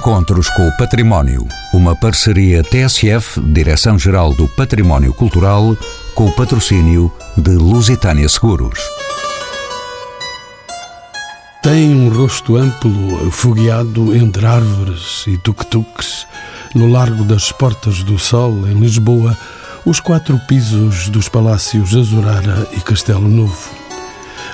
Encontros 0.00 0.48
com 0.48 0.66
o 0.66 0.72
Património. 0.78 1.46
Uma 1.74 1.94
parceria 1.94 2.62
TSF, 2.64 3.38
Direção-Geral 3.38 4.32
do 4.32 4.48
Património 4.48 5.12
Cultural, 5.12 5.76
com 6.14 6.24
o 6.24 6.32
patrocínio 6.32 7.12
de 7.36 7.50
Lusitânia 7.50 8.26
Seguros. 8.26 8.80
Tem 11.62 11.94
um 11.94 12.08
rosto 12.08 12.56
amplo, 12.56 13.28
afogueado 13.28 14.16
entre 14.16 14.46
árvores 14.46 15.24
e 15.26 15.36
tuk-tuks, 15.36 16.26
no 16.74 16.90
largo 16.90 17.22
das 17.22 17.52
Portas 17.52 18.02
do 18.02 18.18
Sol, 18.18 18.66
em 18.68 18.80
Lisboa, 18.80 19.36
os 19.84 20.00
quatro 20.00 20.40
pisos 20.48 21.10
dos 21.10 21.28
palácios 21.28 21.94
Azurara 21.94 22.66
e 22.74 22.80
Castelo 22.80 23.28
Novo. 23.28 23.79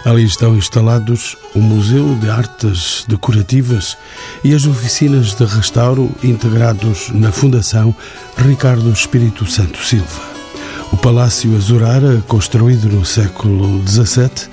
Ali 0.06 0.24
estão 0.24 0.56
instalados 0.56 1.36
o 1.52 1.58
Museu 1.58 2.14
de 2.14 2.30
Artes 2.30 3.04
Decorativas 3.08 3.98
e 4.44 4.54
as 4.54 4.64
oficinas 4.64 5.34
de 5.34 5.44
restauro 5.44 6.08
integrados 6.22 7.10
na 7.12 7.32
Fundação 7.32 7.92
Ricardo 8.38 8.88
Espírito 8.92 9.44
Santo 9.50 9.84
Silva. 9.84 10.22
O 10.92 10.96
Palácio 10.96 11.56
Azurara, 11.56 12.22
construído 12.28 12.88
no 12.88 13.04
século 13.04 13.82
XVII, 13.84 14.48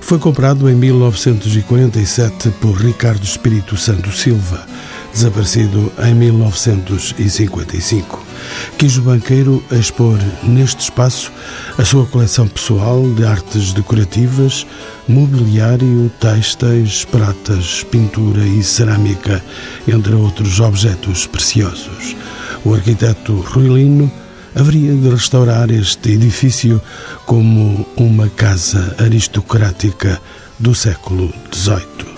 foi 0.00 0.20
comprado 0.20 0.70
em 0.70 0.76
1947 0.76 2.50
por 2.60 2.76
Ricardo 2.76 3.24
Espírito 3.24 3.76
Santo 3.76 4.12
Silva, 4.12 4.64
desaparecido 5.12 5.92
em 5.98 6.14
1955. 6.14 8.31
Quis 8.78 8.98
o 8.98 9.02
banqueiro 9.02 9.62
expor 9.70 10.18
neste 10.42 10.82
espaço 10.82 11.30
a 11.78 11.84
sua 11.84 12.06
coleção 12.06 12.48
pessoal 12.48 13.02
de 13.14 13.24
artes 13.24 13.72
decorativas, 13.72 14.66
mobiliário, 15.08 16.10
têxteis, 16.20 17.04
pratas, 17.04 17.84
pintura 17.84 18.44
e 18.44 18.62
cerâmica, 18.62 19.42
entre 19.86 20.14
outros 20.14 20.60
objetos 20.60 21.26
preciosos. 21.26 22.16
O 22.64 22.74
arquiteto 22.74 23.34
Rui 23.40 23.68
Lino 23.68 24.10
haveria 24.54 24.94
de 24.94 25.08
restaurar 25.08 25.70
este 25.70 26.12
edifício 26.12 26.80
como 27.26 27.86
uma 27.96 28.28
casa 28.28 28.94
aristocrática 28.98 30.20
do 30.58 30.74
século 30.74 31.32
XVIII. 31.52 32.12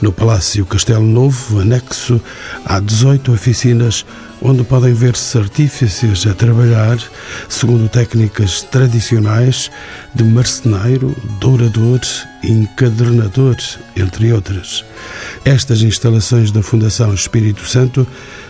No 0.00 0.12
Palácio 0.12 0.64
Castelo 0.64 1.04
Novo, 1.04 1.60
anexo, 1.60 2.20
há 2.64 2.80
18 2.80 3.32
oficinas 3.32 4.06
onde 4.42 4.64
podem 4.64 4.92
ver-se 4.92 5.36
artífices 5.38 6.26
a 6.26 6.34
trabalhar 6.34 6.98
segundo 7.48 7.88
técnicas 7.88 8.62
tradicionais 8.62 9.70
de 10.14 10.24
marceneiro, 10.24 11.14
dourador 11.40 12.00
e 12.42 12.50
encadernador, 12.50 13.56
entre 13.96 14.32
outras. 14.32 14.84
Estas 15.44 15.82
instalações 15.82 16.50
da 16.50 16.62
Fundação 16.62 17.12
Espírito 17.12 17.66
Santo 17.66 18.06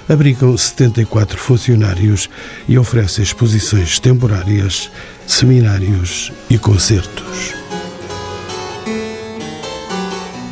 abrigam 0.09 0.57
74 0.57 1.39
funcionários 1.39 2.29
e 2.69 2.79
oferecem 2.79 3.23
exposições 3.23 3.99
temporárias, 3.99 4.91
seminários 5.27 6.33
e 6.49 6.59
concertos. 6.59 7.55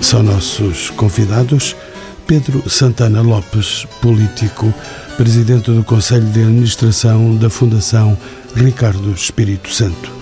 São 0.00 0.22
nossos 0.22 0.91
convidados 0.91 1.77
Pedro 2.27 2.69
Santana 2.69 3.20
Lopes, 3.20 3.86
político, 4.00 4.72
presidente 5.19 5.72
do 5.72 5.83
Conselho 5.83 6.27
de 6.27 6.42
Administração 6.42 7.34
da 7.34 7.50
Fundação 7.50 8.16
Ricardo 8.55 9.11
Espírito 9.11 9.69
Santo. 9.69 10.12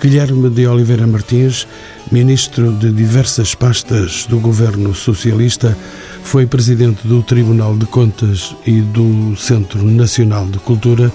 Guilherme 0.00 0.48
de 0.48 0.66
Oliveira 0.66 1.06
Martins, 1.06 1.68
ministro 2.10 2.72
de 2.72 2.90
diversas 2.90 3.54
pastas 3.54 4.24
do 4.26 4.40
governo 4.40 4.94
socialista, 4.94 5.76
foi 6.22 6.46
presidente 6.46 7.06
do 7.06 7.22
Tribunal 7.22 7.76
de 7.76 7.84
Contas 7.84 8.56
e 8.66 8.80
do 8.80 9.36
Centro 9.36 9.84
Nacional 9.84 10.46
de 10.46 10.58
Cultura 10.58 11.12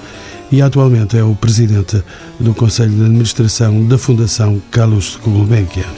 e 0.51 0.61
atualmente 0.61 1.17
é 1.17 1.23
o 1.23 1.33
presidente 1.33 2.03
do 2.39 2.53
Conselho 2.53 2.91
de 2.91 3.05
Administração 3.05 3.87
da 3.87 3.97
Fundação 3.97 4.61
Carlos 4.69 5.17
Gulbenkian. 5.23 5.89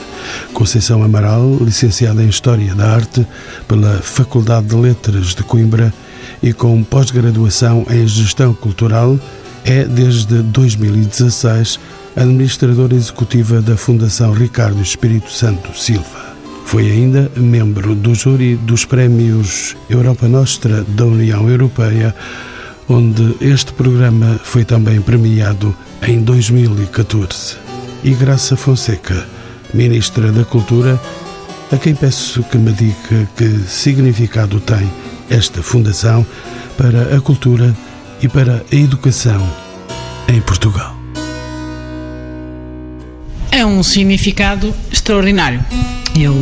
Conceição 0.54 1.02
Amaral, 1.02 1.58
licenciada 1.60 2.22
em 2.22 2.28
História 2.28 2.74
da 2.74 2.94
Arte 2.94 3.26
pela 3.68 3.98
Faculdade 3.98 4.68
de 4.68 4.76
Letras 4.76 5.34
de 5.34 5.42
Coimbra 5.42 5.92
e 6.44 6.52
com 6.52 6.84
pós-graduação 6.84 7.86
em 7.90 8.06
Gestão 8.06 8.52
Cultural, 8.52 9.18
é 9.64 9.86
desde 9.86 10.42
2016 10.42 11.80
administradora 12.14 12.94
executiva 12.94 13.62
da 13.62 13.78
Fundação 13.78 14.30
Ricardo 14.34 14.82
Espírito 14.82 15.32
Santo 15.32 15.74
Silva. 15.76 16.34
Foi 16.66 16.90
ainda 16.90 17.30
membro 17.34 17.94
do 17.94 18.14
júri 18.14 18.56
dos 18.56 18.84
prémios 18.84 19.74
Europa 19.88 20.28
Nostra 20.28 20.84
da 20.84 21.06
União 21.06 21.48
Europeia 21.48 22.14
onde 22.90 23.36
este 23.40 23.72
programa 23.72 24.38
foi 24.44 24.66
também 24.66 25.00
premiado 25.00 25.74
em 26.06 26.20
2014. 26.20 27.56
E 28.02 28.10
Graça 28.10 28.54
Fonseca, 28.54 29.26
Ministra 29.72 30.30
da 30.30 30.44
Cultura, 30.44 31.00
a 31.72 31.78
quem 31.78 31.94
peço 31.94 32.42
que 32.42 32.58
me 32.58 32.72
diga 32.72 33.26
que 33.34 33.48
significado 33.66 34.60
tem 34.60 34.86
esta 35.34 35.62
fundação 35.62 36.24
para 36.76 37.16
a 37.16 37.20
cultura 37.20 37.76
e 38.22 38.28
para 38.28 38.64
a 38.70 38.74
educação 38.74 39.44
em 40.28 40.40
Portugal. 40.40 40.96
É 43.50 43.66
um 43.66 43.82
significado 43.82 44.72
extraordinário. 44.92 45.64
Eu 46.18 46.34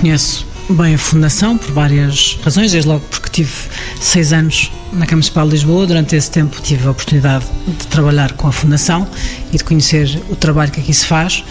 conheço 0.00 0.46
bem 0.68 0.94
a 0.94 0.98
Fundação 0.98 1.58
por 1.58 1.72
várias 1.72 2.38
razões, 2.44 2.70
desde 2.70 2.88
logo 2.88 3.04
porque 3.10 3.28
tive 3.28 3.52
seis 4.00 4.32
anos 4.32 4.70
na 4.92 5.00
Câmara 5.00 5.16
Municipal 5.16 5.46
de 5.46 5.52
Lisboa. 5.52 5.86
Durante 5.86 6.14
esse 6.14 6.30
tempo 6.30 6.60
tive 6.62 6.86
a 6.86 6.92
oportunidade 6.92 7.44
de 7.66 7.86
trabalhar 7.88 8.32
com 8.34 8.46
a 8.46 8.52
Fundação 8.52 9.08
e 9.52 9.56
de 9.58 9.64
conhecer 9.64 10.20
o 10.28 10.36
trabalho 10.36 10.70
que 10.70 10.80
aqui 10.80 10.94
se 10.94 11.06
faz, 11.06 11.44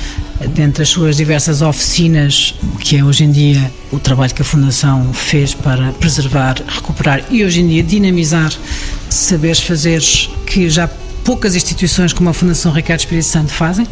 dentre 0.48 0.84
as 0.84 0.90
suas 0.90 1.18
diversas 1.18 1.62
oficinas, 1.62 2.56
que 2.80 2.98
é 2.98 3.04
hoje 3.04 3.24
em 3.24 3.32
dia 3.32 3.72
o 3.92 4.00
trabalho 4.00 4.34
que 4.34 4.42
a 4.42 4.46
Fundação 4.46 5.14
fez 5.14 5.54
para 5.54 5.92
preservar, 5.94 6.62
recuperar 6.68 7.24
e 7.30 7.44
hoje 7.44 7.62
em 7.62 7.68
dia 7.68 7.84
dinamizar 7.84 8.52
saberes 9.10 9.60
fazeres 9.60 10.30
que 10.46 10.70
já 10.70 10.90
poucas 11.24 11.56
instituições 11.56 12.14
como 12.14 12.30
a 12.30 12.34
Fundação 12.34 12.72
Ricardo 12.72 13.02
Espírito 13.02 13.28
Santo 13.28 13.52
fazem. 13.52 13.88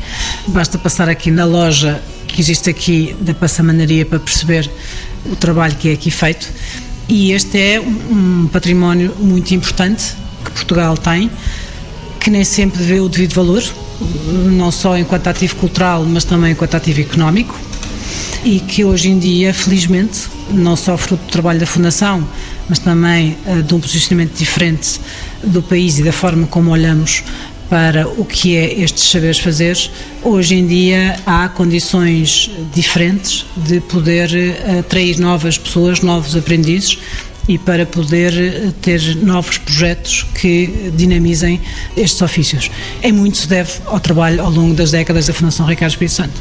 Basta 0.47 0.77
passar 0.77 1.09
aqui 1.09 1.29
na 1.29 1.45
loja 1.45 2.01
que 2.27 2.41
existe 2.41 2.69
aqui 2.69 3.15
da 3.21 3.33
Passamanaria 3.33 4.05
para 4.05 4.19
perceber 4.19 4.69
o 5.25 5.35
trabalho 5.35 5.75
que 5.75 5.89
é 5.89 5.93
aqui 5.93 6.09
feito. 6.09 6.51
E 7.09 7.31
este 7.31 7.57
é 7.57 7.79
um 7.79 8.49
património 8.51 9.15
muito 9.19 9.53
importante 9.53 10.13
que 10.43 10.51
Portugal 10.51 10.97
tem, 10.97 11.29
que 12.19 12.29
nem 12.29 12.43
sempre 12.43 12.81
vê 12.83 12.99
o 12.99 13.07
devido 13.07 13.33
valor, 13.33 13.63
não 13.99 14.71
só 14.71 14.97
enquanto 14.97 15.27
ativo 15.27 15.55
cultural, 15.55 16.05
mas 16.05 16.23
também 16.23 16.51
enquanto 16.51 16.75
ativo 16.75 17.01
económico, 17.01 17.57
e 18.43 18.59
que 18.59 18.83
hoje 18.85 19.09
em 19.09 19.19
dia, 19.19 19.53
felizmente, 19.53 20.27
não 20.51 20.75
só 20.75 20.97
fruto 20.97 21.23
do 21.25 21.31
trabalho 21.31 21.59
da 21.59 21.65
Fundação, 21.65 22.27
mas 22.69 22.79
também 22.79 23.37
uh, 23.45 23.61
de 23.61 23.73
um 23.73 23.79
posicionamento 23.79 24.37
diferente 24.37 24.99
do 25.43 25.61
país 25.61 25.99
e 25.99 26.03
da 26.03 26.11
forma 26.11 26.47
como 26.47 26.71
olhamos 26.71 27.23
para 27.69 28.07
o 28.07 28.23
que 28.23 28.55
é 28.55 28.79
estes 28.81 29.09
saberes 29.09 29.39
fazeres, 29.39 29.91
hoje 30.23 30.55
em 30.55 30.65
dia 30.65 31.19
há 31.25 31.49
condições 31.49 32.49
diferentes 32.73 33.45
de 33.57 33.81
poder 33.81 34.33
eh, 34.33 34.79
atrair 34.79 35.19
novas 35.19 35.57
pessoas, 35.57 35.99
novos 35.99 36.33
aprendizes 36.33 36.97
e 37.47 37.57
para 37.57 37.85
poder 37.85 38.33
eh, 38.33 38.73
ter 38.81 39.15
novos 39.17 39.57
projetos 39.57 40.23
que 40.35 40.91
dinamizem 40.95 41.61
estes 41.95 42.21
ofícios. 42.21 42.69
Em 43.01 43.11
muito 43.11 43.37
se 43.37 43.47
deve 43.47 43.71
ao 43.85 43.99
trabalho 43.99 44.41
ao 44.43 44.51
longo 44.51 44.73
das 44.73 44.91
décadas 44.91 45.27
da 45.27 45.33
Fundação 45.33 45.65
Ricardo 45.65 45.91
Espírito 45.91 46.15
Santo. 46.15 46.33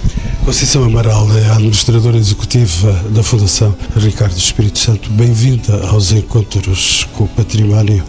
Conceição 0.44 0.84
Amaral 0.84 1.26
é 1.36 1.48
a 1.48 1.54
administradora 1.54 2.16
executiva 2.16 2.92
da 3.10 3.22
Fundação 3.22 3.74
Ricardo 3.96 4.36
Espírito 4.36 4.78
Santo. 4.78 5.10
Bem-vinda 5.10 5.88
aos 5.88 6.12
encontros 6.12 7.06
com 7.14 7.24
o 7.24 7.28
património. 7.28 8.02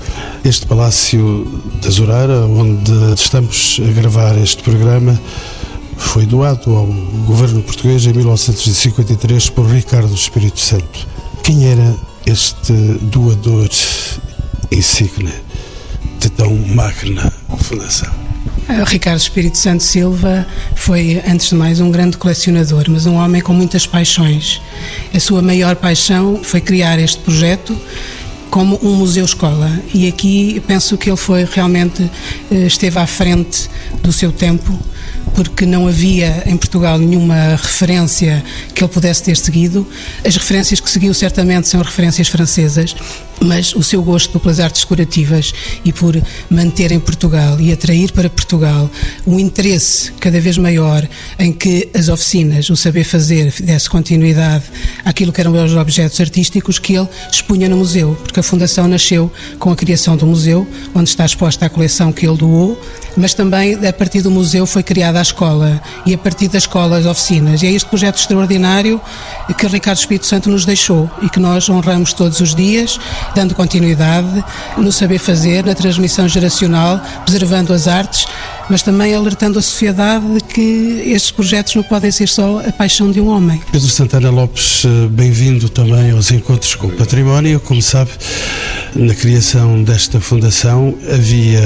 Este 0.43 0.65
Palácio 0.65 1.61
da 1.81 1.89
Zurara, 1.89 2.45
onde 2.45 2.91
estamos 3.15 3.81
a 3.83 3.91
gravar 3.91 4.37
este 4.37 4.61
programa, 4.61 5.19
foi 5.97 6.25
doado 6.25 6.75
ao 6.75 6.85
governo 7.25 7.61
português 7.63 8.05
em 8.05 8.13
1953 8.13 9.49
por 9.49 9.65
Ricardo 9.65 10.13
Espírito 10.13 10.59
Santo. 10.59 11.07
Quem 11.43 11.65
era 11.65 11.95
este 12.27 12.73
doador 13.03 13.69
insigne 14.69 15.33
de 16.19 16.29
tão 16.29 16.53
magna 16.75 17.31
fundação? 17.57 18.13
Ricardo 18.85 19.17
Espírito 19.17 19.57
Santo 19.57 19.81
Silva 19.81 20.45
foi, 20.75 21.21
antes 21.25 21.47
de 21.47 21.55
mais, 21.55 21.79
um 21.79 21.89
grande 21.89 22.17
colecionador, 22.17 22.83
mas 22.89 23.05
um 23.05 23.15
homem 23.15 23.41
com 23.41 23.53
muitas 23.53 23.87
paixões. 23.87 24.61
A 25.13 25.19
sua 25.21 25.41
maior 25.41 25.77
paixão 25.77 26.41
foi 26.43 26.59
criar 26.59 26.99
este 26.99 27.19
projeto 27.19 27.77
como 28.49 28.77
um 28.83 28.95
museu-escola. 28.95 29.71
E 29.93 30.05
aqui 30.05 30.61
penso 30.67 30.97
que 30.97 31.09
ele 31.09 31.17
foi 31.17 31.45
realmente, 31.45 32.11
eh, 32.51 32.65
esteve 32.67 32.99
à 32.99 33.07
frente 33.07 33.69
do 34.03 34.11
seu 34.11 34.33
tempo, 34.33 34.77
porque 35.37 35.67
não 35.67 35.87
havia 35.87 36.41
em 36.47 36.57
Portugal 36.57 36.97
nenhuma 36.97 37.55
referência 37.55 38.43
que 38.73 38.83
ele 38.83 38.91
pudesse 38.91 39.21
ter 39.21 39.37
seguido. 39.37 39.87
As 40.25 40.35
referências 40.35 40.79
que 40.79 40.89
seguiu 40.89 41.13
certamente 41.13 41.67
são 41.67 41.79
referências 41.79 42.27
francesas, 42.27 42.95
mas 43.39 43.75
o 43.75 43.83
seu 43.83 44.01
gosto 44.01 44.39
pelas 44.39 44.59
artes 44.59 44.81
decorativas 44.81 45.53
e 45.85 45.93
por 45.93 46.19
manter 46.49 46.91
em 46.91 46.99
Portugal 46.99 47.61
e 47.61 47.71
atrair 47.71 48.11
para 48.11 48.31
Portugal 48.31 48.89
um 49.27 49.39
interesse 49.39 50.11
cada 50.13 50.41
vez 50.41 50.57
maior 50.57 51.07
em 51.37 51.53
que 51.53 51.87
as 51.93 52.09
oficinas, 52.09 52.67
o 52.71 52.75
saber 52.75 53.03
fazer, 53.03 53.53
desse 53.61 53.87
continuidade 53.87 54.63
àquilo 55.05 55.31
que 55.31 55.39
eram 55.39 55.53
os 55.63 55.75
objetos 55.75 56.19
artísticos 56.19 56.79
que 56.79 56.97
ele 56.97 57.07
expunha 57.31 57.69
no 57.69 57.77
museu, 57.77 58.17
porque 58.23 58.39
a 58.39 58.43
Fundação 58.43 58.87
nasceu 58.87 59.31
com 59.59 59.71
a 59.71 59.75
criação 59.75 60.17
do 60.17 60.25
museu, 60.25 60.67
onde 60.95 61.09
está 61.09 61.23
exposta 61.23 61.67
a 61.67 61.69
coleção 61.69 62.11
que 62.11 62.27
ele 62.27 62.37
doou, 62.37 62.81
mas 63.15 63.35
também 63.35 63.75
a 63.87 63.93
partir 63.93 64.21
do 64.21 64.31
museu 64.31 64.65
foi 64.65 64.81
criada 64.81 65.19
a 65.19 65.26
escola 65.27 65.81
e 66.05 66.13
a 66.13 66.17
partir 66.17 66.47
da 66.47 66.57
escola 66.57 66.97
as 66.97 67.05
oficinas. 67.05 67.61
E 67.61 67.67
é 67.67 67.71
este 67.71 67.87
projeto 67.87 68.17
extraordinário 68.17 68.99
que 69.57 69.67
Ricardo 69.67 69.97
Espírito 69.97 70.25
Santo 70.25 70.49
nos 70.49 70.65
deixou 70.65 71.09
e 71.21 71.29
que 71.29 71.39
nós 71.39 71.69
honramos 71.69 72.13
todos 72.13 72.39
os 72.39 72.53
dias 72.53 72.99
dando 73.33 73.55
continuidade 73.55 74.43
no 74.77 74.91
saber 74.91 75.17
fazer, 75.17 75.65
na 75.65 75.73
transmissão 75.73 76.27
geracional, 76.27 76.99
preservando 77.25 77.73
as 77.73 77.87
artes, 77.87 78.27
mas 78.69 78.81
também 78.81 79.13
alertando 79.13 79.59
a 79.59 79.61
sociedade 79.61 80.25
de 80.33 80.41
que 80.41 81.03
estes 81.07 81.31
projetos 81.31 81.75
não 81.75 81.83
podem 81.83 82.11
ser 82.11 82.27
só 82.27 82.59
a 82.59 82.71
paixão 82.71 83.11
de 83.11 83.19
um 83.21 83.27
homem. 83.27 83.61
Pedro 83.71 83.87
Santana 83.87 84.29
Lopes, 84.29 84.83
eh, 84.85 85.07
bem-vindo 85.09 85.69
também 85.69 86.11
aos 86.11 86.31
Encontros 86.31 86.75
com 86.75 86.87
o 86.87 86.91
Património. 86.91 87.59
Como 87.59 87.81
sabe, 87.81 88.11
na 88.95 89.13
criação 89.13 89.83
desta 89.83 90.19
fundação 90.19 90.97
havia 91.11 91.61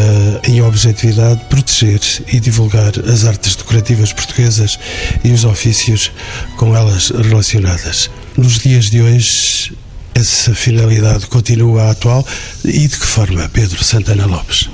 em 0.48 0.62
objetividade 0.62 1.42
proteger 1.45 2.01
e 2.31 2.39
divulgar 2.39 2.92
as 3.07 3.25
artes 3.25 3.56
decorativas 3.56 4.13
portuguesas 4.13 4.80
e 5.24 5.31
os 5.31 5.44
ofícios 5.44 6.12
com 6.57 6.75
elas 6.75 7.09
relacionadas. 7.09 8.09
Nos 8.38 8.59
dias 8.59 8.89
de 8.89 9.01
hoje, 9.01 9.74
essa 10.13 10.53
finalidade 10.53 11.27
continua 11.27 11.89
atual 11.92 12.25
e 12.63 12.88
de 12.88 12.98
que 12.98 13.06
forma, 13.06 13.50
Pedro 13.50 13.83
Santana 13.83 14.25
Lopes? 14.25 14.69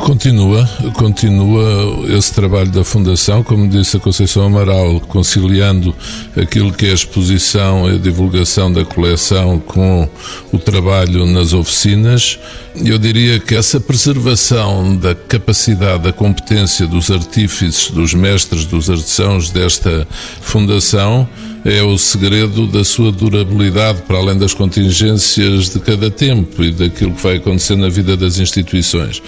Continua, 0.00 0.68
continua 0.94 2.04
esse 2.16 2.32
trabalho 2.32 2.70
da 2.70 2.82
Fundação, 2.84 3.42
como 3.42 3.68
disse 3.68 3.96
a 3.96 4.00
Conceição 4.00 4.44
Amaral, 4.44 5.00
conciliando 5.00 5.94
aquilo 6.36 6.72
que 6.72 6.86
é 6.86 6.90
a 6.90 6.94
exposição 6.94 7.90
e 7.90 7.94
a 7.94 7.98
divulgação 7.98 8.72
da 8.72 8.84
coleção 8.84 9.58
com 9.58 10.08
o 10.52 10.58
trabalho 10.58 11.26
nas 11.26 11.52
oficinas. 11.52 12.38
Eu 12.74 12.98
diria 12.98 13.38
que 13.38 13.54
essa 13.54 13.78
preservação 13.78 14.96
da 14.96 15.14
capacidade, 15.14 16.04
da 16.04 16.12
competência 16.12 16.86
dos 16.86 17.10
artífices, 17.10 17.90
dos 17.90 18.14
mestres, 18.14 18.64
dos 18.64 18.90
artesãos 18.90 19.50
desta 19.50 20.06
Fundação 20.40 21.28
é 21.64 21.82
o 21.82 21.96
segredo 21.96 22.66
da 22.66 22.84
sua 22.84 23.12
durabilidade, 23.12 24.02
para 24.02 24.18
além 24.18 24.36
das 24.36 24.52
contingências 24.52 25.70
de 25.70 25.78
cada 25.78 26.10
tempo 26.10 26.62
e 26.62 26.72
daquilo 26.72 27.12
que 27.12 27.22
vai 27.22 27.36
acontecer 27.36 27.76
na 27.76 27.88
vida 27.88 28.16
das 28.16 28.38
instituições. 28.38 29.22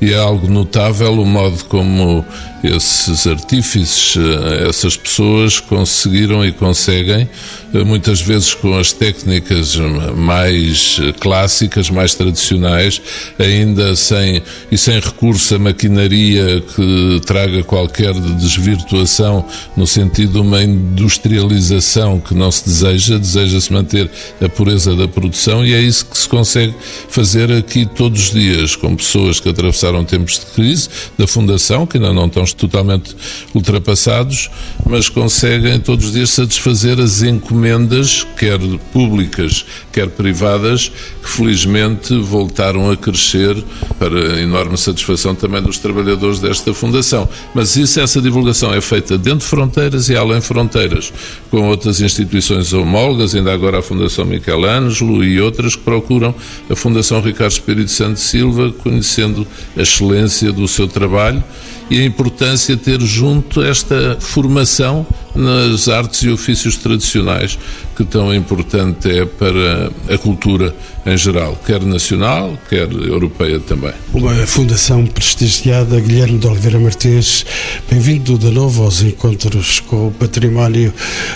E 0.00 0.12
é 0.12 0.18
algo 0.18 0.48
notável 0.48 1.12
o 1.12 1.24
modo 1.24 1.64
como 1.64 2.24
esses 2.62 3.26
artífices, 3.26 4.16
eh, 4.16 4.68
essas 4.68 4.96
pessoas 4.96 5.60
conseguiram 5.60 6.44
e 6.44 6.52
conseguem, 6.52 7.28
eh, 7.74 7.84
muitas 7.84 8.20
vezes 8.20 8.54
com 8.54 8.76
as 8.76 8.92
técnicas 8.92 9.76
mais 10.16 11.00
clássicas, 11.20 11.90
mais 11.90 12.14
tradicionais, 12.14 13.00
ainda 13.38 13.94
sem 13.94 14.42
e 14.70 14.78
sem 14.78 14.98
recurso 15.00 15.54
a 15.54 15.58
maquinaria 15.58 16.60
que 16.60 17.20
traga 17.24 17.62
qualquer 17.62 18.14
desvirtuação 18.14 19.44
no 19.76 19.86
sentido 19.86 20.32
de 20.32 20.38
uma 20.38 20.62
industrialização 20.62 22.20
que 22.20 22.34
não 22.34 22.50
se 22.50 22.64
deseja, 22.64 23.18
deseja-se 23.18 23.72
manter 23.72 24.10
a 24.40 24.48
pureza 24.48 24.94
da 24.94 25.06
produção 25.06 25.64
e 25.64 25.74
é 25.74 25.80
isso 25.80 26.06
que 26.06 26.18
se 26.18 26.28
consegue 26.28 26.74
fazer 27.08 27.50
aqui 27.52 27.86
todos 27.86 28.24
os 28.24 28.30
dias, 28.32 28.76
com 28.76 28.94
pessoas 28.96 29.40
que 29.40 29.48
atravessaram 29.48 30.04
tempos 30.04 30.40
de 30.40 30.46
crise, 30.46 30.88
da 31.18 31.26
Fundação, 31.26 31.86
que 31.86 31.96
ainda 31.96 32.12
não 32.12 32.26
estão 32.26 32.42
totalmente 32.52 33.14
ultrapassados, 33.54 34.50
mas 34.86 35.08
conseguem 35.08 35.78
todos 35.80 36.06
os 36.06 36.12
dias 36.12 36.30
satisfazer 36.30 37.00
as 37.00 37.22
encomendas, 37.22 38.26
quer 38.38 38.58
públicas, 38.92 39.64
quer 39.92 40.08
privadas, 40.08 40.90
que 41.22 41.28
felizmente 41.28 42.16
voltaram 42.18 42.90
a 42.90 42.96
crescer 42.96 43.62
para 43.98 44.40
enorme 44.40 44.76
satisfação 44.76 45.34
também 45.34 45.62
dos 45.62 45.78
trabalhadores 45.78 46.38
desta 46.40 46.72
fundação. 46.72 47.28
Mas 47.54 47.76
isso, 47.76 48.00
essa 48.00 48.20
divulgação 48.20 48.72
é 48.72 48.80
feita 48.80 49.18
dentro 49.18 49.40
de 49.40 49.46
fronteiras 49.46 50.08
e 50.08 50.16
além 50.16 50.40
fronteiras, 50.40 51.12
com 51.50 51.68
outras 51.68 52.00
instituições 52.00 52.72
homólogas, 52.72 53.34
ainda 53.34 53.52
agora 53.52 53.78
a 53.78 53.82
Fundação 53.82 54.24
Michelangelo 54.24 55.24
e 55.24 55.40
outras 55.40 55.76
que 55.76 55.82
procuram 55.82 56.34
a 56.70 56.76
Fundação 56.76 57.20
Ricardo 57.20 57.52
Espírito 57.52 57.90
Santo 57.90 58.20
Silva, 58.20 58.72
conhecendo 58.72 59.46
a 59.76 59.82
excelência 59.82 60.52
do 60.52 60.66
seu 60.68 60.86
trabalho 60.86 61.42
e 61.90 62.00
a 62.00 62.04
importância 62.04 62.76
de 62.76 62.82
ter 62.82 63.00
junto 63.00 63.62
esta 63.62 64.16
formação 64.20 65.06
nas 65.34 65.88
artes 65.88 66.22
e 66.22 66.28
ofícios 66.28 66.76
tradicionais, 66.76 67.58
que 67.96 68.04
tão 68.04 68.34
importante 68.34 69.10
é 69.10 69.24
para 69.24 69.90
a 70.12 70.18
cultura 70.18 70.74
em 71.06 71.16
geral, 71.16 71.58
quer 71.64 71.82
nacional, 71.82 72.58
quer 72.68 72.90
europeia 72.92 73.60
também. 73.60 73.92
Uma 74.12 74.34
fundação 74.46 75.06
prestigiada, 75.06 75.98
Guilherme 76.00 76.38
de 76.38 76.46
Oliveira 76.46 76.78
Martins, 76.78 77.46
bem-vindo 77.90 78.36
de 78.36 78.50
novo 78.50 78.82
aos 78.82 79.00
encontros 79.02 79.80
com 79.80 80.08
o 80.08 80.10
património 80.10 80.92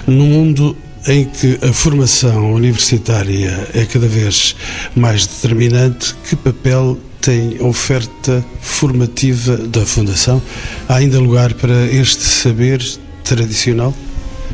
no 0.07 0.27
mundo 0.27 0.77
em 1.07 1.25
que 1.25 1.59
a 1.63 1.73
formação 1.73 2.53
universitária 2.53 3.69
é 3.75 3.85
cada 3.85 4.07
vez 4.07 4.55
mais 4.95 5.27
determinante, 5.27 6.15
que 6.29 6.37
papel 6.37 6.99
tem 7.23 7.63
oferta 7.63 8.45
formativa 8.61 9.57
da 9.57 9.87
Fundação? 9.87 10.43
Há 10.89 10.97
ainda 10.97 11.21
lugar 11.21 11.55
para 11.55 11.87
este 11.87 12.25
saber 12.25 12.85
tradicional? 13.23 13.95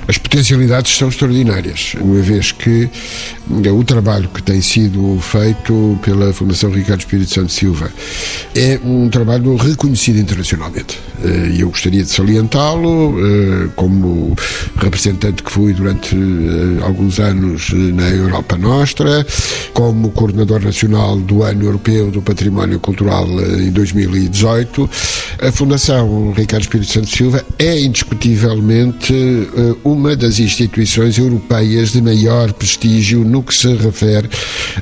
As 0.09 0.17
potencialidades 0.17 0.97
são 0.97 1.11
extraordinárias, 1.11 1.95
uma 2.01 2.23
vez 2.23 2.51
que 2.51 2.89
é 3.63 3.71
o 3.71 3.85
trabalho 3.85 4.27
que 4.29 4.43
tem 4.43 4.61
sido 4.63 5.19
feito 5.21 5.99
pela 6.03 6.33
Fundação 6.33 6.71
Ricardo 6.71 7.01
Espírito 7.01 7.35
Santo 7.35 7.53
Silva 7.53 7.93
é 8.55 8.81
um 8.83 9.09
trabalho 9.09 9.57
reconhecido 9.57 10.19
internacionalmente. 10.19 10.99
Eh, 11.25 11.51
e 11.55 11.61
eu 11.61 11.71
gostaria 11.71 12.03
de 12.03 12.09
salientá-lo 12.09 13.15
eh, 13.19 13.69
como 13.75 14.37
representante 14.77 15.43
que 15.43 15.51
fui 15.51 15.73
durante 15.73 16.15
eh, 16.15 16.85
alguns 16.85 17.19
anos 17.19 17.71
na 17.73 18.09
Europa 18.09 18.57
Nostra, 18.57 19.27
como 19.73 20.11
coordenador 20.11 20.63
nacional 20.63 21.17
do 21.19 21.43
Ano 21.43 21.65
Europeu 21.65 22.11
do 22.11 22.23
Património 22.23 22.79
Cultural 22.81 23.27
em 23.59 23.71
2018. 23.71 24.89
A 25.41 25.53
Fundação 25.53 26.33
Ricardo 26.33 26.63
Espírito 26.63 26.93
Santo 26.93 27.09
Silva 27.09 27.45
é 27.59 27.81
indiscutivelmente 27.81 29.15
uma 29.85 29.98
das 30.17 30.39
instituições 30.39 31.19
europeias 31.19 31.93
de 31.93 32.01
maior 32.01 32.53
prestígio 32.53 33.25
no 33.25 33.43
que 33.43 33.55
se 33.55 33.75
refere 33.75 34.29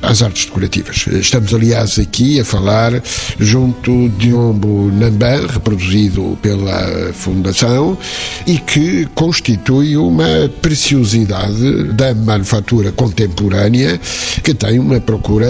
às 0.01 0.21
artes 0.21 0.45
decorativas. 0.45 1.05
Estamos, 1.11 1.53
aliás, 1.53 1.99
aqui 1.99 2.39
a 2.39 2.45
falar 2.45 3.01
junto 3.39 4.09
de 4.09 4.33
Ombo 4.33 4.91
Namban, 4.91 5.47
reproduzido 5.47 6.37
pela 6.41 7.11
Fundação, 7.13 7.97
e 8.45 8.57
que 8.57 9.07
constitui 9.15 9.97
uma 9.97 10.49
preciosidade 10.61 11.83
da 11.93 12.13
manufatura 12.13 12.91
contemporânea 12.91 13.99
que 14.43 14.53
tem 14.53 14.79
uma 14.79 14.99
procura 14.99 15.47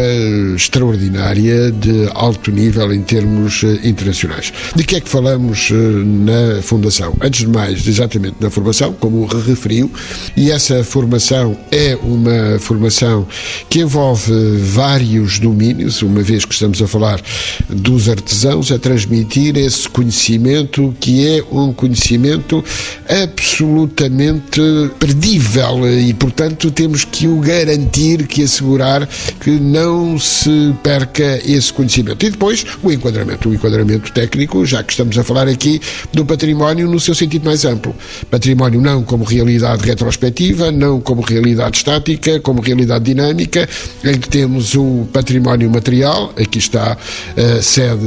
extraordinária 0.56 1.72
de 1.72 2.10
alto 2.14 2.52
nível 2.52 2.94
em 2.94 3.02
termos 3.02 3.64
internacionais. 3.84 4.54
De 4.76 4.84
que 4.84 4.96
é 4.96 5.02
que 5.02 5.10
falamos 5.10 5.70
eh, 5.72 5.76
na 5.76 6.62
Fundação? 6.62 7.16
Antes 7.22 7.42
de 7.42 7.48
mais, 7.48 7.88
exatamente 7.88 8.38
na 8.40 8.50
formação, 8.50 8.94
como 8.94 9.26
referiu, 9.58 9.92
e 10.36 10.52
essa 10.52 10.84
formação 10.84 11.58
é 11.72 11.98
uma 12.02 12.60
formação 12.60 13.28
que 13.70 13.80
envolve 13.80 14.32
vários 14.60 15.40
domínios, 15.40 16.02
uma 16.02 16.22
vez 16.22 16.46
que 16.46 16.54
estamos 16.54 16.82
a 16.82 16.88
falar 16.88 17.20
dos 17.68 18.08
artesãos, 18.08 18.72
a 18.72 18.78
transmitir 18.78 19.58
esse 19.58 19.90
conhecimento 19.90 20.96
que 21.00 21.28
é 21.28 21.44
um 21.52 21.74
conhecimento 21.74 22.64
absolutamente 23.10 24.62
perdível 25.00 25.88
e, 26.00 26.14
portanto, 26.14 26.70
temos 26.70 27.04
que 27.04 27.28
o 27.28 27.40
garantir, 27.40 28.28
que 28.28 28.44
assegurar 28.44 29.08
que 29.40 29.52
não 29.52 30.20
se 30.20 30.74
perca 30.84 31.42
esse 31.46 31.74
conhecimento. 31.74 32.26
E 32.26 32.30
depois 32.30 32.66
o 32.84 32.92
enquadramento, 32.92 33.50
o 33.50 33.54
enquadramento 33.54 34.12
técnico, 34.12 34.66
já 34.66 34.84
que 34.84 34.92
estamos 34.92 35.18
a 35.18 35.24
falar 35.24 35.48
aqui 35.48 35.82
do 36.14 36.26
património 36.26 36.88
no 36.88 37.00
seu 37.00 37.16
sentido 37.16 37.46
mais 37.46 37.66
amplo. 37.66 37.96
Património 38.30 38.82
não 38.82 39.04
como 39.04 39.24
realização 39.24 39.47
realidade 39.48 39.86
retrospectiva, 39.86 40.72
não 40.72 41.00
como 41.00 41.22
realidade 41.22 41.78
estática, 41.78 42.40
como 42.42 42.62
realidade 42.62 43.06
dinâmica, 43.06 43.68
em 44.04 44.20
que 44.20 44.28
temos 44.28 44.76
o 44.76 45.08
património 45.14 45.70
material, 45.70 46.34
aqui 46.38 46.60
está 46.60 46.98
a 47.38 47.62
sede 47.62 48.06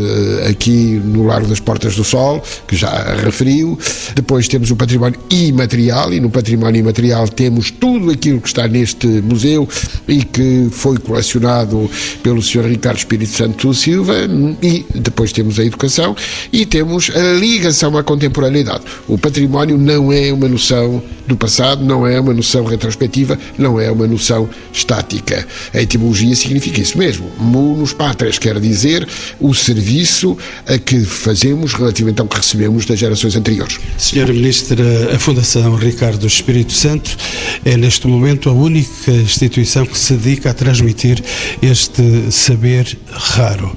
aqui 0.49 1.00
no 1.02 1.25
Largo 1.25 1.49
das 1.49 1.61
Portas 1.61 1.97
do 1.97 2.04
Sol, 2.04 2.42
que 2.68 2.76
já 2.76 3.16
referiu, 3.25 3.78
depois 4.14 4.47
temos 4.49 4.70
o 4.70 4.76
património 4.76 5.18
imaterial, 5.30 6.12
e 6.12 6.20
no 6.20 6.30
património 6.30 6.80
imaterial 6.80 7.26
temos 7.28 7.70
tudo 7.70 8.11
aquilo 8.11 8.40
que 8.40 8.49
está 8.49 8.68
neste 8.68 9.06
museu 9.06 9.68
e 10.06 10.23
que 10.23 10.68
foi 10.70 10.99
colecionado 10.99 11.90
pelo 12.23 12.42
Sr. 12.42 12.66
Ricardo 12.66 12.99
Espírito 12.99 13.32
Santo 13.32 13.73
Silva, 13.73 14.14
e 14.62 14.85
depois 14.94 15.32
temos 15.32 15.59
a 15.59 15.64
educação 15.64 16.14
e 16.52 16.66
temos 16.66 17.11
a 17.14 17.38
ligação 17.38 17.97
à 17.97 18.02
contemporaneidade. 18.02 18.85
O 19.09 19.16
património 19.16 19.78
não 19.78 20.12
é 20.12 20.32
uma 20.32 20.49
noção 20.49 21.02
do 21.30 21.37
passado, 21.37 21.84
não 21.84 22.06
é 22.06 22.20
uma 22.20 22.34
noção 22.34 22.64
retrospectiva, 22.64 23.38
não 23.56 23.80
é 23.80 23.90
uma 23.90 24.06
noção 24.06 24.49
estática. 24.72 25.46
A 25.72 25.80
etimologia 25.80 26.34
significa 26.34 26.80
isso 26.80 26.99
mesmo. 26.99 27.30
Munus 27.38 27.92
patres 27.92 28.38
quer 28.38 28.58
dizer 28.60 29.06
o 29.38 29.54
serviço 29.54 30.37
a 30.66 30.76
que 30.78 31.04
fazemos 31.04 31.72
relativamente 31.72 32.20
ao 32.20 32.26
que 32.26 32.37
recebemos 32.37 32.84
das 32.84 32.99
gerações 32.99 33.37
anteriores. 33.37 33.78
Senhora 33.96 34.32
Ministra, 34.32 35.14
a 35.14 35.18
Fundação 35.18 35.75
Ricardo 35.76 36.26
Espírito 36.26 36.72
Santo 36.72 37.16
é 37.64 37.76
neste 37.76 38.06
momento 38.06 38.50
a 38.50 38.52
única 38.52 39.12
instituição 39.12 39.87
que 39.87 39.99
se 39.99 40.14
dedica 40.14 40.50
a 40.50 40.54
transmitir 40.54 41.22
este 41.62 42.30
saber 42.30 42.99
raro. 43.10 43.76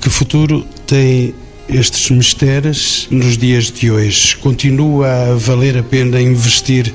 Que 0.00 0.08
futuro 0.08 0.64
tem 0.86 1.34
estes 1.68 2.10
mistérios 2.10 3.06
nos 3.10 3.36
dias 3.36 3.70
de 3.70 3.90
hoje? 3.90 4.36
Continua 4.36 5.32
a 5.32 5.34
valer 5.34 5.78
a 5.78 5.82
pena 5.82 6.20
investir 6.20 6.92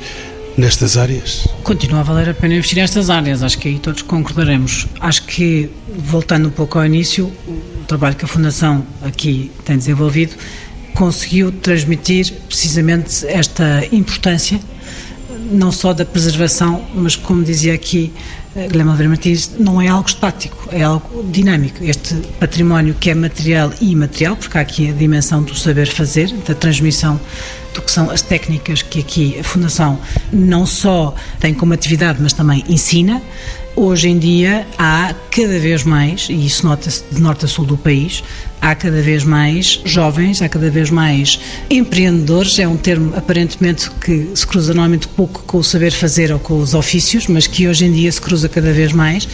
nestas 0.57 0.97
áreas? 0.97 1.47
Continua 1.63 1.99
a 1.99 2.03
valer 2.03 2.29
a 2.29 2.33
pena 2.33 2.55
investir 2.55 2.77
nestas 2.77 3.09
áreas, 3.09 3.43
acho 3.43 3.57
que 3.57 3.67
aí 3.67 3.79
todos 3.79 4.01
concordaremos. 4.01 4.87
Acho 4.99 5.23
que, 5.23 5.69
voltando 5.95 6.47
um 6.47 6.51
pouco 6.51 6.79
ao 6.79 6.85
início, 6.85 7.25
o 7.47 7.85
trabalho 7.87 8.15
que 8.15 8.25
a 8.25 8.27
Fundação 8.27 8.85
aqui 9.01 9.51
tem 9.63 9.77
desenvolvido 9.77 10.35
conseguiu 10.93 11.51
transmitir 11.51 12.33
precisamente 12.47 13.25
esta 13.27 13.87
importância, 13.91 14.59
não 15.51 15.71
só 15.71 15.93
da 15.93 16.03
preservação, 16.03 16.83
mas 16.95 17.15
como 17.15 17.43
dizia 17.43 17.75
aqui 17.75 18.11
Guilherme 18.65 18.89
Oliveira 18.89 19.09
Martins, 19.09 19.51
não 19.59 19.79
é 19.79 19.87
algo 19.87 20.09
estático, 20.09 20.69
é 20.71 20.81
algo 20.81 21.23
dinâmico. 21.31 21.83
Este 21.83 22.15
património 22.39 22.95
que 22.95 23.11
é 23.11 23.15
material 23.15 23.71
e 23.79 23.91
imaterial, 23.91 24.35
porque 24.35 24.57
há 24.57 24.61
aqui 24.61 24.89
a 24.89 24.93
dimensão 24.93 25.43
do 25.43 25.53
saber 25.53 25.87
fazer, 25.87 26.31
da 26.47 26.55
transmissão 26.55 27.19
do 27.75 27.81
que 27.83 27.91
são 27.91 28.09
as 28.09 28.23
técnicas 28.23 28.81
que 28.81 28.99
aqui 28.99 29.39
a 29.39 29.43
Fundação 29.43 29.99
não 30.33 30.65
só 30.65 31.13
tem 31.39 31.53
como 31.53 31.73
atividade, 31.73 32.19
mas 32.19 32.33
também 32.33 32.63
ensina. 32.67 33.21
Hoje 33.75 34.09
em 34.09 34.17
dia 34.17 34.65
há 34.75 35.13
cada 35.29 35.59
vez 35.59 35.83
mais, 35.83 36.27
e 36.27 36.45
isso 36.47 36.65
nota-se 36.65 37.03
de 37.11 37.21
norte 37.21 37.45
a 37.45 37.47
sul 37.47 37.63
do 37.63 37.77
país, 37.77 38.23
há 38.61 38.75
cada 38.75 39.01
vez 39.01 39.23
mais 39.23 39.79
jovens, 39.85 40.41
há 40.41 40.49
cada 40.49 40.69
vez 40.69 40.89
mais 40.89 41.39
empreendedores, 41.69 42.59
é 42.59 42.67
um 42.67 42.77
termo 42.77 43.13
aparentemente 43.15 43.89
que 43.91 44.29
se 44.33 44.45
cruza 44.45 44.73
normalmente 44.73 45.07
pouco 45.07 45.43
com 45.43 45.57
o 45.57 45.63
saber 45.63 45.91
fazer 45.91 46.31
ou 46.31 46.39
com 46.39 46.59
os 46.59 46.73
ofícios, 46.73 47.27
mas 47.27 47.47
que 47.47 47.67
hoje 47.67 47.85
em 47.85 47.91
dia 47.91 48.11
se 48.11 48.21
cruza 48.21 48.49
cada 48.49 48.71
vez 48.73 48.91
mais, 48.91 49.27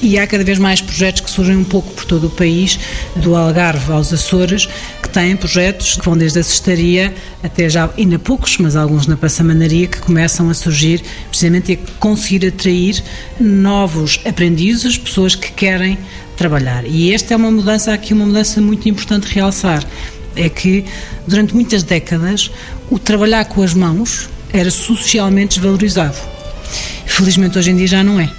e 0.00 0.18
há 0.18 0.26
cada 0.26 0.44
vez 0.44 0.58
mais 0.58 0.80
projetos 0.80 1.22
que 1.22 1.30
surgem 1.30 1.56
um 1.56 1.64
pouco 1.64 1.92
por 1.94 2.04
todo 2.04 2.26
o 2.26 2.30
país, 2.30 2.78
do 3.16 3.34
Algarve 3.34 3.92
aos 3.92 4.12
Açores, 4.12 4.68
que 5.02 5.08
têm 5.08 5.36
projetos 5.36 5.96
que 5.96 6.04
vão 6.04 6.16
desde 6.16 6.38
a 6.38 6.42
cestaria 6.42 7.14
até 7.42 7.68
já, 7.68 7.90
ainda 7.96 8.18
poucos, 8.18 8.58
mas 8.58 8.76
alguns 8.76 9.06
na 9.06 9.16
passamanaria, 9.16 9.86
que 9.86 9.98
começam 9.98 10.50
a 10.50 10.54
surgir 10.54 11.02
precisamente 11.28 11.72
a 11.72 11.76
conseguir 11.98 12.46
atrair 12.46 13.02
novos 13.40 14.20
aprendizes, 14.24 14.98
pessoas 14.98 15.34
que 15.34 15.50
querem 15.52 15.98
trabalhar. 16.36 16.84
E 16.86 17.12
esta 17.12 17.34
é 17.34 17.36
uma 17.36 17.50
mudança, 17.50 17.92
aqui 17.92 18.12
uma 18.12 18.26
mudança 18.26 18.60
muito 18.60 18.88
importante 18.88 19.26
realçar, 19.26 19.84
é 20.34 20.48
que 20.48 20.84
durante 21.26 21.54
muitas 21.54 21.82
décadas 21.82 22.50
o 22.90 22.98
trabalhar 22.98 23.44
com 23.46 23.62
as 23.62 23.74
mãos 23.74 24.28
era 24.52 24.70
socialmente 24.70 25.58
desvalorizado. 25.58 26.16
Felizmente 27.06 27.58
hoje 27.58 27.70
em 27.70 27.76
dia 27.76 27.86
já 27.86 28.04
não 28.04 28.20
é. 28.20 28.30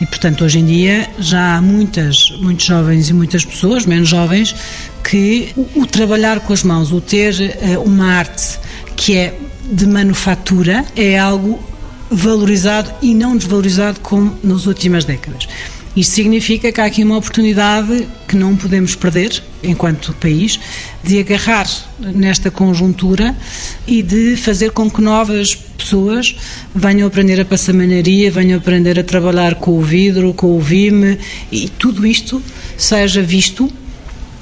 E 0.00 0.06
portanto 0.06 0.44
hoje 0.44 0.58
em 0.58 0.66
dia 0.66 1.08
já 1.18 1.56
há 1.56 1.62
muitas, 1.62 2.30
muitos 2.40 2.66
jovens 2.66 3.08
e 3.08 3.12
muitas 3.12 3.44
pessoas, 3.44 3.86
menos 3.86 4.08
jovens, 4.08 4.54
que 5.02 5.52
o, 5.56 5.82
o 5.82 5.86
trabalhar 5.86 6.40
com 6.40 6.52
as 6.52 6.62
mãos, 6.62 6.92
o 6.92 7.00
ter 7.00 7.34
uh, 7.34 7.80
uma 7.82 8.12
arte 8.12 8.58
que 8.96 9.16
é 9.16 9.38
de 9.64 9.86
manufatura 9.86 10.84
é 10.96 11.18
algo 11.18 11.62
valorizado 12.10 12.92
e 13.00 13.14
não 13.14 13.36
desvalorizado 13.36 14.00
como 14.00 14.36
nas 14.42 14.66
últimas 14.66 15.04
décadas. 15.04 15.48
Isto 15.94 16.14
significa 16.14 16.72
que 16.72 16.80
há 16.80 16.86
aqui 16.86 17.04
uma 17.04 17.18
oportunidade 17.18 18.08
que 18.26 18.34
não 18.34 18.56
podemos 18.56 18.94
perder, 18.94 19.42
enquanto 19.62 20.14
país, 20.14 20.58
de 21.04 21.18
agarrar 21.18 21.68
nesta 21.98 22.50
conjuntura 22.50 23.36
e 23.86 24.02
de 24.02 24.36
fazer 24.36 24.70
com 24.70 24.90
que 24.90 25.02
novas 25.02 25.54
pessoas 25.54 26.34
venham 26.74 27.06
aprender 27.06 27.38
a 27.38 27.44
passamanaria, 27.44 28.30
venham 28.30 28.58
aprender 28.58 28.98
a 28.98 29.04
trabalhar 29.04 29.56
com 29.56 29.72
o 29.72 29.82
vidro, 29.82 30.32
com 30.32 30.56
o 30.56 30.60
vime 30.60 31.18
e 31.50 31.68
tudo 31.68 32.06
isto 32.06 32.42
seja 32.74 33.22
visto, 33.22 33.70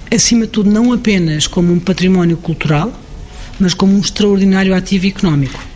acima 0.09 0.42
de 0.42 0.52
tudo, 0.52 0.71
não 0.71 0.92
apenas 0.92 1.49
como 1.49 1.73
um 1.73 1.80
património 1.80 2.37
cultural, 2.37 2.92
mas 3.59 3.75
como 3.75 3.92
um 3.92 4.00
extraordinário 4.00 4.73
ativo 4.73 5.09
económico. 5.09 5.70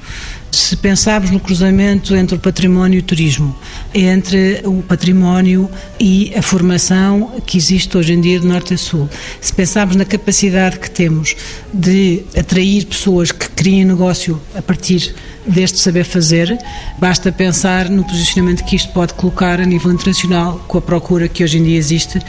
Se 0.55 0.77
pensarmos 0.77 1.33
no 1.33 1.41
cruzamento 1.41 2.15
entre 2.15 2.37
o 2.37 2.39
património 2.39 2.99
e 2.99 3.01
o 3.01 3.03
turismo, 3.03 3.57
entre 3.93 4.63
o 4.65 4.85
património 4.85 5.69
e 5.99 6.33
a 6.33 6.41
formação 6.43 7.33
que 7.45 7.59
existe 7.59 7.99
hoje 7.99 8.13
em 8.13 8.21
dia 8.21 8.39
de 8.39 8.47
norte 8.47 8.73
a 8.73 8.79
sul, 8.79 9.09
se 9.41 9.53
pensarmos 9.53 9.97
na 9.97 10.05
capacidade 10.05 10.79
que 10.79 10.89
temos 10.89 11.35
de 11.73 12.23
atrair 12.39 12.87
pessoas 12.87 13.33
que 13.33 13.49
criem 13.49 13.85
negócio 13.85 14.41
a 14.55 14.63
partir 14.63 15.13
deste 15.45 15.81
saber 15.81 16.05
fazer, 16.05 16.57
basta 17.01 17.33
pensar 17.33 17.91
no 17.91 18.05
posicionamento 18.05 18.65
que 18.65 18.77
isto 18.77 18.93
pode 18.93 19.13
colocar 19.15 19.61
a 19.61 19.67
nível 19.67 19.91
internacional, 19.91 20.65
com 20.69 20.79
a 20.79 20.83
procura 20.83 21.27
que 21.27 21.43
hoje 21.43 21.59
em 21.59 21.65
dia 21.65 21.77
existe, 21.77 22.21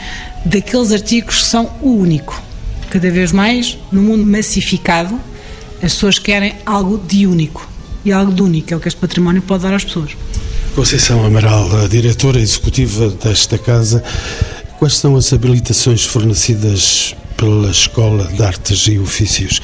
daqueles 0.44 0.90
artigos 0.90 1.42
que 1.42 1.48
são 1.48 1.70
o 1.80 1.90
único. 1.90 2.42
Cada 2.90 3.08
vez 3.08 3.30
mais, 3.30 3.78
no 3.92 4.02
mundo 4.02 4.26
massificado, 4.26 5.14
as 5.76 5.94
pessoas 5.94 6.18
querem 6.18 6.56
algo 6.66 6.98
de 6.98 7.24
único 7.24 7.75
e 8.06 8.12
algo 8.12 8.32
de 8.32 8.40
único, 8.40 8.72
é 8.72 8.76
o 8.76 8.80
que 8.80 8.86
este 8.86 9.00
património 9.00 9.42
pode 9.42 9.64
dar 9.64 9.74
às 9.74 9.84
pessoas. 9.84 10.16
Conceição 10.76 11.26
Amaral, 11.26 11.88
diretora 11.88 12.38
executiva 12.38 13.08
desta 13.08 13.58
casa, 13.58 14.02
quais 14.78 14.96
são 14.96 15.16
as 15.16 15.32
habilitações 15.32 16.04
fornecidas 16.04 17.16
pela 17.36 17.68
Escola 17.68 18.24
de 18.28 18.42
Artes 18.44 18.86
e 18.86 18.96
Ofícios? 18.98 19.60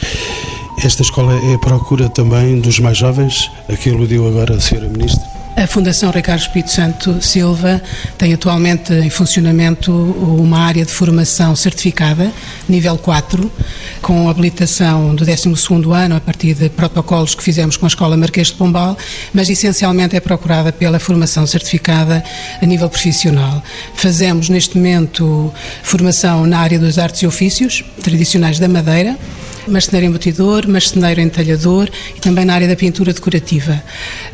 Esta 0.83 1.03
escola 1.03 1.33
é 1.51 1.55
a 1.55 1.59
procura 1.59 2.09
também 2.09 2.61
dos 2.61 2.81
mais 2.81 2.99
jovens, 2.99 3.49
a 3.69 3.77
que 3.77 3.91
aludiu 3.91 4.27
agora 4.27 4.55
a 4.55 4.59
Sra. 4.59 4.89
Ministra? 4.89 5.32
A 5.55 5.67
Fundação 5.67 6.11
Ricardo 6.11 6.41
Espírito 6.41 6.71
Santo 6.73 7.21
Silva 7.21 7.81
tem 8.17 8.33
atualmente 8.33 8.93
em 8.95 9.11
funcionamento 9.11 9.93
uma 9.93 10.59
área 10.59 10.85
de 10.85 10.91
formação 10.91 11.55
certificada, 11.55 12.33
nível 12.69 12.97
4, 12.97 13.53
com 14.01 14.29
habilitação 14.29 15.15
do 15.15 15.25
12º 15.25 15.93
ano, 15.95 16.17
a 16.17 16.21
partir 16.21 16.55
de 16.55 16.71
protocolos 16.71 17.35
que 17.35 17.43
fizemos 17.43 17.77
com 17.77 17.85
a 17.87 17.89
Escola 17.89 18.17
Marquês 18.17 18.49
de 18.49 18.55
Pombal, 18.55 18.97
mas 19.33 19.51
essencialmente 19.51 20.17
é 20.17 20.21
procurada 20.21 20.73
pela 20.73 20.99
formação 20.99 21.47
certificada 21.47 22.25
a 22.61 22.67
nível 22.67 22.89
profissional. 22.89 23.63
Fazemos 23.95 24.49
neste 24.49 24.77
momento 24.77 25.53
formação 25.83 26.47
na 26.47 26.59
área 26.59 26.79
dos 26.79 26.99
artes 26.99 27.23
e 27.23 27.27
ofícios 27.27 27.85
tradicionais 28.03 28.59
da 28.59 28.69
Madeira, 28.69 29.17
marceneiro 29.69 30.07
embutidor, 30.09 30.67
marceneiro 30.67 31.21
entalhador 31.21 31.89
e 32.17 32.21
também 32.21 32.45
na 32.45 32.55
área 32.55 32.69
da 32.69 32.77
pintura 32.77 33.13
decorativa. 33.13 33.83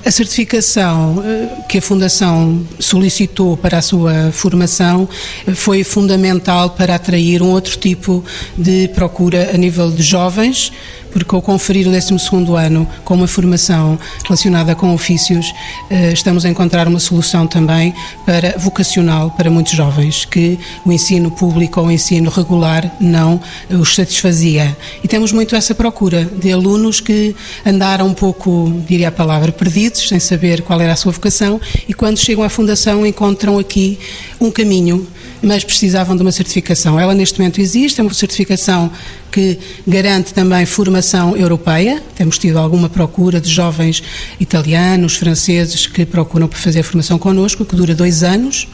A 0.05 0.11
certificação 0.11 1.08
eh, 1.25 1.49
que 1.69 1.79
a 1.79 1.83
Fundação 1.83 2.67
solicitou 2.79 3.57
para 3.57 3.79
a 3.79 3.83
sua 3.83 4.31
formação 4.33 5.09
eh, 5.47 5.55
foi 5.55 5.85
fundamental 5.85 6.71
para 6.71 6.95
atrair 6.95 7.43
um 7.43 7.50
outro 7.50 7.77
tipo 7.79 8.25
de 8.57 8.88
procura 8.88 9.50
a 9.53 9.57
nível 9.57 9.91
de 9.91 10.03
jovens, 10.03 10.73
porque 11.11 11.35
ao 11.35 11.43
conferir 11.43 11.87
o 11.87 11.91
12 11.91 12.15
ano 12.57 12.88
com 13.05 13.15
uma 13.15 13.27
formação 13.27 13.99
relacionada 14.25 14.75
com 14.75 14.93
ofícios, 14.93 15.53
eh, 15.91 16.12
estamos 16.12 16.45
a 16.45 16.49
encontrar 16.49 16.87
uma 16.88 16.99
solução 16.99 17.47
também 17.47 17.95
para 18.25 18.57
vocacional 18.59 19.31
para 19.31 19.50
muitos 19.50 19.73
jovens, 19.73 20.25
que 20.25 20.59
o 20.85 20.93
ensino 20.93 21.31
público 21.31 21.81
ou 21.81 21.87
o 21.87 21.91
ensino 21.91 22.31
regular 22.31 22.91
não 23.00 23.41
os 23.71 23.95
satisfazia. 23.95 24.77
E 25.03 25.09
temos 25.09 25.33
muito 25.33 25.55
essa 25.57 25.75
procura 25.75 26.25
de 26.25 26.53
alunos 26.53 27.00
que 27.00 27.35
andaram 27.65 28.07
um 28.07 28.15
pouco, 28.15 28.73
diria 28.87 29.09
a 29.09 29.12
palavra, 29.12 29.53
perdidos, 29.53 30.09
sem 30.09 30.21
saber 30.21 30.62
qual 30.62 30.81
era 30.81 30.93
a 30.93 30.97
sua 30.97 31.12
vocação, 31.12 31.61
e 31.88 31.95
quando 31.95 32.19
chegam 32.19 32.45
à 32.45 32.49
Fundação 32.49 33.07
encontram 33.07 33.59
aqui 33.59 33.99
um 34.41 34.50
caminho 34.50 35.07
mas 35.42 35.64
precisavam 35.64 36.16
de 36.16 36.23
uma 36.23 36.33
certificação. 36.33 36.99
Ela 36.99 37.14
neste 37.14 37.38
momento 37.38 37.61
existe, 37.61 38.00
é 38.00 38.04
uma 38.04 38.12
certificação 38.12 38.90
que 39.30 39.59
garante 39.87 40.33
também 40.35 40.64
formação 40.66 41.37
europeia. 41.37 42.02
Temos 42.14 42.38
tido 42.38 42.59
alguma 42.59 42.88
procura 42.88 43.40
de 43.40 43.50
jovens 43.50 44.02
italianos, 44.40 45.16
franceses 45.16 45.87
que 45.87 46.04
procuram 46.04 46.49
fazer 46.49 46.83
formação 46.83 47.18
connosco, 47.18 47.64
que 47.64 47.76
dura 47.76 47.95
dois 47.95 48.23
anos. 48.23 48.68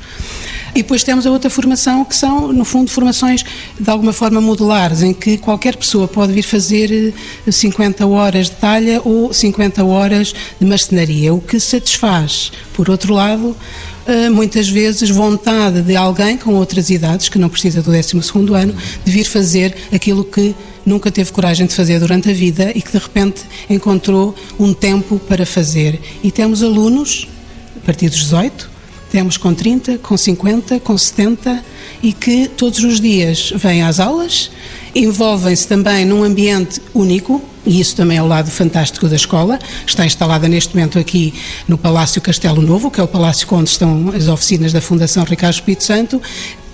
E 0.74 0.82
depois 0.82 1.04
temos 1.04 1.24
a 1.24 1.30
outra 1.30 1.48
formação, 1.48 2.04
que 2.04 2.16
são, 2.16 2.52
no 2.52 2.64
fundo, 2.64 2.90
formações 2.90 3.44
de 3.78 3.88
alguma 3.88 4.12
forma 4.12 4.40
modulares, 4.40 5.02
em 5.02 5.14
que 5.14 5.38
qualquer 5.38 5.76
pessoa 5.76 6.08
pode 6.08 6.32
vir 6.32 6.42
fazer 6.42 7.14
50 7.48 8.02
eh, 8.02 8.06
horas 8.06 8.46
de 8.46 8.56
talha 8.56 9.00
ou 9.04 9.32
50 9.32 9.84
horas 9.84 10.34
de 10.60 10.66
marcenaria, 10.66 11.32
o 11.32 11.40
que 11.40 11.60
satisfaz, 11.60 12.50
por 12.72 12.90
outro 12.90 13.14
lado, 13.14 13.56
muitas 14.32 14.68
vezes 14.68 15.08
vontade 15.10 15.82
de 15.82 15.96
alguém 15.96 16.36
com 16.36 16.54
outras 16.54 16.90
idades, 16.90 17.28
que 17.28 17.38
não 17.38 17.48
precisa 17.48 17.82
do 17.82 17.90
12 17.90 18.16
ano, 18.54 18.74
de 19.04 19.10
vir 19.10 19.24
fazer 19.24 19.74
aquilo 19.92 20.24
que 20.24 20.54
nunca 20.84 21.10
teve 21.10 21.32
coragem 21.32 21.66
de 21.66 21.74
fazer 21.74 21.98
durante 21.98 22.28
a 22.28 22.32
vida 22.32 22.70
e 22.74 22.82
que 22.82 22.92
de 22.92 22.98
repente 22.98 23.42
encontrou 23.68 24.34
um 24.58 24.74
tempo 24.74 25.18
para 25.18 25.46
fazer. 25.46 26.00
E 26.22 26.30
temos 26.30 26.62
alunos, 26.62 27.26
a 27.76 27.80
partir 27.80 28.08
dos 28.08 28.18
18, 28.18 28.70
temos 29.10 29.36
com 29.36 29.54
30, 29.54 29.98
com 29.98 30.16
50, 30.16 30.80
com 30.80 30.98
70 30.98 31.64
e 32.02 32.12
que 32.12 32.48
todos 32.48 32.80
os 32.80 33.00
dias 33.00 33.52
vêm 33.56 33.82
às 33.82 34.00
aulas, 34.00 34.50
envolvem-se 34.94 35.66
também 35.66 36.04
num 36.04 36.22
ambiente 36.22 36.80
único, 36.94 37.42
e 37.66 37.80
isso 37.80 37.96
também 37.96 38.18
é 38.18 38.22
o 38.22 38.26
lado 38.26 38.50
fantástico 38.50 39.08
da 39.08 39.16
escola. 39.16 39.58
Está 39.86 40.04
instalada 40.04 40.46
neste 40.46 40.74
momento 40.74 40.98
aqui 40.98 41.34
no 41.66 41.76
Palácio 41.78 42.20
Castelo 42.20 42.62
Novo, 42.62 42.90
que 42.90 43.00
é 43.00 43.02
o 43.02 43.08
palácio 43.08 43.46
onde 43.52 43.70
estão 43.70 44.10
as 44.14 44.28
oficinas 44.28 44.72
da 44.72 44.80
Fundação 44.80 45.24
Ricardo 45.24 45.54
Espírito 45.54 45.84
Santo, 45.84 46.20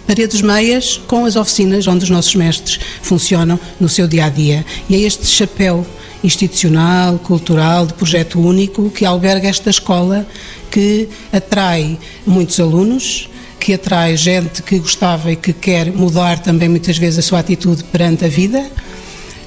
paredes 0.06 0.42
meias 0.42 1.00
com 1.06 1.24
as 1.24 1.36
oficinas 1.36 1.86
onde 1.86 2.02
os 2.02 2.10
nossos 2.10 2.34
mestres 2.34 2.80
funcionam 3.00 3.58
no 3.78 3.88
seu 3.88 4.08
dia 4.08 4.24
a 4.24 4.28
dia. 4.28 4.66
E 4.88 4.96
é 4.96 4.98
este 4.98 5.24
chapéu 5.26 5.86
institucional, 6.22 7.18
cultural, 7.18 7.86
de 7.86 7.94
projeto 7.94 8.40
único 8.40 8.90
que 8.90 9.04
alberga 9.04 9.48
esta 9.48 9.70
escola 9.70 10.26
que 10.70 11.08
atrai 11.32 11.98
muitos 12.26 12.58
alunos, 12.60 13.28
que 13.60 13.74
atrai 13.74 14.16
gente 14.16 14.62
que 14.62 14.78
gostava 14.78 15.30
e 15.30 15.36
que 15.36 15.52
quer 15.52 15.92
mudar 15.92 16.38
também 16.38 16.68
muitas 16.68 16.96
vezes 16.96 17.18
a 17.18 17.22
sua 17.22 17.40
atitude 17.40 17.84
perante 17.84 18.24
a 18.24 18.28
vida, 18.28 18.68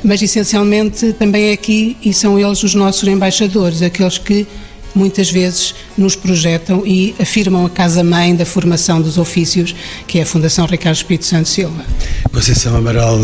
mas 0.04 0.22
essencialmente 0.22 1.14
também 1.14 1.50
é 1.50 1.54
aqui 1.54 1.98
e 2.04 2.14
são 2.14 2.40
eles 2.40 2.62
os 2.62 2.76
nossos 2.76 3.08
embaixadores, 3.08 3.82
aqueles 3.82 4.20
que 4.20 4.46
muitas 4.94 5.32
vezes 5.32 5.74
nos 5.98 6.16
projetam 6.16 6.86
e 6.86 7.16
afirmam 7.20 7.66
a 7.66 7.70
casa-mãe 7.70 8.36
da 8.36 8.46
formação 8.46 9.02
dos 9.02 9.18
ofícios, 9.18 9.74
que 10.06 10.20
é 10.20 10.22
a 10.22 10.26
Fundação 10.26 10.68
Ricardo 10.68 10.96
Espírito 10.96 11.26
Santo 11.26 11.50
Silva. 11.50 11.84
Conceição 12.32 12.76
Amaral, 12.76 13.18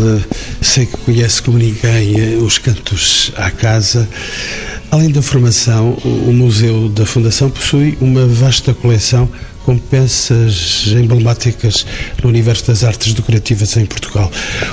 sei 0.60 0.86
que 0.86 0.96
conhece 0.96 1.40
como 1.42 1.58
ninguém 1.58 2.18
eh, 2.18 2.36
os 2.36 2.58
cantos 2.58 3.32
à 3.36 3.50
casa. 3.50 4.08
Além 4.90 5.10
da 5.10 5.22
formação, 5.22 5.92
o 6.04 6.32
Museu 6.32 6.88
da 6.88 7.06
Fundação 7.06 7.48
possui 7.48 7.96
uma 8.00 8.26
vasta 8.26 8.74
coleção 8.74 9.28
com 9.64 9.78
peças 9.78 10.86
emblemáticas 10.88 11.86
no 12.22 12.28
universo 12.28 12.66
das 12.66 12.84
artes 12.84 13.12
decorativas 13.12 13.76
em 13.76 13.86
Portugal. 13.86 14.30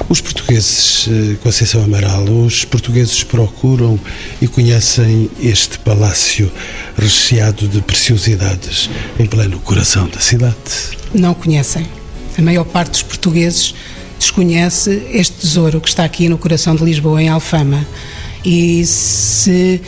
Os 0.09 0.21
portugueses, 0.21 1.07
eh, 1.07 1.35
Conceição 1.43 1.83
Amaral, 1.83 2.23
os 2.23 2.65
portugueses 2.65 3.23
procuram 3.23 3.99
e 4.41 4.47
conhecem 4.47 5.29
este 5.41 5.79
palácio 5.79 6.51
recheado 6.97 7.67
de 7.67 7.81
preciosidades 7.81 8.89
em 9.19 9.25
pleno 9.25 9.59
coração 9.59 10.07
da 10.09 10.19
cidade? 10.19 10.55
Não 11.13 11.33
conhecem. 11.33 11.85
A 12.37 12.41
maior 12.41 12.65
parte 12.65 12.91
dos 12.91 13.03
portugueses 13.03 13.73
desconhece 14.19 15.03
este 15.11 15.37
tesouro 15.37 15.79
que 15.79 15.89
está 15.89 16.03
aqui 16.03 16.27
no 16.29 16.37
coração 16.37 16.75
de 16.75 16.83
Lisboa, 16.83 17.21
em 17.21 17.29
Alfama. 17.29 17.85
E 18.43 18.85
se 18.85 19.81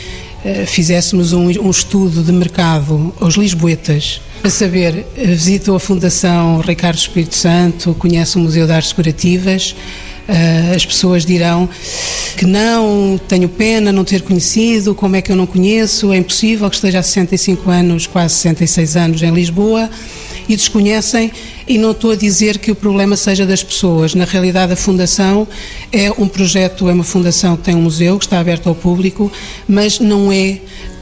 uh, 0.44 0.66
fizéssemos 0.66 1.32
um, 1.32 1.46
um, 1.46 1.70
estudo 1.70 2.22
de 2.22 2.32
mercado 2.32 3.14
aos 3.20 3.34
lisboetas, 3.34 4.20
para 4.40 4.50
saber, 4.50 5.06
visitou 5.14 5.76
a 5.76 5.80
Fundação 5.80 6.60
Ricardo 6.60 6.96
Espírito 6.96 7.34
Santo, 7.34 7.94
conhece 7.94 8.36
o 8.36 8.40
Museu 8.40 8.66
de 8.66 8.72
Artes 8.72 8.90
Decorativas, 8.90 9.76
uh, 10.26 10.74
as 10.74 10.86
pessoas 10.86 11.26
dirão 11.26 11.68
que 12.38 12.46
não, 12.46 13.20
tenho 13.28 13.50
pena 13.50 13.92
não 13.92 14.02
ter 14.02 14.22
conhecido, 14.22 14.94
como 14.94 15.16
é 15.16 15.20
que 15.20 15.30
eu 15.30 15.36
não 15.36 15.46
conheço, 15.46 16.10
é 16.10 16.16
impossível 16.16 16.70
que 16.70 16.76
esteja 16.76 17.00
há 17.00 17.02
65 17.02 17.70
anos, 17.70 18.06
quase 18.06 18.34
66 18.34 18.96
anos 18.96 19.22
em 19.22 19.30
Lisboa, 19.30 19.90
e 20.48 20.56
desconhecem 20.56 21.30
e 21.68 21.76
não 21.76 21.90
estou 21.90 22.12
a 22.12 22.16
dizer 22.16 22.58
que 22.58 22.70
o 22.70 22.74
problema 22.74 23.16
seja 23.16 23.44
das 23.44 23.62
pessoas. 23.62 24.14
Na 24.14 24.24
realidade, 24.24 24.72
a 24.72 24.76
Fundação 24.76 25.46
é 25.92 26.10
um 26.12 26.26
projeto, 26.26 26.88
é 26.88 26.92
uma 26.94 27.04
fundação 27.04 27.56
que 27.58 27.64
tem 27.64 27.74
um 27.74 27.82
museu 27.82 28.18
que 28.18 28.24
está 28.24 28.40
aberto 28.40 28.68
ao 28.68 28.74
público, 28.74 29.30
mas 29.68 30.00
não 30.00 30.32
é 30.32 30.60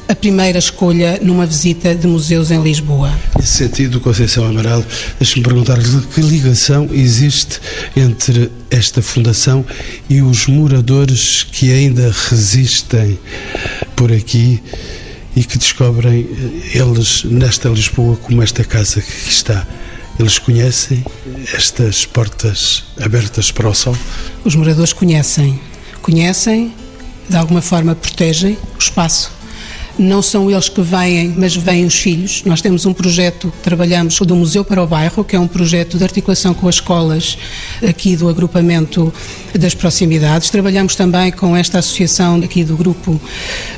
a 0.08 0.14
primeira 0.14 0.58
escolha 0.58 1.20
numa 1.22 1.44
visita 1.44 1.94
de 1.94 2.06
museus 2.06 2.50
em 2.50 2.62
Lisboa. 2.62 3.12
Nesse 3.38 3.58
sentido, 3.58 4.00
Conceição 4.00 4.46
Amaral, 4.46 4.82
deixe-me 5.20 5.44
perguntar-lhe 5.44 6.00
que 6.14 6.20
ligação 6.22 6.88
existe 6.90 7.60
entre 7.94 8.50
esta 8.70 9.02
fundação 9.02 9.64
e 10.08 10.22
os 10.22 10.46
moradores 10.46 11.42
que 11.42 11.70
ainda 11.70 12.10
resistem 12.30 13.18
por 13.94 14.10
aqui 14.10 14.62
e 15.36 15.44
que 15.44 15.58
descobrem 15.58 16.26
eh, 16.72 16.78
eles 16.78 17.24
nesta 17.24 17.68
Lisboa 17.68 18.16
como 18.16 18.42
esta 18.42 18.64
casa 18.64 19.02
que 19.02 19.12
aqui 19.12 19.28
está. 19.28 19.66
Eles 20.18 20.38
conhecem 20.38 21.04
estas 21.52 22.06
portas 22.06 22.84
abertas 22.98 23.52
para 23.52 23.68
o 23.68 23.74
sol? 23.74 23.96
Os 24.42 24.56
moradores 24.56 24.92
conhecem. 24.92 25.60
Conhecem, 26.02 26.72
de 27.28 27.36
alguma 27.36 27.60
forma 27.60 27.94
protegem 27.94 28.58
o 28.74 28.78
espaço. 28.78 29.37
Não 29.98 30.22
são 30.22 30.48
eles 30.48 30.68
que 30.68 30.80
vêm, 30.80 31.34
mas 31.36 31.56
vêm 31.56 31.84
os 31.84 31.94
filhos. 31.94 32.44
Nós 32.44 32.60
temos 32.60 32.86
um 32.86 32.92
projeto 32.92 33.50
que 33.50 33.62
trabalhamos 33.62 34.18
do 34.20 34.36
Museu 34.36 34.64
para 34.64 34.82
o 34.82 34.86
Bairro, 34.86 35.24
que 35.24 35.34
é 35.34 35.40
um 35.40 35.48
projeto 35.48 35.98
de 35.98 36.04
articulação 36.04 36.54
com 36.54 36.68
as 36.68 36.76
escolas 36.76 37.36
aqui 37.86 38.16
do 38.16 38.28
agrupamento 38.28 39.12
das 39.58 39.74
proximidades. 39.74 40.50
Trabalhamos 40.50 40.94
também 40.94 41.32
com 41.32 41.56
esta 41.56 41.80
associação 41.80 42.36
aqui 42.36 42.62
do 42.62 42.76
grupo 42.76 43.20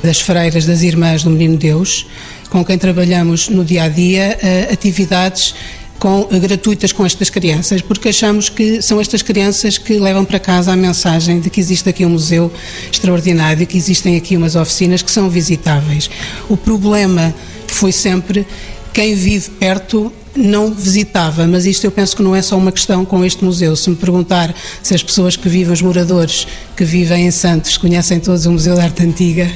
das 0.03 0.21
freiras 0.21 0.67
das 0.67 0.83
Irmãs 0.83 1.25
do 1.25 1.31
Menino 1.31 1.57
Deus, 1.57 2.07
com 2.51 2.63
quem 2.63 2.77
trabalhamos 2.77 3.49
no 3.49 3.65
dia 3.65 3.85
a 3.85 3.89
dia 3.89 4.39
eh, 4.43 4.69
atividades 4.71 5.55
com, 6.01 6.27
gratuitas 6.41 6.93
com 6.93 7.05
estas 7.05 7.29
crianças, 7.29 7.83
porque 7.83 8.09
achamos 8.09 8.49
que 8.49 8.81
são 8.81 8.99
estas 8.99 9.23
crianças 9.23 9.77
que 9.77 9.99
levam 9.99 10.25
para 10.25 10.41
casa 10.41 10.73
a 10.73 10.77
mensagem 10.77 11.39
de 11.39 11.51
que 11.51 11.61
existe 11.61 11.89
aqui 11.89 12.05
um 12.05 12.11
museu 12.11 12.51
extraordinário, 12.91 13.67
que 13.67 13.77
existem 13.77 14.17
aqui 14.17 14.37
umas 14.37 14.57
oficinas 14.57 15.03
que 15.03 15.11
são 15.11 15.29
visitáveis. 15.29 16.11
O 16.49 16.57
problema 16.57 17.33
foi 17.69 17.93
sempre 17.93 18.47
quem 18.93 19.15
vive 19.15 19.51
perto 19.51 20.11
não 20.35 20.73
visitava, 20.73 21.47
mas 21.47 21.67
isto 21.67 21.85
eu 21.85 21.91
penso 21.91 22.17
que 22.17 22.23
não 22.23 22.35
é 22.35 22.41
só 22.41 22.57
uma 22.57 22.73
questão 22.73 23.05
com 23.05 23.25
este 23.25 23.45
museu. 23.45 23.77
Se 23.77 23.91
me 23.91 23.97
perguntar 23.97 24.55
se 24.83 24.95
as 24.95 25.03
pessoas 25.03 25.37
que 25.37 25.49
vivem, 25.49 25.73
os 25.73 25.83
moradores 25.83 26.47
que 26.77 26.85
vivem 26.85 27.27
em 27.27 27.31
Santos, 27.31 27.77
conhecem 27.77 28.19
todos 28.19 28.47
o 28.47 28.53
Museu 28.53 28.75
da 28.75 28.85
Arte 28.85 29.03
Antiga, 29.03 29.51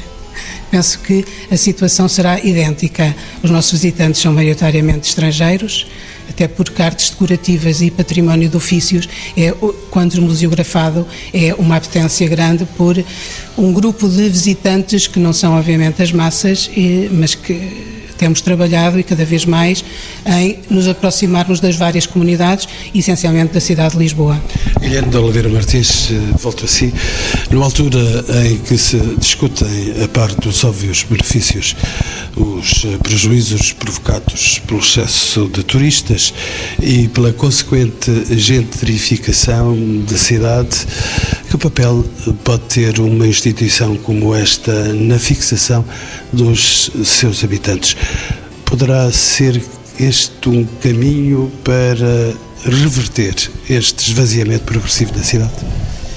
penso 0.70 0.98
que 0.98 1.24
a 1.50 1.56
situação 1.56 2.08
será 2.08 2.38
idêntica. 2.40 3.14
Os 3.42 3.50
nossos 3.50 3.72
visitantes 3.72 4.20
são 4.20 4.32
maioritariamente 4.32 5.08
estrangeiros, 5.08 5.86
até 6.28 6.48
porque 6.48 6.82
artes 6.82 7.10
decorativas 7.10 7.80
e 7.80 7.90
património 7.90 8.48
de 8.48 8.56
ofícios, 8.56 9.08
é, 9.36 9.52
quando 9.90 10.20
museografado, 10.20 11.06
é 11.32 11.54
uma 11.54 11.76
apetência 11.76 12.28
grande 12.28 12.64
por 12.76 13.02
um 13.56 13.72
grupo 13.72 14.08
de 14.08 14.28
visitantes 14.28 15.06
que 15.06 15.18
não 15.18 15.32
são, 15.32 15.56
obviamente, 15.56 16.02
as 16.02 16.12
massas, 16.12 16.70
mas 17.10 17.34
que 17.34 17.93
temos 18.16 18.40
trabalhado 18.40 18.98
e 18.98 19.02
cada 19.02 19.24
vez 19.24 19.44
mais 19.44 19.84
em 20.26 20.58
nos 20.70 20.88
aproximarmos 20.88 21.60
das 21.60 21.76
várias 21.76 22.06
comunidades, 22.06 22.68
essencialmente 22.94 23.52
da 23.54 23.60
cidade 23.60 23.94
de 23.94 23.98
Lisboa. 23.98 24.40
Guilherme 24.80 25.10
de 25.10 25.16
Oliveira 25.16 25.48
Martins, 25.48 26.10
eh, 26.10 26.14
volto 26.40 26.64
a 26.64 26.68
si. 26.68 26.92
Numa 27.50 27.64
altura 27.64 28.00
em 28.46 28.58
que 28.58 28.76
se 28.76 28.96
discutem, 29.18 29.94
a 30.02 30.08
parte 30.08 30.40
dos 30.40 30.62
óbvios 30.64 31.04
benefícios, 31.08 31.74
os 32.36 32.84
eh, 32.84 32.98
prejuízos 33.02 33.72
provocados 33.72 34.60
pelo 34.66 34.80
excesso 34.80 35.48
de 35.48 35.62
turistas 35.62 36.34
e 36.82 37.08
pela 37.08 37.32
consequente 37.32 38.10
gentrificação 38.36 39.76
da 40.08 40.16
cidade, 40.16 40.86
que 41.50 41.56
papel 41.56 42.04
pode 42.42 42.62
ter 42.64 42.98
uma 42.98 43.26
instituição 43.26 43.96
como 43.96 44.34
esta 44.34 44.92
na 44.92 45.18
fixação 45.18 45.84
dos 46.32 46.90
seus 47.04 47.42
habitantes? 47.42 47.96
Poderá 48.64 49.10
ser 49.12 49.62
este 49.98 50.48
um 50.48 50.64
caminho 50.82 51.50
para 51.62 52.34
reverter 52.64 53.34
este 53.68 54.10
esvaziamento 54.10 54.64
progressivo 54.64 55.12
da 55.12 55.22
cidade? 55.22 55.52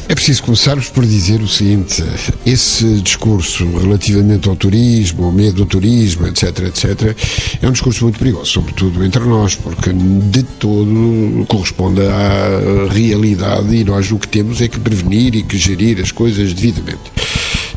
É 0.09 0.15
preciso 0.15 0.43
começarmos 0.43 0.87
por 0.87 1.05
dizer 1.05 1.41
o 1.41 1.47
seguinte: 1.49 2.01
esse 2.45 3.01
discurso 3.01 3.67
relativamente 3.77 4.47
ao 4.47 4.55
turismo, 4.55 5.25
ao 5.25 5.33
medo 5.33 5.57
do 5.57 5.65
turismo, 5.65 6.25
etc., 6.27 6.59
etc., 6.59 7.15
é 7.61 7.67
um 7.67 7.73
discurso 7.73 8.05
muito 8.05 8.17
perigoso, 8.17 8.45
sobretudo 8.45 9.03
entre 9.03 9.21
nós, 9.25 9.55
porque 9.55 9.91
de 9.91 10.43
todo 10.43 11.45
corresponde 11.49 12.01
à 12.07 12.87
realidade 12.89 13.75
e 13.75 13.83
nós 13.83 14.09
o 14.09 14.17
que 14.17 14.29
temos 14.29 14.61
é 14.61 14.69
que 14.69 14.79
prevenir 14.79 15.35
e 15.35 15.43
que 15.43 15.57
gerir 15.57 16.01
as 16.01 16.11
coisas 16.11 16.53
devidamente. 16.53 17.16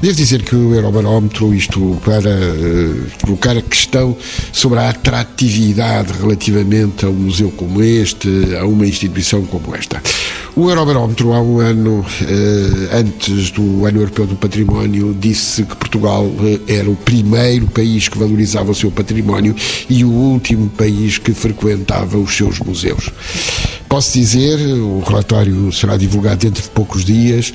Devo 0.01 0.15
dizer 0.15 0.43
que 0.43 0.57
o 0.57 0.75
Eurobarómetro, 0.75 1.53
isto 1.53 2.01
para 2.03 2.31
uh, 2.31 3.07
colocar 3.21 3.55
a 3.55 3.61
questão 3.61 4.17
sobre 4.51 4.79
a 4.79 4.89
atratividade 4.89 6.15
relativamente 6.19 7.05
a 7.05 7.11
um 7.11 7.13
museu 7.13 7.51
como 7.51 7.83
este, 7.83 8.57
a 8.59 8.65
uma 8.65 8.87
instituição 8.87 9.45
como 9.45 9.77
esta. 9.77 10.03
O 10.57 10.71
Eurobarómetro, 10.71 11.35
há 11.35 11.43
um 11.43 11.61
ano, 11.61 12.05
eh, 12.23 12.97
antes 12.97 13.51
do 13.51 13.87
Ano 13.87 14.01
Europeu 14.01 14.27
do 14.27 14.37
Património, 14.37 15.15
disse 15.19 15.65
que 15.65 15.77
Portugal 15.77 16.29
eh, 16.43 16.79
era 16.79 16.91
o 16.91 16.97
primeiro 16.97 17.67
país 17.67 18.09
que 18.09 18.19
valorizava 18.19 18.73
o 18.73 18.75
seu 18.75 18.91
património 18.91 19.55
e 19.89 20.05
o 20.05 20.11
último 20.11 20.69
país 20.71 21.19
que 21.19 21.33
frequentava 21.33 22.19
os 22.19 22.37
seus 22.37 22.59
museus. 22.59 23.11
Posso 23.91 24.13
dizer, 24.13 24.57
o 24.61 25.01
relatório 25.01 25.73
será 25.73 25.97
divulgado 25.97 26.37
dentro 26.37 26.63
de 26.63 26.69
poucos 26.69 27.05
dias, 27.05 27.53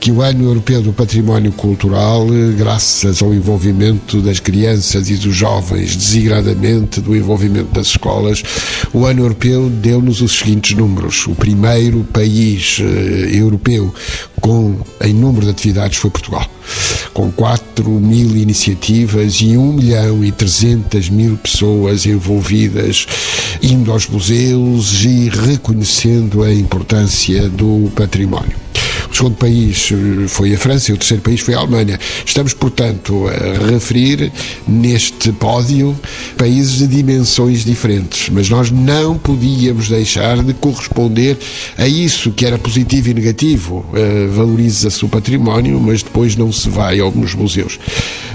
que 0.00 0.10
o 0.10 0.20
Ano 0.20 0.42
Europeu 0.42 0.82
do 0.82 0.92
Património 0.92 1.52
Cultural, 1.52 2.26
graças 2.58 3.22
ao 3.22 3.32
envolvimento 3.32 4.20
das 4.20 4.40
crianças 4.40 5.08
e 5.08 5.14
dos 5.14 5.36
jovens, 5.36 5.94
desigradamente 5.94 7.00
do 7.00 7.14
envolvimento 7.14 7.72
das 7.72 7.86
escolas, 7.86 8.42
o 8.92 9.06
Ano 9.06 9.22
Europeu 9.22 9.70
deu-nos 9.70 10.20
os 10.20 10.36
seguintes 10.36 10.76
números. 10.76 11.24
O 11.28 11.36
primeiro 11.36 12.02
país 12.12 12.80
uh, 12.80 12.82
europeu 12.82 13.94
com 14.40 14.76
em 15.00 15.14
número 15.14 15.46
de 15.46 15.52
atividades 15.52 15.98
foi 15.98 16.10
Portugal, 16.10 16.50
com 17.14 17.30
4 17.30 17.88
mil 17.88 18.36
iniciativas 18.36 19.36
e 19.40 19.56
1 19.56 19.72
milhão 19.72 20.24
e 20.24 20.32
300 20.32 21.08
mil 21.10 21.36
pessoas 21.36 22.06
envolvidas, 22.06 23.06
indo 23.62 23.92
aos 23.92 24.08
museus 24.08 25.04
e 25.04 25.28
reconhecendo 25.28 25.75
a 26.42 26.52
importância 26.52 27.48
do 27.48 27.90
património. 27.94 28.56
Segundo 29.16 29.36
país 29.36 29.90
eh, 29.92 30.28
foi 30.28 30.52
a 30.52 30.58
França 30.58 30.90
e 30.90 30.94
o 30.94 30.98
terceiro 30.98 31.22
país 31.22 31.40
foi 31.40 31.54
a 31.54 31.58
Alemanha. 31.58 31.98
Estamos, 32.22 32.52
portanto, 32.52 33.26
a 33.28 33.70
referir 33.70 34.30
neste 34.68 35.32
pódio 35.32 35.98
países 36.36 36.80
de 36.80 36.86
dimensões 36.86 37.64
diferentes, 37.64 38.28
mas 38.28 38.50
nós 38.50 38.70
não 38.70 39.16
podíamos 39.16 39.88
deixar 39.88 40.42
de 40.42 40.52
corresponder 40.52 41.38
a 41.78 41.88
isso 41.88 42.30
que 42.30 42.44
era 42.44 42.58
positivo 42.58 43.08
e 43.08 43.14
negativo. 43.14 43.86
Uh, 43.88 44.30
Valoriza-se 44.32 45.02
o 45.02 45.08
património, 45.08 45.80
mas 45.80 46.02
depois 46.02 46.36
não 46.36 46.52
se 46.52 46.68
vai 46.68 47.00
aos 47.00 47.34
museus. 47.34 47.78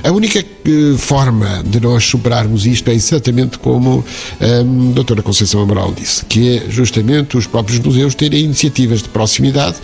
A 0.04 0.12
única 0.12 0.44
uh, 0.44 0.98
forma 0.98 1.64
de 1.64 1.80
nós 1.80 2.06
superarmos 2.06 2.66
isto 2.66 2.90
é 2.90 2.96
exatamente 2.96 3.60
como 3.60 4.04
a 4.40 4.94
doutora 4.96 5.22
Conceição 5.22 5.62
Amaral 5.62 5.94
disse, 5.94 6.26
que 6.26 6.58
é 6.58 6.66
justamente 6.72 7.38
os 7.38 7.46
próprios 7.46 7.78
museus 7.78 8.16
terem 8.16 8.46
iniciativas 8.46 9.04
de 9.04 9.10
proximidade 9.10 9.76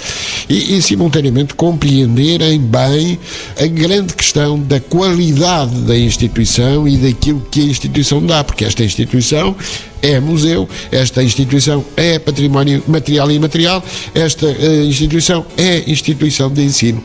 e, 0.50 0.76
e 0.76 0.87
simultaneamente 0.88 1.54
compreenderem 1.54 2.60
bem 2.60 3.20
a 3.60 3.68
grande 3.68 4.14
questão 4.14 4.60
da 4.60 4.80
qualidade 4.80 5.76
da 5.82 5.98
instituição 5.98 6.88
e 6.88 6.98
daquilo 6.98 7.42
que 7.52 7.62
a 7.62 7.66
instituição 7.66 8.26
dá, 8.26 8.44
porque 8.44 8.64
esta 8.64 8.84
instituição 8.84 9.56
é 10.02 10.20
museu, 10.20 10.68
esta 10.92 11.22
instituição 11.22 11.84
é 11.96 12.20
património 12.20 12.84
material 12.88 13.30
e 13.32 13.36
imaterial, 13.36 13.84
esta 14.14 14.46
uh, 14.46 14.84
instituição 14.86 15.46
é 15.58 15.90
instituição 15.90 16.52
de 16.52 16.64
ensino. 16.64 17.04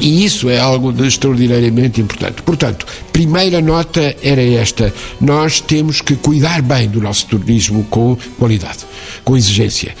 E 0.00 0.24
isso 0.24 0.48
é 0.48 0.58
algo 0.58 0.92
de 0.92 1.06
extraordinariamente 1.06 2.00
importante. 2.00 2.42
Portanto, 2.42 2.86
primeira 3.12 3.60
nota 3.60 4.16
era 4.22 4.42
esta: 4.42 4.92
nós 5.20 5.60
temos 5.60 6.00
que 6.00 6.16
cuidar 6.16 6.62
bem 6.62 6.88
do 6.88 7.00
nosso 7.00 7.26
turismo 7.26 7.84
com 7.90 8.16
qualidade, 8.38 8.78
com 9.24 9.36
exigência. 9.36 9.94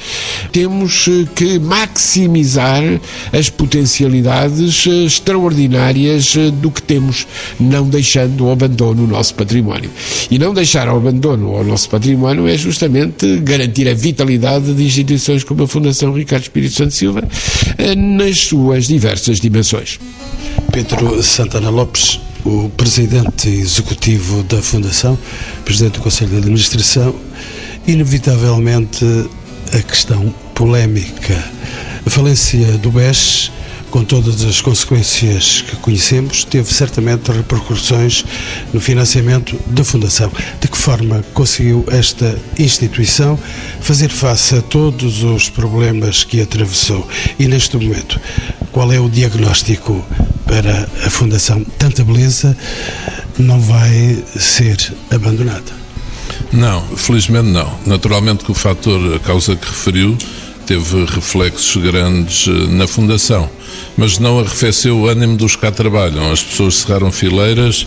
Temos 0.52 1.06
eh, 1.08 1.26
que 1.34 1.58
maximizar 1.58 2.82
as 3.32 3.50
potencialidades 3.50 4.86
eh, 4.86 5.04
extraordinárias 5.04 6.34
eh, 6.36 6.50
do 6.50 6.70
que 6.70 6.82
temos, 6.82 7.26
não 7.58 7.88
deixando 7.88 8.46
o 8.46 8.50
abandono 8.50 9.04
o 9.04 9.06
nosso 9.06 9.34
património. 9.34 9.90
E 10.30 10.38
não 10.38 10.54
deixar 10.54 10.88
o 10.88 10.96
abandono 10.96 11.56
ao 11.56 11.64
nosso 11.64 11.90
património 11.90 12.48
é 12.48 12.56
justamente 12.56 13.38
garantir 13.40 13.88
a 13.88 13.94
vitalidade 13.94 14.72
de 14.72 14.82
instituições 14.82 15.44
como 15.44 15.64
a 15.64 15.68
Fundação 15.68 16.12
Ricardo 16.12 16.42
Espírito 16.42 16.74
Santo 16.74 16.94
Silva 16.94 17.28
nas 17.96 18.40
suas 18.40 18.86
diversas 18.86 19.40
dimensões. 19.40 19.89
Pedro 20.72 21.22
Santana 21.22 21.70
Lopes, 21.70 22.20
o 22.44 22.68
presidente 22.76 23.48
executivo 23.48 24.42
da 24.44 24.62
Fundação, 24.62 25.18
presidente 25.64 25.94
do 25.94 26.00
Conselho 26.00 26.30
de 26.30 26.36
Administração, 26.36 27.14
inevitavelmente 27.86 29.04
a 29.72 29.82
questão 29.82 30.34
polémica. 30.54 31.42
A 32.04 32.10
falência 32.10 32.78
do 32.78 32.90
BES, 32.90 33.50
com 33.90 34.04
todas 34.04 34.42
as 34.44 34.60
consequências 34.60 35.62
que 35.62 35.76
conhecemos, 35.76 36.44
teve 36.44 36.72
certamente 36.72 37.30
repercussões 37.32 38.24
no 38.72 38.80
financiamento 38.80 39.58
da 39.66 39.82
Fundação. 39.82 40.30
De 40.60 40.68
que 40.68 40.78
forma 40.78 41.24
conseguiu 41.34 41.84
esta 41.88 42.38
instituição 42.58 43.38
fazer 43.80 44.08
face 44.08 44.56
a 44.56 44.62
todos 44.62 45.22
os 45.24 45.48
problemas 45.48 46.24
que 46.24 46.40
atravessou? 46.40 47.06
E 47.38 47.48
neste 47.48 47.76
momento, 47.76 48.20
qual 48.72 48.92
é 48.92 49.00
o 49.00 49.08
diagnóstico 49.08 50.04
para 50.46 50.88
a 51.04 51.10
Fundação 51.10 51.64
Tanta 51.78 52.04
Beleza 52.04 52.56
não 53.38 53.60
vai 53.60 54.22
ser 54.36 54.92
abandonada? 55.10 55.80
Não, 56.52 56.82
felizmente 56.96 57.48
não. 57.48 57.72
Naturalmente 57.86 58.44
que 58.44 58.50
o 58.50 58.54
fator, 58.54 59.14
a 59.14 59.18
causa 59.18 59.54
que 59.56 59.66
referiu, 59.66 60.16
teve 60.66 61.04
reflexos 61.04 61.82
grandes 61.82 62.46
eh, 62.48 62.66
na 62.68 62.86
Fundação, 62.86 63.50
mas 63.96 64.18
não 64.18 64.38
arrefeceu 64.38 64.96
o 64.98 65.08
ânimo 65.08 65.36
dos 65.36 65.56
que 65.56 65.62
cá 65.62 65.72
trabalham. 65.72 66.30
As 66.30 66.42
pessoas 66.42 66.76
cerraram 66.76 67.10
fileiras 67.10 67.86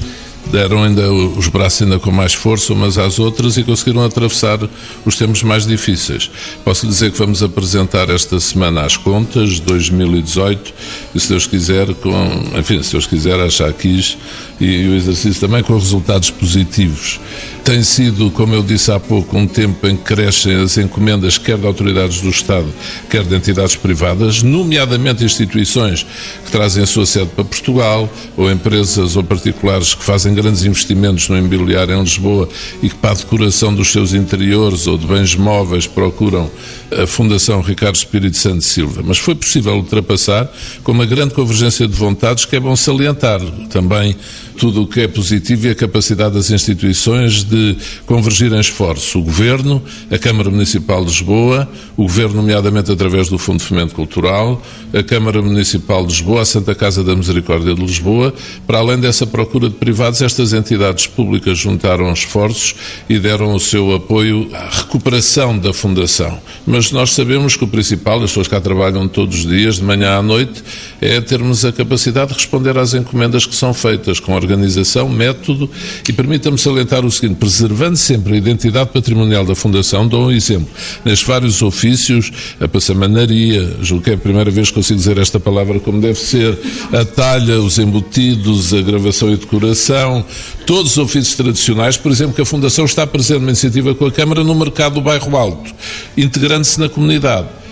deram 0.51 0.83
ainda 0.83 1.11
os 1.11 1.47
braços 1.47 1.81
ainda 1.81 1.99
com 1.99 2.11
mais 2.11 2.33
força 2.33 2.73
umas 2.73 2.97
às 2.97 3.19
outras 3.19 3.57
e 3.57 3.63
conseguiram 3.63 4.03
atravessar 4.03 4.59
os 5.05 5.17
tempos 5.17 5.43
mais 5.43 5.65
difíceis. 5.65 6.29
Posso 6.63 6.85
dizer 6.87 7.11
que 7.11 7.17
vamos 7.17 7.41
apresentar 7.41 8.09
esta 8.09 8.39
semana 8.39 8.81
as 8.81 8.97
contas 8.97 9.53
de 9.53 9.61
2018 9.61 10.73
e 11.15 11.19
se 11.19 11.29
Deus 11.29 11.47
quiser, 11.47 11.93
com, 11.95 12.11
enfim, 12.57 12.81
se 12.83 12.91
Deus 12.91 13.07
quiser, 13.07 13.39
achar 13.39 13.71
quis 13.73 14.17
e, 14.52 14.52
e 14.59 14.87
o 14.87 14.95
exercício 14.95 15.39
também 15.41 15.63
com 15.63 15.73
resultados 15.73 16.29
positivos. 16.29 17.19
Tem 17.63 17.81
sido, 17.81 18.29
como 18.31 18.53
eu 18.53 18.61
disse 18.61 18.91
há 18.91 18.99
pouco, 18.99 19.37
um 19.37 19.47
tempo 19.47 19.87
em 19.87 19.95
que 19.95 20.03
crescem 20.03 20.61
as 20.61 20.77
encomendas 20.77 21.37
quer 21.37 21.57
de 21.57 21.65
autoridades 21.65 22.19
do 22.19 22.29
Estado, 22.29 22.67
quer 23.09 23.23
de 23.23 23.35
entidades 23.35 23.75
privadas, 23.75 24.43
nomeadamente 24.43 25.23
instituições 25.23 26.05
que 26.45 26.51
trazem 26.51 26.83
a 26.83 26.85
sua 26.85 27.05
sede 27.05 27.29
para 27.33 27.45
Portugal, 27.45 28.09
ou 28.35 28.51
empresas 28.51 29.15
ou 29.15 29.23
particulares 29.23 29.93
que 29.93 30.03
fazem 30.03 30.33
grandes 30.33 30.65
investimentos 30.65 31.29
no 31.29 31.37
imobiliário 31.37 31.95
em 31.95 32.01
Lisboa 32.01 32.49
e 32.81 32.89
que 32.89 32.95
para 32.95 33.11
a 33.11 33.15
decoração 33.15 33.73
dos 33.73 33.91
seus 33.91 34.13
interiores 34.13 34.85
ou 34.85 34.97
de 34.97 35.07
bens 35.07 35.35
móveis 35.35 35.87
procuram 35.87 36.51
a 36.91 37.07
Fundação 37.07 37.61
Ricardo 37.61 37.95
Espírito 37.95 38.37
Santo 38.37 38.63
Silva. 38.63 39.01
Mas 39.05 39.17
foi 39.17 39.35
possível 39.35 39.73
ultrapassar 39.75 40.51
com 40.83 40.91
uma 40.91 41.05
grande 41.05 41.33
convergência 41.33 41.87
de 41.87 41.93
vontades 41.93 42.45
que 42.45 42.55
é 42.55 42.59
bom 42.59 42.75
salientar. 42.75 43.39
Também 43.69 44.15
tudo 44.53 44.83
o 44.83 44.87
que 44.87 45.01
é 45.01 45.07
positivo 45.07 45.67
e 45.67 45.71
a 45.71 45.75
capacidade 45.75 46.35
das 46.35 46.51
instituições 46.51 47.43
de 47.43 47.77
convergir 48.05 48.51
em 48.53 48.59
esforço. 48.59 49.19
O 49.19 49.23
Governo, 49.23 49.81
a 50.09 50.17
Câmara 50.17 50.49
Municipal 50.49 51.01
de 51.03 51.11
Lisboa, 51.11 51.69
o 51.97 52.03
Governo, 52.03 52.35
nomeadamente 52.35 52.91
através 52.91 53.29
do 53.29 53.37
Fundo 53.37 53.59
de 53.59 53.65
Fomento 53.65 53.93
Cultural, 53.93 54.61
a 54.93 55.03
Câmara 55.03 55.41
Municipal 55.41 56.05
de 56.05 56.13
Lisboa, 56.13 56.41
a 56.41 56.45
Santa 56.45 56.75
Casa 56.75 57.03
da 57.03 57.15
Misericórdia 57.15 57.73
de 57.73 57.81
Lisboa. 57.81 58.33
Para 58.65 58.79
além 58.79 58.99
dessa 58.99 59.25
procura 59.25 59.69
de 59.69 59.75
privados, 59.75 60.21
estas 60.21 60.53
entidades 60.53 61.07
públicas 61.07 61.57
juntaram 61.57 62.11
esforços 62.13 62.75
e 63.09 63.19
deram 63.19 63.53
o 63.53 63.59
seu 63.59 63.93
apoio 63.93 64.49
à 64.53 64.69
recuperação 64.69 65.57
da 65.57 65.73
Fundação. 65.73 66.39
Mas 66.65 66.91
nós 66.91 67.11
sabemos 67.11 67.55
que 67.55 67.63
o 67.63 67.67
principal, 67.67 68.17
as 68.17 68.31
pessoas 68.31 68.47
cá 68.47 68.61
trabalham 68.61 69.07
todos 69.07 69.39
os 69.39 69.47
dias, 69.47 69.77
de 69.77 69.83
manhã 69.83 70.17
à 70.17 70.21
noite, 70.21 70.63
é 71.01 71.19
termos 71.19 71.65
a 71.65 71.71
capacidade 71.71 72.31
de 72.31 72.37
responder 72.37 72.77
às 72.77 72.93
encomendas 72.93 73.45
que 73.45 73.55
são 73.55 73.73
feitas 73.73 74.19
com 74.19 74.35
organização, 74.43 75.09
método 75.09 75.69
e 76.07 76.13
permita-me 76.13 76.57
salientar 76.57 77.05
o 77.05 77.11
seguinte, 77.11 77.37
preservando 77.37 77.97
sempre 77.97 78.33
a 78.33 78.37
identidade 78.37 78.89
patrimonial 78.91 79.45
da 79.45 79.55
Fundação, 79.55 80.07
dou 80.07 80.27
um 80.27 80.31
exemplo. 80.31 80.67
Nestes 81.03 81.27
vários 81.27 81.61
ofícios, 81.61 82.31
a 82.59 82.67
passamanaria, 82.67 83.77
julgo 83.81 84.03
que 84.03 84.11
é 84.11 84.13
a 84.13 84.17
primeira 84.17 84.51
vez 84.51 84.69
que 84.69 84.75
consigo 84.75 84.99
dizer 84.99 85.17
esta 85.17 85.39
palavra 85.39 85.79
como 85.79 85.99
deve 86.01 86.19
ser, 86.19 86.57
a 86.91 87.05
talha, 87.05 87.59
os 87.59 87.79
embutidos, 87.79 88.73
a 88.73 88.81
gravação 88.81 89.31
e 89.31 89.37
decoração, 89.37 90.25
todos 90.65 90.91
os 90.91 90.97
ofícios 90.97 91.35
tradicionais, 91.35 91.97
por 91.97 92.11
exemplo, 92.11 92.33
que 92.33 92.41
a 92.41 92.45
Fundação 92.45 92.85
está 92.85 93.05
presente 93.07 93.39
numa 93.39 93.51
iniciativa 93.51 93.95
com 93.95 94.05
a 94.05 94.11
Câmara 94.11 94.43
no 94.43 94.55
mercado 94.55 94.95
do 94.95 95.01
Bairro 95.01 95.35
Alto, 95.35 95.73
integrando-se 96.17 96.79
na 96.79 96.89
comunidade 96.89 97.62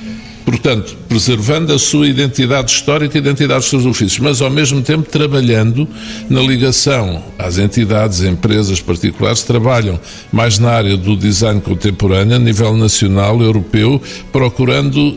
Portanto, 0.46 0.98
preservando 1.08 1.74
a 1.74 1.80
sua 1.80 2.08
identidade 2.08 2.72
histórica 2.72 3.18
e 3.18 3.22
identidade 3.22 3.60
dos 3.62 3.70
seus 3.70 3.86
ofícios, 3.86 4.20
mas 4.20 4.42
ao 4.42 4.50
mesmo 4.50 4.82
tempo 4.82 5.10
trabalhando 5.10 5.88
na 6.30 6.42
ligação 6.42 7.24
às 7.38 7.58
entidades, 7.58 8.22
empresas 8.22 8.82
particulares 8.82 9.44
trabalham 9.44 10.00
mais 10.32 10.58
na 10.58 10.72
área 10.72 10.98
do 10.98 11.16
design 11.16 11.62
contemporâneo, 11.62 12.36
a 12.36 12.40
nível 12.40 12.76
nacional, 12.76 13.42
europeu, 13.42 14.02
procurando 14.32 15.16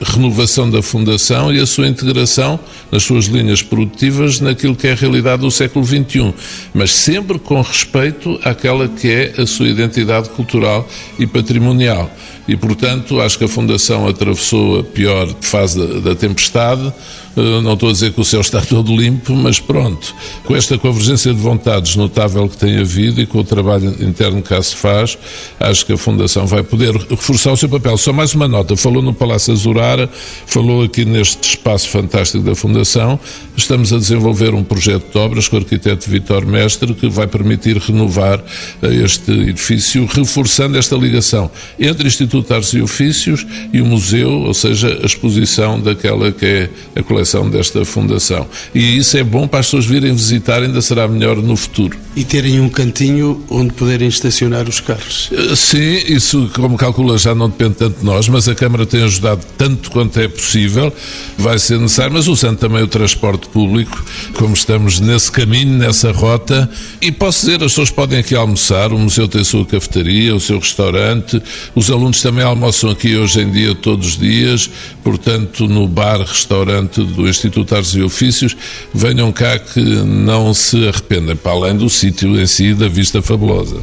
a 0.00 0.12
renovação 0.12 0.70
da 0.70 0.82
Fundação 0.82 1.52
e 1.52 1.60
a 1.60 1.66
sua 1.66 1.86
integração 1.86 2.58
nas 2.90 3.02
suas 3.02 3.26
linhas 3.26 3.62
produtivas 3.62 4.40
naquilo 4.40 4.74
que 4.74 4.86
é 4.86 4.92
a 4.92 4.96
realidade 4.96 5.42
do 5.42 5.50
século 5.50 5.84
XXI, 5.84 6.34
mas 6.74 6.92
sempre 6.92 7.38
com 7.38 7.60
respeito 7.60 8.38
àquela 8.44 8.88
que 8.88 9.10
é 9.10 9.34
a 9.42 9.46
sua 9.46 9.68
identidade 9.68 10.28
cultural 10.30 10.88
e 11.18 11.26
patrimonial. 11.26 12.10
E, 12.46 12.56
portanto, 12.56 13.20
acho 13.20 13.38
que 13.38 13.44
a 13.44 13.48
Fundação 13.48 14.08
atravessou 14.08 14.80
a 14.80 14.84
pior 14.84 15.28
fase 15.40 15.78
da, 15.78 16.00
da 16.00 16.14
tempestade, 16.14 16.92
não 17.34 17.72
estou 17.74 17.88
a 17.88 17.92
dizer 17.92 18.12
que 18.12 18.20
o 18.20 18.24
céu 18.24 18.40
está 18.40 18.60
todo 18.60 18.94
limpo, 18.94 19.34
mas 19.34 19.58
pronto. 19.58 20.14
Com 20.44 20.54
esta 20.54 20.76
convergência 20.76 21.32
de 21.32 21.40
vontades 21.40 21.96
notável 21.96 22.48
que 22.48 22.56
tem 22.56 22.78
havido 22.78 23.20
e 23.20 23.26
com 23.26 23.38
o 23.38 23.44
trabalho 23.44 23.88
interno 24.04 24.42
que 24.42 24.50
cá 24.50 24.62
se 24.62 24.76
faz, 24.76 25.16
acho 25.58 25.86
que 25.86 25.92
a 25.92 25.96
Fundação 25.96 26.46
vai 26.46 26.62
poder 26.62 26.94
reforçar 26.94 27.52
o 27.52 27.56
seu 27.56 27.68
papel. 27.68 27.96
Só 27.96 28.12
mais 28.12 28.34
uma 28.34 28.46
nota: 28.46 28.76
falou 28.76 29.02
no 29.02 29.14
Palácio 29.14 29.52
Azurara, 29.52 30.10
falou 30.46 30.82
aqui 30.82 31.04
neste 31.04 31.50
espaço 31.50 31.88
fantástico 31.88 32.44
da 32.44 32.54
Fundação. 32.54 33.18
Estamos 33.56 33.92
a 33.92 33.98
desenvolver 33.98 34.54
um 34.54 34.62
projeto 34.62 35.10
de 35.10 35.18
obras 35.18 35.48
com 35.48 35.56
o 35.56 35.60
arquiteto 35.60 36.10
Vitor 36.10 36.44
Mestre 36.46 36.94
que 36.94 37.08
vai 37.08 37.26
permitir 37.26 37.78
renovar 37.78 38.42
eh, 38.82 38.94
este 38.94 39.30
edifício, 39.30 40.06
reforçando 40.06 40.76
esta 40.76 40.96
ligação 40.96 41.50
entre 41.78 42.06
Instituto 42.06 42.48
de 42.48 42.54
Artes 42.54 42.72
e 42.72 42.82
Ofícios 42.82 43.46
e 43.72 43.80
o 43.80 43.86
museu, 43.86 44.30
ou 44.30 44.54
seja, 44.54 44.98
a 45.02 45.06
exposição 45.06 45.80
daquela 45.80 46.32
que 46.32 46.46
é 46.46 46.70
a 46.96 47.02
coleção 47.02 47.21
eleição 47.22 47.48
desta 47.48 47.84
fundação. 47.84 48.46
E 48.74 48.98
isso 48.98 49.16
é 49.16 49.24
bom 49.24 49.46
para 49.46 49.60
as 49.60 49.66
pessoas 49.66 49.86
virem 49.86 50.12
visitar, 50.12 50.62
ainda 50.62 50.82
será 50.82 51.08
melhor 51.08 51.36
no 51.36 51.56
futuro. 51.56 51.96
E 52.14 52.24
terem 52.24 52.60
um 52.60 52.68
cantinho 52.68 53.42
onde 53.48 53.72
poderem 53.72 54.08
estacionar 54.08 54.68
os 54.68 54.80
carros. 54.80 55.30
Eh, 55.32 55.56
sim, 55.56 56.02
isso, 56.08 56.50
como 56.54 56.76
calcula, 56.76 57.16
já 57.16 57.34
não 57.34 57.48
depende 57.48 57.76
tanto 57.76 58.00
de 58.00 58.04
nós, 58.04 58.28
mas 58.28 58.48
a 58.48 58.54
Câmara 58.54 58.84
tem 58.84 59.02
ajudado 59.02 59.40
tanto 59.56 59.90
quanto 59.90 60.20
é 60.20 60.28
possível, 60.28 60.92
vai 61.38 61.58
ser 61.58 61.78
necessário, 61.78 62.12
mas 62.12 62.28
usando 62.28 62.58
também 62.58 62.82
o 62.82 62.86
transporte 62.86 63.48
público, 63.48 64.04
como 64.34 64.52
estamos 64.52 65.00
nesse 65.00 65.32
caminho, 65.32 65.78
nessa 65.78 66.12
rota. 66.12 66.68
E 67.00 67.10
posso 67.10 67.46
dizer, 67.46 67.62
as 67.62 67.72
pessoas 67.72 67.90
podem 67.90 68.18
aqui 68.18 68.34
almoçar, 68.34 68.92
o 68.92 68.98
museu 68.98 69.26
tem 69.26 69.40
a 69.40 69.44
sua 69.44 69.64
cafetaria, 69.64 70.34
o 70.34 70.40
seu 70.40 70.58
restaurante, 70.58 71.42
os 71.74 71.90
alunos 71.90 72.20
também 72.20 72.44
almoçam 72.44 72.90
aqui 72.90 73.16
hoje 73.16 73.40
em 73.40 73.50
dia 73.50 73.74
todos 73.74 74.08
os 74.08 74.18
dias, 74.18 74.68
portanto, 75.02 75.66
no 75.66 75.88
bar, 75.88 76.20
restaurante 76.20 77.02
do 77.12 77.28
Instituto 77.28 77.74
Artes 77.74 77.94
e 77.94 78.02
Ofícios, 78.02 78.56
venham 78.92 79.30
cá 79.32 79.58
que 79.58 79.80
não 79.80 80.52
se 80.52 80.88
arrependem, 80.88 81.36
para 81.36 81.52
além 81.52 81.76
do 81.76 81.88
sítio 81.88 82.40
em 82.40 82.46
si 82.46 82.74
da 82.74 82.88
vista 82.88 83.22
fabulosa. 83.22 83.76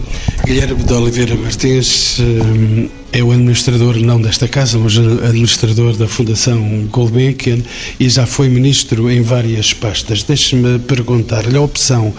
Guilherme 0.45 0.83
de 0.83 0.93
Oliveira 0.93 1.35
Martins 1.35 2.19
eh, 2.19 2.89
é 3.11 3.23
o 3.23 3.31
administrador, 3.31 3.97
não 3.97 4.21
desta 4.21 4.47
casa, 4.47 4.77
mas 4.77 4.97
administrador 4.97 5.95
da 5.95 6.07
Fundação 6.07 6.87
Gulbenkian 6.91 7.59
e 7.99 8.09
já 8.09 8.25
foi 8.25 8.49
ministro 8.49 9.09
em 9.09 9.21
várias 9.21 9.73
pastas. 9.73 10.23
Deixe-me 10.23 10.79
perguntar-lhe, 10.79 11.57
a 11.57 11.61
opção 11.61 12.13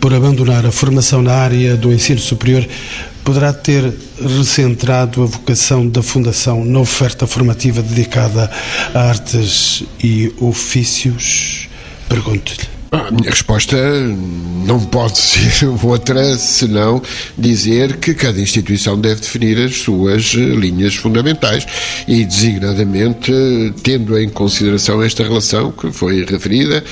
por 0.00 0.12
abandonar 0.12 0.66
a 0.66 0.72
formação 0.72 1.22
na 1.22 1.32
área 1.32 1.76
do 1.76 1.92
ensino 1.92 2.20
superior 2.20 2.66
poderá 3.26 3.52
ter 3.52 3.92
recentrado 4.22 5.20
a 5.24 5.26
vocação 5.26 5.88
da 5.88 6.00
Fundação 6.00 6.64
na 6.64 6.78
oferta 6.78 7.26
formativa 7.26 7.82
dedicada 7.82 8.48
a 8.94 9.00
artes 9.00 9.82
e 10.02 10.32
ofícios? 10.38 11.68
Pergunto-lhe. 12.08 12.76
A 12.92 13.10
minha 13.10 13.28
resposta 13.28 13.76
não 14.64 14.78
pode 14.78 15.18
ser 15.18 15.66
outra 15.82 16.36
senão 16.38 17.02
dizer 17.36 17.96
que 17.96 18.14
cada 18.14 18.40
instituição 18.40 18.98
deve 18.98 19.20
definir 19.20 19.58
as 19.58 19.78
suas 19.78 20.32
linhas 20.32 20.94
fundamentais 20.94 21.66
e, 22.06 22.24
designadamente, 22.24 23.32
tendo 23.82 24.16
em 24.18 24.28
consideração 24.28 25.02
esta 25.02 25.24
relação 25.24 25.72
que 25.72 25.90
foi 25.90 26.24
referida, 26.24 26.82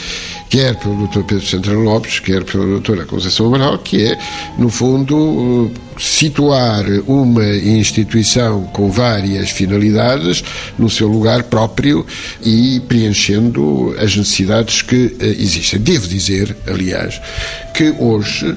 quer 0.51 0.75
pelo 0.77 1.07
Dr. 1.07 1.23
Pedro 1.23 1.47
Centrão 1.47 1.81
Lopes, 1.81 2.19
quer 2.19 2.43
pela 2.43 2.67
doutora 2.67 3.05
Conceição 3.05 3.47
Amaral, 3.47 3.79
que 3.79 4.05
é, 4.05 4.19
no 4.59 4.69
fundo, 4.69 5.71
situar 5.99 6.85
uma 7.07 7.45
instituição 7.45 8.65
com 8.65 8.91
várias 8.91 9.51
finalidades 9.51 10.43
no 10.79 10.91
seu 10.91 11.09
lugar 11.09 11.45
próprio 11.45 12.07
e 12.43 12.81
preenchendo 12.89 13.95
as 13.99 14.17
necessidades 14.17 14.83
que 14.83 15.17
eh, 15.21 15.27
existem. 15.39 15.81
Devo 15.81 16.09
dizer, 16.09 16.57
aliás, 16.67 17.21
que 17.75 17.95
hoje 17.99 18.57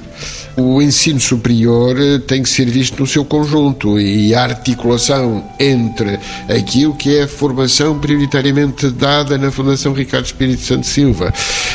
o 0.56 0.82
ensino 0.82 1.20
superior 1.20 1.96
eh, 2.00 2.18
tem 2.18 2.42
que 2.42 2.48
ser 2.48 2.68
visto 2.68 2.98
no 3.00 3.06
seu 3.06 3.24
conjunto 3.24 3.98
e 3.98 4.34
a 4.34 4.42
articulação 4.42 5.44
entre 5.58 6.18
aquilo 6.48 6.94
que 6.94 7.16
é 7.16 7.22
a 7.22 7.28
formação 7.28 7.98
prioritariamente 7.98 8.90
dada 8.90 9.38
na 9.38 9.50
Fundação 9.50 9.92
Ricardo 9.92 10.26
Espírito 10.26 10.62
Santo 10.62 10.86
Silva 10.86 11.32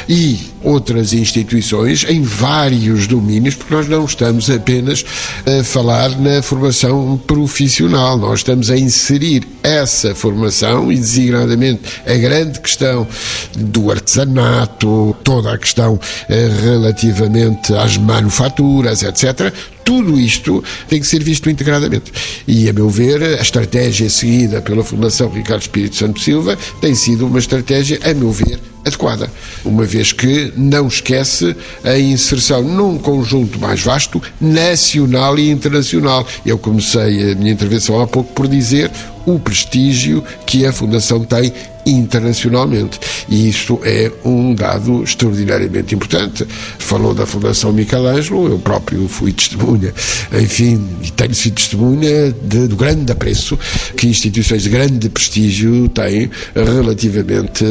e 0.07 0.52
outras 0.63 1.13
instituições 1.13 2.05
em 2.07 2.21
vários 2.21 3.07
domínios, 3.07 3.55
porque 3.55 3.73
nós 3.73 3.87
não 3.87 4.05
estamos 4.05 4.49
apenas 4.49 5.05
a 5.45 5.63
falar 5.63 6.09
na 6.19 6.41
formação 6.41 7.21
profissional, 7.27 8.17
nós 8.17 8.39
estamos 8.39 8.69
a 8.69 8.77
inserir 8.77 9.47
essa 9.61 10.13
formação 10.13 10.91
e 10.91 10.95
designadamente 10.95 11.81
a 12.05 12.15
grande 12.15 12.59
questão 12.59 13.07
do 13.55 13.91
artesanato, 13.91 15.15
toda 15.23 15.53
a 15.53 15.57
questão 15.57 15.99
eh, 16.29 16.49
relativamente 16.61 17.73
às 17.73 17.97
manufaturas, 17.97 19.03
etc. 19.03 19.53
Tudo 19.83 20.19
isto 20.19 20.63
tem 20.87 20.99
que 20.99 21.07
ser 21.07 21.23
visto 21.23 21.49
integradamente. 21.49 22.11
E, 22.47 22.69
a 22.69 22.73
meu 22.73 22.89
ver, 22.89 23.21
a 23.21 23.41
estratégia 23.41 24.09
seguida 24.09 24.61
pela 24.61 24.83
Fundação 24.83 25.29
Ricardo 25.29 25.61
Espírito 25.61 25.95
Santo 25.95 26.19
Silva 26.19 26.57
tem 26.81 26.95
sido 26.95 27.25
uma 27.27 27.39
estratégia, 27.39 27.99
a 28.03 28.13
meu 28.13 28.31
ver, 28.31 28.59
adequada, 28.85 29.29
uma 29.63 29.85
vez 29.85 30.11
que 30.11 30.51
não 30.55 30.87
esquece 30.87 31.55
a 31.83 31.97
inserção 31.97 32.61
num 32.63 32.97
conjunto 32.97 33.59
mais 33.59 33.81
vasto, 33.81 34.21
nacional 34.39 35.37
e 35.39 35.49
internacional. 35.49 36.27
Eu 36.45 36.57
comecei 36.57 37.31
a 37.31 37.35
minha 37.35 37.51
intervenção 37.51 38.01
há 38.01 38.07
pouco 38.07 38.33
por 38.33 38.47
dizer 38.47 38.91
o 39.25 39.39
prestígio 39.39 40.23
que 40.45 40.65
a 40.65 40.73
Fundação 40.73 41.23
tem 41.23 41.53
internacionalmente. 41.85 42.99
E 43.27 43.49
isto 43.49 43.79
é 43.83 44.11
um 44.23 44.53
dado 44.55 45.03
extraordinariamente 45.03 45.95
importante. 45.95 46.45
Falou 46.79 47.13
da 47.13 47.25
Fundação 47.25 47.71
Michelangelo, 47.73 48.49
eu 48.49 48.59
próprio 48.59 49.07
fui 49.07 49.33
testemunha, 49.33 49.93
enfim, 50.41 50.81
e 51.01 51.11
tenho 51.11 51.33
sido 51.33 51.55
testemunha 51.55 52.33
de, 52.41 52.67
do 52.67 52.75
grande 52.75 53.11
apreço 53.11 53.57
que 53.97 54.07
instituições 54.07 54.63
de 54.63 54.69
grande 54.69 55.09
prestígio 55.09 55.89
têm 55.89 56.29
relativamente 56.55 57.65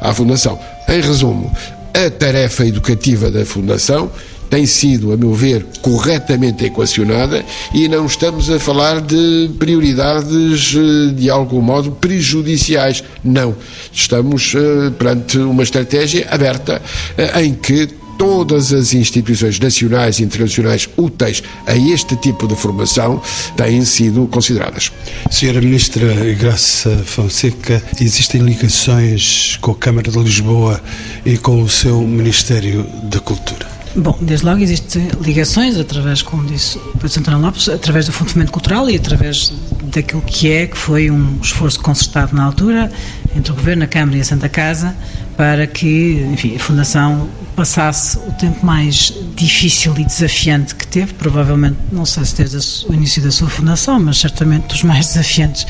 à 0.00 0.12
Fundação. 0.12 0.58
Em 0.88 1.00
resumo, 1.00 1.50
a 1.94 2.10
tarefa 2.10 2.66
educativa 2.66 3.30
da 3.30 3.44
Fundação 3.46 4.10
tem 4.50 4.66
sido, 4.66 5.12
a 5.12 5.16
meu 5.16 5.32
ver, 5.34 5.66
corretamente 5.80 6.64
equacionada 6.64 7.44
e 7.72 7.88
não 7.88 8.06
estamos 8.06 8.50
a 8.50 8.58
falar 8.58 9.00
de 9.00 9.50
prioridades 9.58 10.74
eh, 10.76 11.12
de 11.14 11.30
algum 11.30 11.60
modo 11.60 11.92
prejudiciais. 11.92 13.02
Não. 13.22 13.54
Estamos 13.92 14.54
uh, 14.54 14.92
perante 14.98 15.38
uma 15.38 15.62
estratégia 15.62 16.26
aberta 16.30 16.80
uh, 17.18 17.40
em 17.40 17.54
que 17.54 17.88
todas 18.18 18.72
as 18.72 18.94
instituições 18.94 19.58
nacionais 19.58 20.18
e 20.18 20.22
internacionais 20.22 20.88
úteis 20.96 21.42
a 21.66 21.76
este 21.76 22.16
tipo 22.16 22.46
de 22.46 22.54
formação 22.54 23.20
têm 23.56 23.84
sido 23.84 24.26
consideradas. 24.28 24.92
Senhora 25.30 25.60
Ministra 25.60 26.06
Graça 26.34 26.90
Fonseca, 27.04 27.82
existem 28.00 28.40
ligações 28.40 29.58
com 29.60 29.72
a 29.72 29.76
Câmara 29.76 30.10
de 30.10 30.18
Lisboa 30.18 30.80
e 31.24 31.36
com 31.36 31.62
o 31.62 31.68
seu 31.68 32.00
Ministério 32.02 32.86
da 33.04 33.20
Cultura? 33.20 33.73
Bom, 33.96 34.18
desde 34.20 34.44
logo 34.44 34.60
existem 34.60 35.08
ligações, 35.20 35.78
através, 35.78 36.20
como 36.20 36.44
disse 36.46 36.78
o 36.78 36.92
Pedro 36.92 37.08
Santana 37.08 37.38
Lopes, 37.38 37.68
através 37.68 38.06
do 38.06 38.12
Fundamento 38.12 38.50
Cultural 38.50 38.90
e 38.90 38.96
através 38.96 39.52
daquilo 39.84 40.20
que 40.22 40.50
é, 40.50 40.66
que 40.66 40.76
foi 40.76 41.10
um 41.10 41.38
esforço 41.40 41.78
concertado 41.80 42.34
na 42.34 42.42
altura 42.42 42.90
entre 43.36 43.52
o 43.52 43.54
Governo, 43.54 43.84
a 43.84 43.86
Câmara 43.86 44.18
e 44.18 44.20
a 44.20 44.24
Santa 44.24 44.48
Casa, 44.48 44.96
para 45.36 45.66
que, 45.68 46.26
enfim, 46.32 46.56
a 46.56 46.58
Fundação 46.58 47.28
passasse 47.54 48.18
o 48.18 48.32
tempo 48.32 48.66
mais 48.66 49.12
difícil 49.36 49.94
e 49.96 50.04
desafiante 50.04 50.74
que 50.74 50.86
teve, 50.86 51.14
provavelmente, 51.14 51.76
não 51.92 52.04
sei 52.04 52.24
se 52.24 52.34
desde 52.34 52.86
o 52.88 52.94
início 52.94 53.22
da 53.22 53.30
sua 53.30 53.48
fundação, 53.48 54.00
mas 54.00 54.18
certamente 54.18 54.66
dos 54.66 54.82
mais 54.82 55.06
desafiantes 55.14 55.66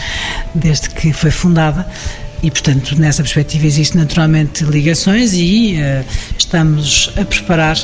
desde 0.54 0.88
que 0.88 1.12
foi 1.12 1.30
fundada, 1.30 1.86
e, 2.44 2.50
portanto, 2.50 2.94
nessa 3.00 3.22
perspectiva 3.22 3.64
existem 3.64 3.98
naturalmente 3.98 4.64
ligações 4.64 5.32
e 5.32 5.76
uh, 5.78 6.04
estamos 6.38 7.10
a 7.18 7.24
preparar 7.24 7.78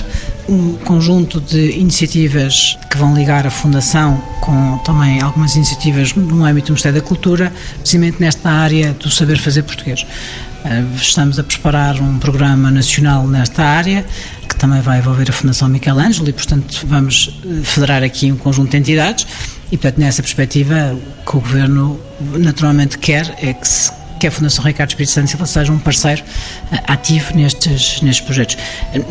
um 0.47 0.75
conjunto 0.85 1.41
de 1.41 1.79
iniciativas 1.79 2.77
que 2.91 2.99
vão 2.99 3.15
ligar 3.15 3.47
a 3.47 3.51
Fundação 3.51 4.23
com 4.43 4.77
também 4.85 5.23
algumas 5.23 5.57
iniciativas 5.57 6.13
no 6.13 6.45
âmbito 6.45 6.67
do 6.67 6.73
Ministério 6.73 7.01
da 7.01 7.09
Cultura, 7.09 7.51
precisamente 7.79 8.21
nesta 8.21 8.51
área 8.51 8.93
do 8.93 9.11
saber 9.11 9.39
fazer 9.39 9.63
português. 9.63 10.03
Uh, 10.03 10.95
estamos 10.95 11.39
a 11.39 11.43
preparar 11.43 11.99
um 11.99 12.19
programa 12.19 12.71
nacional 12.71 13.27
nesta 13.27 13.65
área 13.65 14.05
que 14.47 14.57
também 14.57 14.83
vai 14.83 14.99
envolver 14.99 15.31
a 15.31 15.33
Fundação 15.33 15.71
Michelangelo 15.71 16.29
e, 16.29 16.35
portanto, 16.35 16.85
vamos 16.87 17.41
eh, 17.47 17.63
federar 17.63 18.03
aqui 18.03 18.31
um 18.31 18.37
conjunto 18.37 18.73
de 18.73 18.77
entidades 18.77 19.27
e, 19.73 19.79
portanto, 19.79 19.99
nessa 19.99 20.21
perspectiva, 20.21 20.93
o 20.93 21.31
que 21.31 21.37
o 21.37 21.41
Governo 21.41 21.99
naturalmente 22.37 22.99
quer 22.99 23.35
é 23.41 23.55
que 23.55 23.67
se 23.67 24.00
que 24.21 24.27
a 24.27 24.31
Fundação 24.31 24.63
Ricardo 24.63 24.91
Espírito 24.91 25.13
Santo 25.13 25.31
Silva 25.31 25.47
seja 25.47 25.73
um 25.73 25.79
parceiro 25.79 26.23
eh, 26.71 26.83
ativo 26.87 27.35
nestes, 27.35 28.03
nestes 28.03 28.25
projetos. 28.25 28.59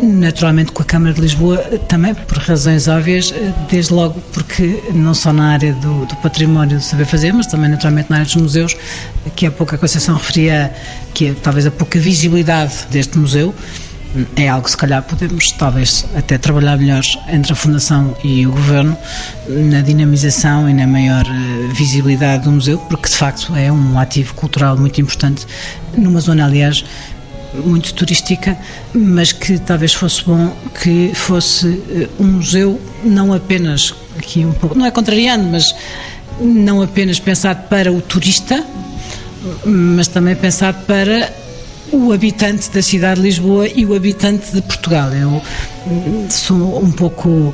Naturalmente 0.01 0.71
com 0.71 0.83
a 0.83 0.85
Câmara 0.85 1.13
de 1.13 1.19
Lisboa 1.19 1.57
também 1.87 2.13
por 2.13 2.37
razões 2.37 2.87
óbvias, 2.87 3.33
eh, 3.35 3.51
desde 3.69 3.91
logo 3.91 4.21
porque 4.31 4.83
não 4.93 5.15
só 5.15 5.33
na 5.33 5.53
área 5.53 5.73
do, 5.73 6.05
do 6.05 6.15
património 6.17 6.77
do 6.77 6.83
saber 6.83 7.05
fazer, 7.05 7.33
mas 7.33 7.47
também 7.47 7.69
naturalmente 7.69 8.09
na 8.11 8.17
área 8.17 8.25
dos 8.25 8.35
museus, 8.35 8.77
que 9.35 9.47
há 9.47 9.51
pouco 9.51 9.73
a 9.73 9.77
Conceição 9.79 10.15
referia 10.15 10.71
que 11.13 11.29
é 11.29 11.33
talvez 11.33 11.65
a 11.65 11.71
pouca 11.71 11.99
visibilidade 11.99 12.85
deste 12.91 13.17
museu, 13.17 13.53
é 14.35 14.47
algo 14.47 14.65
que 14.65 14.71
se 14.71 14.77
calhar 14.77 15.03
podemos 15.03 15.51
talvez 15.51 16.05
até 16.15 16.37
trabalhar 16.37 16.77
melhor 16.77 17.03
entre 17.27 17.53
a 17.53 17.55
Fundação 17.55 18.15
e 18.23 18.45
o 18.45 18.51
Governo 18.51 18.97
na 19.47 19.81
dinamização 19.81 20.69
e 20.69 20.73
na 20.73 20.87
maior 20.87 21.25
eh, 21.25 21.73
visibilidade 21.73 22.43
do 22.43 22.51
museu, 22.51 22.79
porque 22.89 23.07
de 23.07 23.15
facto 23.15 23.55
é 23.55 23.71
um 23.71 23.99
ativo 23.99 24.33
cultural 24.33 24.77
muito 24.77 24.99
importante, 24.99 25.45
numa 25.95 26.19
zona, 26.19 26.45
aliás, 26.45 26.83
muito 27.65 27.93
turística, 27.93 28.57
mas 28.93 29.31
que 29.31 29.59
talvez 29.59 29.93
fosse 29.93 30.23
bom 30.23 30.55
que 30.81 31.11
fosse 31.13 31.67
eh, 31.89 32.09
um 32.19 32.25
museu 32.25 32.81
não 33.03 33.31
apenas, 33.31 33.93
aqui 34.17 34.43
um 34.43 34.53
pouco, 34.53 34.77
não 34.77 34.85
é 34.85 34.91
contrariando, 34.91 35.45
mas 35.45 35.75
não 36.41 36.81
apenas 36.81 37.19
pensado 37.19 37.67
para 37.67 37.91
o 37.91 38.01
turista, 38.01 38.65
mas 39.65 40.07
também 40.07 40.35
pensado 40.35 40.85
para 40.85 41.31
o 41.91 42.11
habitante 42.11 42.69
da 42.71 42.81
cidade 42.81 43.19
de 43.19 43.27
Lisboa 43.27 43.67
e 43.67 43.85
o 43.85 43.95
habitante 43.95 44.51
de 44.53 44.61
Portugal. 44.61 45.11
Eu 45.13 45.41
sou 46.29 46.83
um 46.83 46.91
pouco 46.91 47.53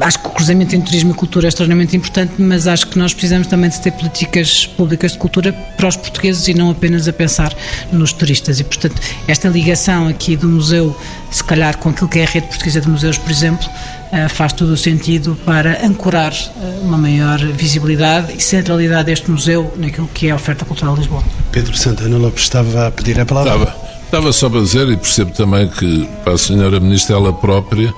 Acho 0.00 0.18
que 0.18 0.26
o 0.26 0.30
cruzamento 0.30 0.74
entre 0.76 0.88
turismo 0.88 1.12
e 1.12 1.14
cultura 1.14 1.46
é 1.46 1.48
extremamente 1.48 1.96
importante, 1.96 2.34
mas 2.38 2.66
acho 2.66 2.86
que 2.86 2.98
nós 2.98 3.14
precisamos 3.14 3.46
também 3.46 3.70
de 3.70 3.80
ter 3.80 3.92
políticas 3.92 4.66
públicas 4.66 5.12
de 5.12 5.18
cultura 5.18 5.52
para 5.52 5.88
os 5.88 5.96
portugueses 5.96 6.46
e 6.48 6.54
não 6.54 6.70
apenas 6.70 7.08
a 7.08 7.12
pensar 7.12 7.54
nos 7.90 8.12
turistas. 8.12 8.60
E, 8.60 8.64
portanto, 8.64 9.00
esta 9.26 9.48
ligação 9.48 10.06
aqui 10.06 10.36
do 10.36 10.48
museu, 10.48 10.94
se 11.30 11.42
calhar 11.42 11.78
com 11.78 11.88
aquilo 11.88 12.08
que 12.08 12.18
é 12.18 12.24
a 12.24 12.26
rede 12.26 12.46
portuguesa 12.48 12.80
de 12.80 12.88
museus, 12.88 13.16
por 13.16 13.30
exemplo, 13.30 13.66
eh, 14.12 14.28
faz 14.28 14.52
todo 14.52 14.70
o 14.70 14.76
sentido 14.76 15.36
para 15.44 15.84
ancorar 15.84 16.32
eh, 16.32 16.78
uma 16.82 16.98
maior 16.98 17.38
visibilidade 17.38 18.32
e 18.36 18.40
centralidade 18.40 19.06
deste 19.06 19.30
museu 19.30 19.72
naquilo 19.76 20.08
que 20.12 20.28
é 20.28 20.30
a 20.30 20.36
oferta 20.36 20.64
cultural 20.64 20.94
de 20.94 21.00
Lisboa. 21.00 21.24
Pedro 21.50 21.76
Santana 21.76 22.16
Lopes 22.18 22.44
estava 22.44 22.86
a 22.86 22.90
pedir 22.90 23.18
a 23.18 23.26
palavra. 23.26 23.64
Estava, 23.64 23.76
estava 24.04 24.32
só 24.32 24.48
para 24.48 24.60
dizer, 24.60 24.88
e 24.88 24.96
percebo 24.96 25.32
também 25.32 25.68
que 25.68 26.08
para 26.22 26.34
a 26.34 26.38
senhora 26.38 26.78
Ministra 26.78 27.16
ela 27.16 27.32
própria, 27.32 27.92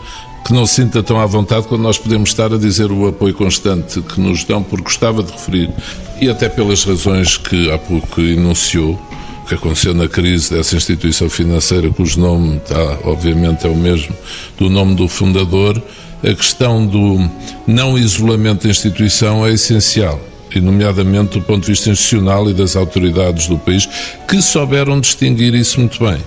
que 0.47 0.53
não 0.53 0.65
se 0.65 0.77
sinta 0.77 1.03
tão 1.03 1.19
à 1.19 1.27
vontade 1.27 1.67
quando 1.67 1.83
nós 1.83 1.99
podemos 1.99 2.29
estar 2.31 2.53
a 2.53 2.57
dizer 2.57 2.93
o 2.93 3.09
apoio 3.09 3.35
constante 3.35 4.01
que 4.01 4.21
nos 4.21 4.45
dão, 4.45 4.63
porque 4.63 4.85
gostava 4.85 5.21
de 5.21 5.33
referir, 5.33 5.71
e 6.21 6.31
até 6.31 6.49
pelas 6.49 6.85
razões 6.85 7.37
que 7.37 7.69
há 7.73 7.77
pouco 7.77 8.21
enunciou, 8.21 8.97
que 9.49 9.57
aconteceu 9.57 9.93
na 9.93 10.07
crise 10.07 10.55
dessa 10.55 10.77
instituição 10.77 11.29
financeira, 11.29 11.91
cujo 11.91 12.21
nome 12.21 12.59
está, 12.59 12.99
obviamente, 13.03 13.67
é 13.67 13.69
o 13.69 13.75
mesmo 13.75 14.15
do 14.57 14.71
nome 14.71 14.95
do 14.95 15.09
fundador, 15.09 15.83
a 16.23 16.33
questão 16.33 16.87
do 16.87 17.29
não 17.67 17.99
isolamento 17.99 18.65
da 18.65 18.71
instituição 18.71 19.45
é 19.45 19.53
essencial 19.53 20.21
e 20.55 20.61
nomeadamente 20.61 21.39
do 21.39 21.45
ponto 21.45 21.63
de 21.63 21.73
vista 21.73 21.91
institucional 21.91 22.49
e 22.49 22.55
das 22.55 22.77
autoridades 22.77 23.49
do 23.49 23.59
país, 23.59 23.89
que 24.29 24.41
souberam 24.41 25.01
distinguir 25.01 25.55
isso 25.55 25.81
muito 25.81 25.99
bem. 25.99 26.19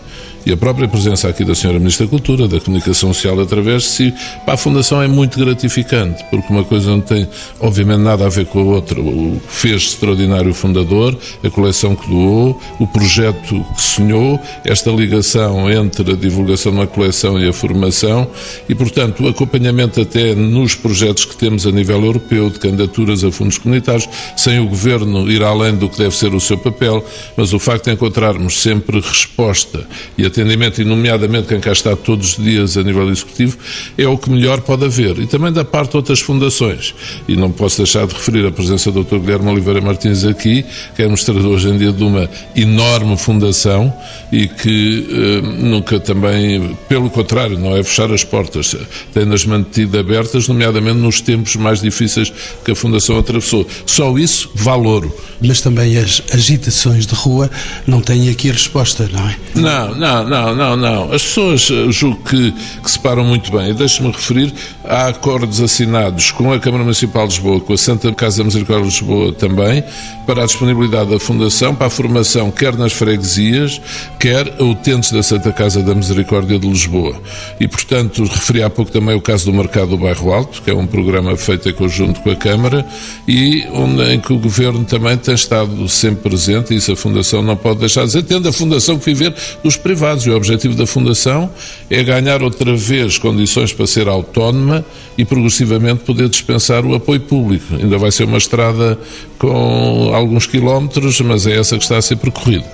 E 0.46 0.52
a 0.52 0.58
própria 0.58 0.88
presença 0.88 1.28
aqui 1.28 1.44
da 1.44 1.54
Sra. 1.54 1.74
Ministra 1.74 2.06
da 2.06 2.10
Cultura, 2.10 2.48
da 2.48 2.60
Comunicação 2.60 3.14
Social 3.14 3.40
através 3.40 3.84
de 3.84 3.90
si, 3.90 4.14
para 4.46 4.54
a 4.54 4.58
Fundação 4.58 5.02
é 5.02 5.08
muito 5.08 5.38
gratificante, 5.38 6.24
porque 6.30 6.52
uma 6.52 6.64
coisa 6.64 6.90
não 6.90 7.02
tem, 7.02 7.28
obviamente, 7.60 8.00
nada 8.00 8.26
a 8.26 8.30
ver 8.30 8.46
com 8.46 8.60
a 8.60 8.64
outra. 8.64 9.00
O 9.00 9.40
que 9.46 9.54
fez 9.54 9.84
extraordinário 9.84 10.52
o 10.52 10.54
fundador, 10.54 11.18
a 11.44 11.50
coleção 11.50 11.96
que 11.96 12.08
doou, 12.10 12.60
o 12.80 12.88
projeto 12.88 13.66
que 13.76 13.82
sonhou, 13.82 14.40
esta 14.64 14.90
ligação 14.92 15.70
entre 15.70 16.14
a 16.14 16.16
divulgação 16.16 16.72
uma 16.72 16.88
coleção 16.88 17.40
e 17.40 17.48
a 17.48 17.54
formação, 17.54 18.28
e, 18.68 18.76
portanto, 18.76 19.24
o 19.24 19.28
acompanhamento 19.28 20.00
até 20.02 20.34
nos 20.36 20.76
projetos 20.76 21.26
que 21.26 21.36
temos 21.36 21.66
a 21.68 21.72
nível 21.72 22.04
europeu, 22.04 22.50
de 22.50 22.60
candidaturas 22.60 23.24
a 23.24 23.32
fundos 23.32 23.58
comunitários, 23.58 24.08
sem 24.38 24.60
o 24.60 24.68
Governo 24.68 25.30
ir 25.30 25.44
além 25.44 25.76
do 25.76 25.90
que 25.90 25.98
deve 25.98 26.16
ser 26.16 26.34
o 26.34 26.40
seu 26.40 26.58
papel, 26.58 27.04
mas 27.36 27.54
o 27.54 27.60
facto 27.60 27.86
de 27.86 27.92
encontrarmos 27.92 28.62
sempre 28.62 29.00
resposta 29.00 29.86
e 30.18 30.26
atendimento, 30.30 30.82
e 30.82 30.86
nomeadamente 30.86 31.48
quem 31.48 31.60
cá 31.60 31.72
está 31.72 31.96
todos 31.96 32.38
os 32.38 32.44
dias 32.44 32.78
a 32.78 32.84
nível 32.84 33.10
executivo, 33.10 33.58
é 33.98 34.08
o 34.08 34.18
que 34.18 34.30
melhor 34.30 34.62
pode 34.62 34.86
haver. 34.86 35.20
E 35.20 35.28
também 35.28 35.52
da 35.52 35.66
parte 35.66 35.92
de 35.92 35.98
outras 35.98 36.20
fundações. 36.20 36.96
E 37.28 37.36
não 37.36 37.52
posso 37.52 37.78
deixar 37.78 38.08
de 38.08 38.14
referir 38.14 38.46
a 38.46 38.52
presença 38.52 38.92
do 38.92 39.04
Dr. 39.04 39.18
Guilherme 39.18 39.50
Oliveira 39.50 39.82
Martins 39.82 40.24
aqui, 40.26 40.64
que 40.96 41.02
é 41.02 41.06
administrador 41.06 41.46
hoje 41.46 41.70
em 41.70 41.78
dia 41.78 41.92
de 41.92 42.04
uma 42.04 42.30
enorme 42.56 43.18
fundação 43.18 43.94
e 44.32 44.48
que 44.48 45.08
eh, 45.12 45.42
nunca 45.42 46.00
também, 46.00 46.78
pelo 46.88 47.10
contrário, 47.10 47.58
não 47.58 47.76
é 47.76 47.84
fechar 47.84 48.12
as 48.12 48.24
portas, 48.24 48.76
tem-nas 49.14 49.46
mantido 49.46 49.98
abertas, 49.98 50.48
nomeadamente 50.48 50.98
nos 50.98 51.22
tempos 51.22 51.56
mais 51.56 51.82
difíceis 51.82 52.32
que 52.64 52.72
a 52.72 52.76
Fundação 52.76 53.18
atravessou. 53.18 53.68
Só 53.86 54.18
isso 54.18 54.50
vale 54.54 54.88
ouro. 54.88 55.16
Mas 55.42 55.62
também 55.62 55.98
as 55.98 56.22
agitações 56.32 57.06
de 57.06 57.16
rua 57.16 57.50
não 57.88 58.02
têm 58.02 58.30
aqui 58.30 58.52
resposta, 58.52 59.10
não 59.12 59.28
é? 59.28 59.38
Não, 59.56 59.96
não, 59.96 60.19
não, 60.24 60.56
não, 60.56 60.76
não, 60.76 61.04
As 61.12 61.24
pessoas 61.24 61.70
eh, 61.72 61.92
julgo 61.92 62.22
que, 62.24 62.52
que 62.52 62.92
se 62.92 63.00
param 63.00 63.24
muito 63.24 63.52
bem. 63.52 63.74
Deixe-me 63.74 64.12
referir, 64.12 64.54
há 64.84 65.08
acordos 65.08 65.62
assinados 65.62 66.32
com 66.32 66.52
a 66.52 66.60
Câmara 66.60 66.84
Municipal 66.84 67.28
de 67.28 67.36
Lisboa, 67.36 67.60
com 67.60 67.74
a 67.74 67.78
Santa 67.78 68.12
Casa 68.14 68.44
Misericórdia 68.44 68.90
de 68.90 68.92
Lisboa 68.92 69.34
também, 69.34 69.84
para 70.30 70.44
a 70.44 70.46
disponibilidade 70.46 71.10
da 71.10 71.20
Fundação, 71.20 71.74
para 71.74 71.88
a 71.88 71.90
formação 71.90 72.52
quer 72.52 72.78
nas 72.78 72.94
freguesias, 72.94 73.82
quer 74.20 74.54
a 74.60 74.64
utentes 74.64 75.12
da 75.12 75.24
Santa 75.24 75.52
Casa 75.52 75.82
da 75.82 75.96
Misericórdia 75.96 76.60
de 76.60 76.70
Lisboa. 76.70 77.20
E, 77.60 77.68
portanto, 77.68 78.24
referi 78.26 78.62
há 78.62 78.70
pouco 78.70 78.92
também 78.92 79.16
o 79.16 79.22
caso 79.22 79.46
do 79.46 79.54
Mercado 79.58 79.88
do 79.88 79.98
Bairro 79.98 80.32
Alto, 80.32 80.62
que 80.62 80.70
é 80.70 80.76
um 80.76 80.86
programa 80.86 81.36
feito 81.36 81.68
em 81.68 81.74
conjunto 81.74 82.22
com 82.22 82.30
a 82.30 82.36
Câmara 82.36 82.86
e 83.28 83.66
onde, 83.74 84.04
em 84.14 84.20
que 84.20 84.32
o 84.32 84.38
Governo 84.38 84.86
também 84.86 85.18
tem 85.18 85.34
estado 85.34 85.90
sempre 85.90 86.30
presente, 86.30 86.76
e 86.76 86.78
isso 86.78 86.92
a 86.92 86.96
Fundação 86.96 87.42
não 87.42 87.58
pode 87.58 87.80
deixar 87.80 88.02
de 88.02 88.08
dizer, 88.10 88.22
tendo 88.22 88.48
a 88.48 88.54
Fundação 88.54 89.00
que 89.00 89.06
viver 89.06 89.34
dos 89.64 89.78
privados. 89.78 90.28
E 90.28 90.30
o 90.30 90.36
objetivo 90.36 90.76
da 90.76 90.86
Fundação 90.86 91.50
é 91.90 92.04
ganhar 92.04 92.44
outra 92.44 92.76
vez 92.76 93.18
condições 93.18 93.74
para 93.74 93.88
ser 93.88 94.08
autónoma 94.08 94.86
e 95.18 95.26
progressivamente 95.26 96.04
poder 96.04 96.30
dispensar 96.30 96.86
o 96.86 96.94
apoio 96.94 97.22
público. 97.22 97.74
Ainda 97.74 97.98
vai 97.98 98.12
ser 98.12 98.26
uma 98.26 98.38
estrada 98.38 98.96
com 99.40 100.14
alguns 100.20 100.46
quilómetros, 100.46 101.20
mas 101.22 101.48
é 101.48 101.58
essa 101.58 101.78
que 101.78 101.84
está 101.84 101.98
a 101.98 102.02
ser 102.02 102.18
percorrida. 102.18 102.66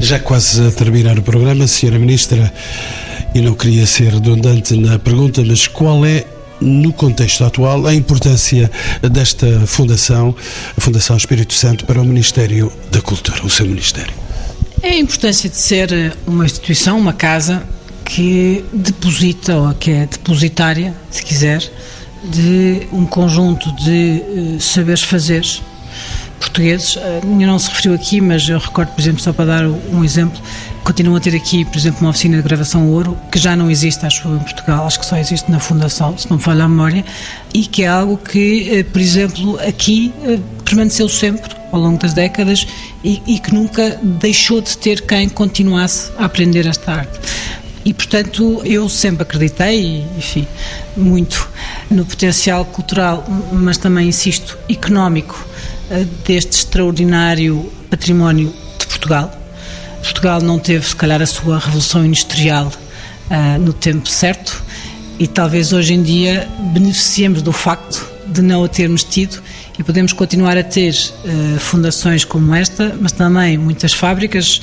Já 0.00 0.18
quase 0.18 0.66
a 0.66 0.70
terminar 0.70 1.18
o 1.18 1.22
programa, 1.22 1.64
Sra. 1.64 1.98
Ministra, 1.98 2.52
e 3.34 3.40
não 3.40 3.54
queria 3.54 3.86
ser 3.86 4.12
redundante 4.12 4.76
na 4.76 4.98
pergunta, 4.98 5.42
mas 5.44 5.66
qual 5.66 6.04
é 6.04 6.24
no 6.60 6.92
contexto 6.92 7.44
atual, 7.44 7.86
a 7.86 7.94
importância 7.94 8.70
desta 9.10 9.66
fundação, 9.66 10.34
a 10.76 10.80
Fundação 10.80 11.16
Espírito 11.16 11.52
Santo, 11.52 11.84
para 11.84 12.00
o 12.00 12.04
Ministério 12.04 12.72
da 12.90 13.00
Cultura, 13.00 13.44
o 13.44 13.50
seu 13.50 13.66
Ministério? 13.66 14.14
É 14.80 14.90
a 14.90 14.98
importância 14.98 15.50
de 15.50 15.56
ser 15.56 15.92
eh, 15.92 16.12
uma 16.26 16.44
instituição, 16.44 16.98
uma 16.98 17.12
casa 17.12 17.64
que 18.04 18.64
deposita, 18.72 19.56
ou 19.56 19.74
que 19.74 19.90
é 19.90 20.06
depositária, 20.06 20.94
se 21.10 21.22
quiser, 21.22 21.62
de 22.24 22.86
um 22.92 23.04
conjunto 23.06 23.72
de 23.76 24.22
uh, 24.22 24.60
saberes 24.60 25.02
fazeres 25.02 25.62
portugueses. 26.42 26.96
Uh, 26.96 27.00
não 27.24 27.58
se 27.58 27.68
referiu 27.70 27.94
aqui, 27.94 28.20
mas 28.20 28.48
eu 28.48 28.58
recordo, 28.58 28.90
por 28.90 29.00
exemplo, 29.00 29.20
só 29.20 29.32
para 29.32 29.44
dar 29.44 29.66
um 29.66 30.04
exemplo, 30.04 30.40
continuam 30.84 31.16
a 31.16 31.20
ter 31.20 31.34
aqui, 31.34 31.64
por 31.64 31.76
exemplo, 31.76 32.00
uma 32.00 32.10
oficina 32.10 32.36
de 32.36 32.42
gravação 32.42 32.88
ouro, 32.88 33.16
que 33.30 33.38
já 33.38 33.56
não 33.56 33.70
existe, 33.70 34.04
acho 34.04 34.28
em 34.28 34.38
Portugal, 34.38 34.86
acho 34.86 35.00
que 35.00 35.06
só 35.06 35.16
existe 35.16 35.50
na 35.50 35.58
Fundação, 35.58 36.16
se 36.18 36.28
não 36.28 36.36
me 36.36 36.42
falha 36.42 36.64
a 36.64 36.68
memória, 36.68 37.04
e 37.54 37.64
que 37.66 37.84
é 37.84 37.88
algo 37.88 38.16
que, 38.16 38.84
por 38.92 39.00
exemplo, 39.00 39.58
aqui 39.60 40.12
permaneceu 40.64 41.08
sempre 41.08 41.54
ao 41.70 41.80
longo 41.80 41.98
das 41.98 42.12
décadas 42.12 42.66
e, 43.02 43.22
e 43.26 43.38
que 43.38 43.52
nunca 43.54 43.98
deixou 44.02 44.60
de 44.60 44.76
ter 44.76 45.00
quem 45.02 45.28
continuasse 45.28 46.12
a 46.18 46.26
aprender 46.26 46.66
esta 46.66 46.92
arte. 46.92 47.18
E, 47.84 47.92
portanto, 47.92 48.62
eu 48.64 48.88
sempre 48.88 49.22
acreditei, 49.24 50.06
enfim, 50.16 50.46
muito 50.96 51.48
no 51.90 52.04
potencial 52.04 52.64
cultural, 52.64 53.24
mas 53.52 53.76
também, 53.76 54.08
insisto, 54.08 54.56
económico 54.70 55.34
eh, 55.34 55.51
deste 56.24 56.58
extraordinário 56.58 57.70
património 57.90 58.52
de 58.78 58.86
Portugal. 58.86 59.30
Portugal 60.02 60.40
não 60.40 60.58
teve, 60.58 60.86
se 60.86 60.96
calhar, 60.96 61.22
a 61.22 61.26
sua 61.26 61.58
revolução 61.58 62.04
industrial 62.04 62.72
uh, 63.30 63.58
no 63.60 63.72
tempo 63.72 64.08
certo 64.08 64.62
e 65.18 65.26
talvez 65.26 65.72
hoje 65.72 65.94
em 65.94 66.02
dia 66.02 66.48
beneficiemos 66.72 67.42
do 67.42 67.52
facto 67.52 68.10
de 68.26 68.42
não 68.42 68.64
a 68.64 68.68
termos 68.68 69.04
tido 69.04 69.42
e 69.78 69.82
podemos 69.82 70.12
continuar 70.12 70.56
a 70.56 70.64
ter 70.64 70.92
uh, 70.92 71.58
fundações 71.58 72.24
como 72.24 72.54
esta, 72.54 72.96
mas 73.00 73.12
também 73.12 73.56
muitas 73.58 73.92
fábricas, 73.92 74.60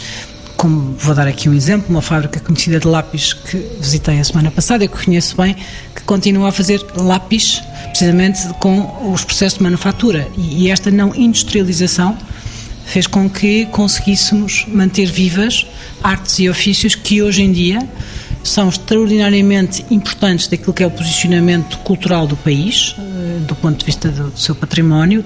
como 0.60 0.94
vou 1.00 1.16
dar 1.16 1.26
aqui 1.26 1.48
um 1.48 1.54
exemplo, 1.54 1.88
uma 1.90 2.02
fábrica 2.02 2.38
conhecida 2.42 2.82
de 2.82 2.86
lápis 2.86 3.32
que 3.32 3.56
visitei 3.80 4.20
a 4.20 4.24
semana 4.26 4.52
passada 4.52 4.84
e 4.84 4.90
que 4.90 5.06
conheço 5.06 5.38
bem, 5.38 5.56
que 5.96 6.04
continua 6.04 6.50
a 6.50 6.52
fazer 6.52 6.86
lápis 6.98 7.64
precisamente 7.88 8.46
com 8.60 9.10
os 9.14 9.24
processos 9.24 9.58
de 9.58 9.64
manufatura. 9.64 10.28
E, 10.38 10.70
esta 10.70 10.92
não 10.92 11.16
industrialização 11.16 12.18
fez 12.86 13.08
com 13.08 13.30
que 13.30 13.68
conseguíssemos 13.68 14.66
manter 14.68 15.06
vivas 15.06 15.66
artes 16.04 16.40
e 16.40 16.50
ofícios 16.50 16.94
que 16.94 17.22
hoje 17.22 17.42
em 17.42 17.54
dia 17.54 17.80
são 18.44 18.68
extraordinariamente 18.68 19.86
importantes 19.90 20.48
daquilo 20.48 20.74
que 20.74 20.84
é 20.84 20.88
o 20.88 20.92
posicionamento 20.92 21.78
cultural 21.80 22.28
do 22.28 22.36
país, 22.36 22.96
eh, 22.98 23.40
do 23.48 23.56
ponto 23.56 23.80
de 23.80 23.86
vista 23.86 24.10
do, 24.10 24.38
seu 24.38 24.54
património, 24.54 25.24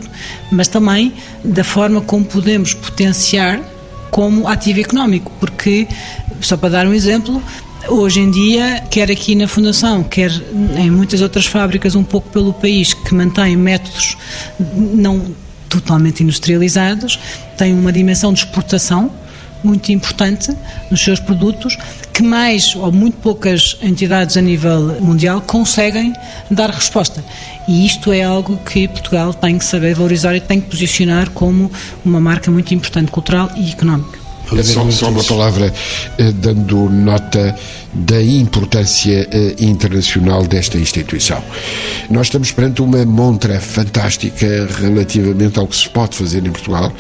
mas 0.51 0.67
também 0.67 1.11
da 1.43 1.63
forma 1.63 2.01
como 2.01 2.23
podemos 2.23 2.75
potenciar 2.75 3.72
como 4.14 4.47
ativo 4.47 4.80
económico, 4.80 5.32
porque, 5.39 5.88
só 6.39 6.55
para 6.55 6.70
dar 6.70 6.88
um 6.88 6.93
exemplo, 6.93 7.41
Hoje 7.86 8.22
em 8.22 8.32
dia, 8.32 8.82
quer 8.89 9.11
aqui 9.11 9.36
na 9.36 9.45
Fundação, 9.45 10.03
quer 10.03 10.32
em 10.78 10.89
muitas 10.89 11.20
outras 11.20 11.45
fábricas 11.45 11.95
um 11.95 12.03
pouco 12.03 12.30
pelo 12.30 12.53
país 12.53 12.93
que 12.93 13.14
mantêm 13.14 13.57
métodos 13.57 14.16
não 14.57 15.22
totalmente 15.68 16.24
industrializados, 16.24 17.20
têm 17.57 17.74
uma 17.74 17.91
dimensão 17.91 18.32
de 18.32 18.39
exportação 18.39 19.11
muito 19.64 19.91
importante 19.91 20.55
nos 20.89 21.01
seus 21.01 21.20
produtos, 21.20 21.78
que 22.14 22.24
mais 22.24 22.76
ou 22.76 22.91
muito 22.91 23.18
poucas 23.18 23.78
entidades 23.82 24.38
a 24.38 24.41
nível 24.41 25.01
mundial 25.01 25.41
conseguem 25.41 26.14
dar 26.49 26.70
resposta. 26.70 27.24
E 27.68 27.86
isto 27.86 28.11
é 28.11 28.24
algo 28.24 28.57
que 28.57 28.88
Portugal 28.88 29.34
tem 29.34 29.57
que 29.57 29.66
saber 29.66 29.95
valorizar 29.95 30.36
e 30.36 30.41
tem 30.41 30.59
que 30.59 30.70
posicionar 30.70 31.30
como 31.32 31.72
uma 32.03 32.20
marca 32.20 32.51
muito 32.51 32.74
importante 32.74 33.11
cultural 33.11 33.49
e 33.55 33.72
económica. 33.72 34.22
Só, 34.61 34.89
só, 34.91 35.09
uma 35.09 35.23
palavra 35.23 35.73
eh, 36.17 36.31
dando 36.31 36.89
nota 36.89 37.55
da 37.93 38.21
importância 38.21 39.27
eh, 39.31 39.55
internacional 39.59 40.43
desta 40.45 40.77
instituição. 40.77 41.41
Nós 42.09 42.27
estamos 42.27 42.51
perante 42.51 42.81
uma 42.81 43.05
montra 43.05 43.59
fantástica 43.59 44.67
relativamente 44.79 45.57
ao 45.57 45.67
que 45.67 45.75
se 45.75 45.89
pode 45.89 46.15
fazer 46.15 46.45
em 46.45 46.51
Portugal 46.51 46.91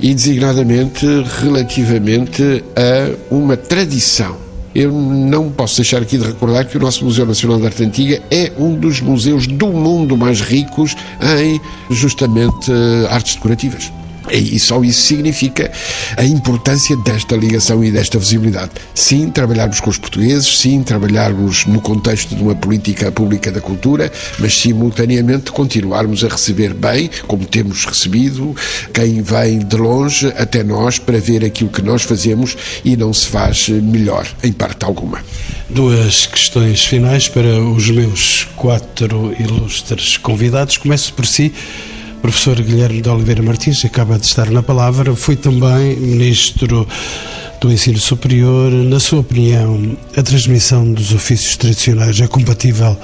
e, 0.00 0.14
designadamente, 0.14 1.06
relativamente 1.40 2.64
a 2.76 3.34
uma 3.34 3.56
tradição 3.56 4.36
eu 4.74 4.90
não 4.90 5.50
posso 5.50 5.76
deixar 5.76 6.00
aqui 6.00 6.16
de 6.16 6.24
recordar 6.24 6.66
que 6.66 6.76
o 6.76 6.80
nosso 6.80 7.04
Museu 7.04 7.26
Nacional 7.26 7.58
de 7.58 7.66
Arte 7.66 7.84
Antiga 7.84 8.22
é 8.30 8.52
um 8.56 8.74
dos 8.74 9.00
museus 9.00 9.46
do 9.46 9.66
mundo 9.66 10.16
mais 10.16 10.40
ricos 10.40 10.96
em 11.38 11.60
justamente 11.94 12.72
eh, 12.72 13.06
artes 13.10 13.34
decorativas. 13.34 13.92
E 14.32 14.58
só 14.58 14.82
isso 14.82 15.02
significa 15.02 15.70
a 16.16 16.24
importância 16.24 16.96
desta 16.96 17.36
ligação 17.36 17.84
e 17.84 17.90
desta 17.90 18.18
visibilidade. 18.18 18.70
Sim, 18.94 19.30
trabalharmos 19.30 19.80
com 19.80 19.90
os 19.90 19.98
portugueses, 19.98 20.58
sim, 20.58 20.82
trabalharmos 20.82 21.66
no 21.66 21.80
contexto 21.80 22.34
de 22.34 22.42
uma 22.42 22.54
política 22.54 23.12
pública 23.12 23.52
da 23.52 23.60
cultura, 23.60 24.10
mas 24.38 24.58
simultaneamente 24.58 25.52
continuarmos 25.52 26.24
a 26.24 26.28
receber 26.28 26.72
bem, 26.74 27.10
como 27.26 27.44
temos 27.44 27.84
recebido, 27.84 28.54
quem 28.92 29.22
vem 29.22 29.58
de 29.58 29.76
longe 29.76 30.28
até 30.36 30.62
nós 30.62 30.98
para 30.98 31.18
ver 31.18 31.44
aquilo 31.44 31.70
que 31.70 31.82
nós 31.82 32.02
fazemos 32.02 32.56
e 32.84 32.96
não 32.96 33.12
se 33.12 33.26
faz 33.26 33.68
melhor, 33.68 34.26
em 34.42 34.52
parte 34.52 34.84
alguma. 34.84 35.22
Duas 35.68 36.26
questões 36.26 36.84
finais 36.84 37.28
para 37.28 37.60
os 37.62 37.88
meus 37.90 38.46
quatro 38.56 39.34
ilustres 39.38 40.16
convidados. 40.16 40.76
Começo 40.76 41.12
por 41.14 41.26
si. 41.26 41.52
Professor 42.22 42.62
Guilherme 42.62 43.02
de 43.02 43.08
Oliveira 43.08 43.42
Martins 43.42 43.84
acaba 43.84 44.16
de 44.16 44.26
estar 44.26 44.48
na 44.48 44.62
palavra, 44.62 45.14
foi 45.16 45.34
também 45.34 45.96
ministro 45.96 46.86
do 47.62 47.72
ensino 47.72 47.98
superior, 47.98 48.72
na 48.72 48.98
sua 48.98 49.20
opinião, 49.20 49.96
a 50.16 50.22
transmissão 50.22 50.92
dos 50.92 51.12
ofícios 51.12 51.56
tradicionais 51.56 52.20
é 52.20 52.26
compatível 52.26 52.98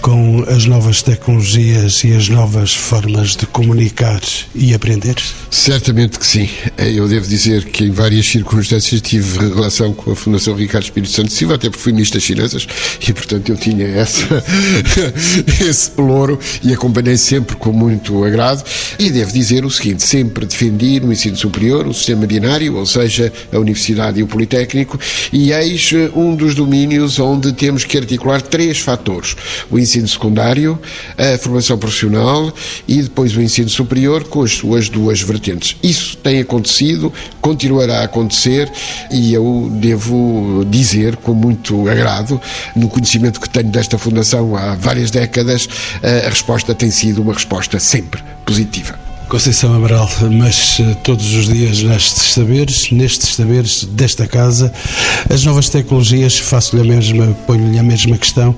com 0.00 0.44
as 0.48 0.66
novas 0.66 1.02
tecnologias 1.02 2.02
e 2.02 2.12
as 2.12 2.28
novas 2.28 2.74
formas 2.74 3.36
de 3.36 3.46
comunicar 3.46 4.20
e 4.54 4.74
aprender? 4.74 5.14
Certamente 5.50 6.18
que 6.18 6.26
sim. 6.26 6.48
Eu 6.76 7.08
devo 7.08 7.26
dizer 7.28 7.66
que 7.66 7.84
em 7.84 7.90
várias 7.90 8.26
circunstâncias 8.26 9.00
tive 9.00 9.38
relação 9.38 9.94
com 9.94 10.10
a 10.10 10.16
Fundação 10.16 10.54
Ricardo 10.54 10.84
Espírito 10.84 11.12
Santo 11.12 11.32
Silva, 11.32 11.54
até 11.54 11.70
porque 11.70 11.82
fui 11.82 11.92
ministro 11.92 12.18
das 12.18 12.26
Finanças 12.26 12.66
e, 13.06 13.12
portanto, 13.12 13.50
eu 13.50 13.56
tinha 13.56 13.86
essa, 13.86 14.44
esse 15.64 15.90
pelouro 15.92 16.38
e 16.62 16.72
acompanhei 16.72 17.16
sempre 17.16 17.54
com 17.54 17.72
muito 17.72 18.24
agrado. 18.24 18.64
E 18.98 19.10
devo 19.10 19.32
dizer 19.32 19.64
o 19.64 19.70
seguinte: 19.70 20.02
sempre 20.02 20.44
defendi 20.44 20.98
no 20.98 21.12
ensino 21.12 21.36
superior 21.36 21.86
o 21.86 21.94
sistema 21.94 22.26
binário, 22.26 22.76
ou 22.76 22.86
seja, 22.86 23.32
a 23.52 23.58
Universidade 23.58 23.75
Universidade 23.76 24.18
e 24.20 24.22
o 24.22 24.26
Politécnico, 24.26 24.98
e 25.32 25.52
eis 25.52 25.90
eh, 25.92 26.10
um 26.14 26.34
dos 26.34 26.54
domínios 26.54 27.18
onde 27.18 27.52
temos 27.52 27.84
que 27.84 27.98
articular 27.98 28.40
três 28.40 28.78
fatores: 28.78 29.36
o 29.70 29.78
ensino 29.78 30.08
secundário, 30.08 30.78
a 31.16 31.38
formação 31.38 31.78
profissional 31.78 32.52
e 32.88 33.02
depois 33.02 33.36
o 33.36 33.42
ensino 33.42 33.68
superior, 33.68 34.24
com 34.24 34.42
as 34.42 34.52
suas 34.52 34.88
duas 34.88 35.20
vertentes. 35.20 35.76
Isso 35.82 36.16
tem 36.16 36.40
acontecido, 36.40 37.12
continuará 37.40 38.00
a 38.00 38.04
acontecer, 38.04 38.70
e 39.12 39.32
eu 39.32 39.70
devo 39.74 40.66
dizer 40.68 41.16
com 41.16 41.34
muito 41.34 41.88
agrado, 41.88 42.40
no 42.74 42.88
conhecimento 42.88 43.40
que 43.40 43.48
tenho 43.48 43.68
desta 43.68 43.98
Fundação 43.98 44.56
há 44.56 44.74
várias 44.74 45.10
décadas, 45.10 45.68
eh, 46.02 46.24
a 46.26 46.30
resposta 46.30 46.74
tem 46.74 46.90
sido 46.90 47.22
uma 47.22 47.34
resposta 47.34 47.78
sempre 47.78 48.22
positiva. 48.44 49.05
Conceição 49.28 49.74
Amaral, 49.74 50.08
mas 50.30 50.78
eh, 50.78 50.94
todos 51.02 51.34
os 51.34 51.48
dias 51.48 51.82
nestes 51.82 52.32
saberes, 52.32 52.92
nestes 52.92 53.34
saberes 53.34 53.84
desta 53.84 54.24
casa, 54.26 54.72
as 55.28 55.44
novas 55.44 55.68
tecnologias, 55.68 56.38
faço-lhe 56.38 56.82
a 56.82 56.84
mesma, 56.84 57.26
ponho-lhe 57.44 57.76
a 57.76 57.82
mesma 57.82 58.16
questão, 58.16 58.54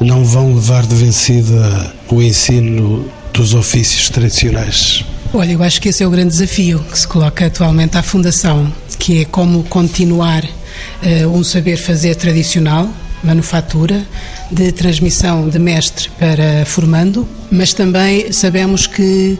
não 0.00 0.24
vão 0.24 0.54
levar 0.54 0.84
de 0.84 0.94
vencida 0.96 1.94
o 2.10 2.20
ensino 2.20 3.08
dos 3.32 3.54
ofícios 3.54 4.10
tradicionais? 4.10 5.04
Olha, 5.32 5.52
eu 5.52 5.62
acho 5.62 5.80
que 5.80 5.88
esse 5.88 6.02
é 6.02 6.06
o 6.06 6.10
grande 6.10 6.30
desafio 6.30 6.80
que 6.80 6.98
se 6.98 7.06
coloca 7.06 7.46
atualmente 7.46 7.96
à 7.96 8.02
Fundação, 8.02 8.72
que 8.98 9.22
é 9.22 9.24
como 9.24 9.62
continuar 9.64 10.44
uh, 10.44 11.28
um 11.28 11.44
saber 11.44 11.76
fazer 11.76 12.16
tradicional, 12.16 12.88
manufatura, 13.22 14.04
de 14.50 14.72
transmissão 14.72 15.48
de 15.48 15.58
mestre 15.58 16.10
para 16.18 16.64
formando, 16.66 17.28
mas 17.50 17.72
também 17.72 18.32
sabemos 18.32 18.86
que 18.86 19.38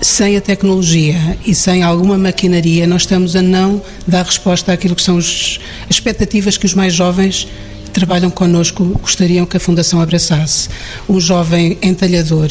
sem 0.00 0.36
a 0.36 0.40
tecnologia 0.40 1.36
e 1.44 1.54
sem 1.54 1.82
alguma 1.82 2.16
maquinaria, 2.16 2.86
nós 2.86 3.02
estamos 3.02 3.36
a 3.36 3.42
não 3.42 3.82
dar 4.06 4.24
resposta 4.24 4.72
àquilo 4.72 4.96
que 4.96 5.02
são 5.02 5.18
as 5.18 5.58
expectativas 5.88 6.56
que 6.56 6.66
os 6.66 6.74
mais 6.74 6.94
jovens 6.94 7.46
que 7.84 7.90
trabalham 7.90 8.30
connosco 8.30 8.84
gostariam 9.00 9.44
que 9.44 9.56
a 9.56 9.60
Fundação 9.60 10.00
abraçasse. 10.00 10.68
Um 11.08 11.20
jovem 11.20 11.78
entalhador 11.82 12.50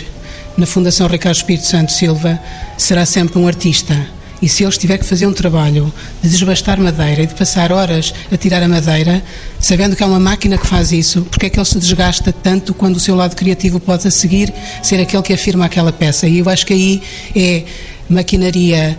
na 0.57 0.65
Fundação 0.65 1.07
Ricardo 1.07 1.37
Espírito 1.37 1.65
Santo 1.65 1.91
Silva 1.91 2.39
será 2.77 3.05
sempre 3.05 3.39
um 3.39 3.47
artista 3.47 4.07
e 4.41 4.47
se 4.47 4.63
ele 4.63 4.71
tiver 4.71 4.97
que 4.97 5.05
fazer 5.05 5.27
um 5.27 5.33
trabalho 5.33 5.91
de 6.21 6.29
desbastar 6.29 6.79
madeira 6.79 7.23
e 7.23 7.27
de 7.27 7.35
passar 7.35 7.71
horas 7.71 8.13
a 8.31 8.37
tirar 8.37 8.63
a 8.63 8.67
madeira, 8.67 9.21
sabendo 9.59 9.95
que 9.95 10.03
é 10.03 10.05
uma 10.05 10.19
máquina 10.19 10.57
que 10.57 10.65
faz 10.65 10.91
isso, 10.91 11.23
porque 11.23 11.47
é 11.47 11.49
que 11.49 11.59
ele 11.59 11.65
se 11.65 11.77
desgasta 11.77 12.31
tanto 12.31 12.73
quando 12.73 12.95
o 12.95 12.99
seu 12.99 13.15
lado 13.15 13.35
criativo 13.35 13.79
pode 13.79 14.07
a 14.07 14.11
seguir 14.11 14.53
ser 14.81 14.99
aquele 15.01 15.23
que 15.23 15.33
afirma 15.33 15.65
aquela 15.65 15.91
peça? 15.91 16.27
E 16.27 16.39
eu 16.39 16.49
acho 16.49 16.65
que 16.65 16.73
aí 16.73 17.01
é 17.35 17.63
maquinaria 18.09 18.97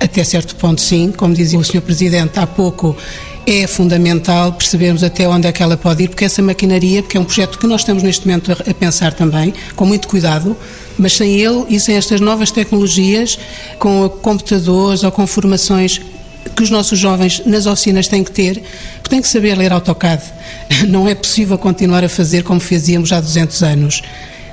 até 0.00 0.22
certo 0.22 0.54
ponto, 0.56 0.80
sim, 0.80 1.12
como 1.16 1.34
dizia 1.34 1.58
o 1.58 1.64
Sr. 1.64 1.80
Presidente 1.80 2.38
há 2.38 2.46
pouco, 2.46 2.96
é 3.50 3.66
fundamental 3.66 4.52
percebermos 4.52 5.02
até 5.02 5.26
onde 5.26 5.46
é 5.46 5.52
que 5.52 5.62
ela 5.62 5.74
pode 5.74 6.02
ir, 6.04 6.08
porque 6.08 6.26
essa 6.26 6.42
maquinaria, 6.42 7.02
porque 7.02 7.16
é 7.16 7.20
um 7.20 7.24
projeto 7.24 7.58
que 7.58 7.66
nós 7.66 7.80
estamos 7.80 8.02
neste 8.02 8.26
momento 8.26 8.52
a, 8.52 8.74
pensar 8.74 9.14
também, 9.14 9.54
com 9.74 9.86
muito 9.86 10.06
cuidado, 10.06 10.54
mas 10.98 11.14
sem 11.14 11.40
ele 11.40 11.64
e 11.70 11.80
sem 11.80 11.96
estas 11.96 12.20
novas 12.20 12.50
tecnologias, 12.50 13.38
com 13.78 14.06
computadores 14.06 15.02
ou 15.02 15.10
com 15.10 15.26
formações 15.26 15.98
que 16.54 16.62
os 16.62 16.68
nossos 16.68 16.98
jovens 16.98 17.40
nas 17.46 17.64
oficinas 17.64 18.06
têm 18.06 18.22
que 18.22 18.32
ter, 18.32 18.62
porque 18.96 19.08
têm 19.08 19.22
que 19.22 19.28
saber 19.28 19.56
ler 19.56 19.72
AutoCAD. 19.72 20.22
Não 20.86 21.08
é 21.08 21.14
possível 21.14 21.56
continuar 21.56 22.04
a 22.04 22.08
fazer 22.08 22.42
como 22.42 22.60
fazíamos 22.60 23.12
há 23.12 23.20
200 23.20 23.62
anos 23.62 24.02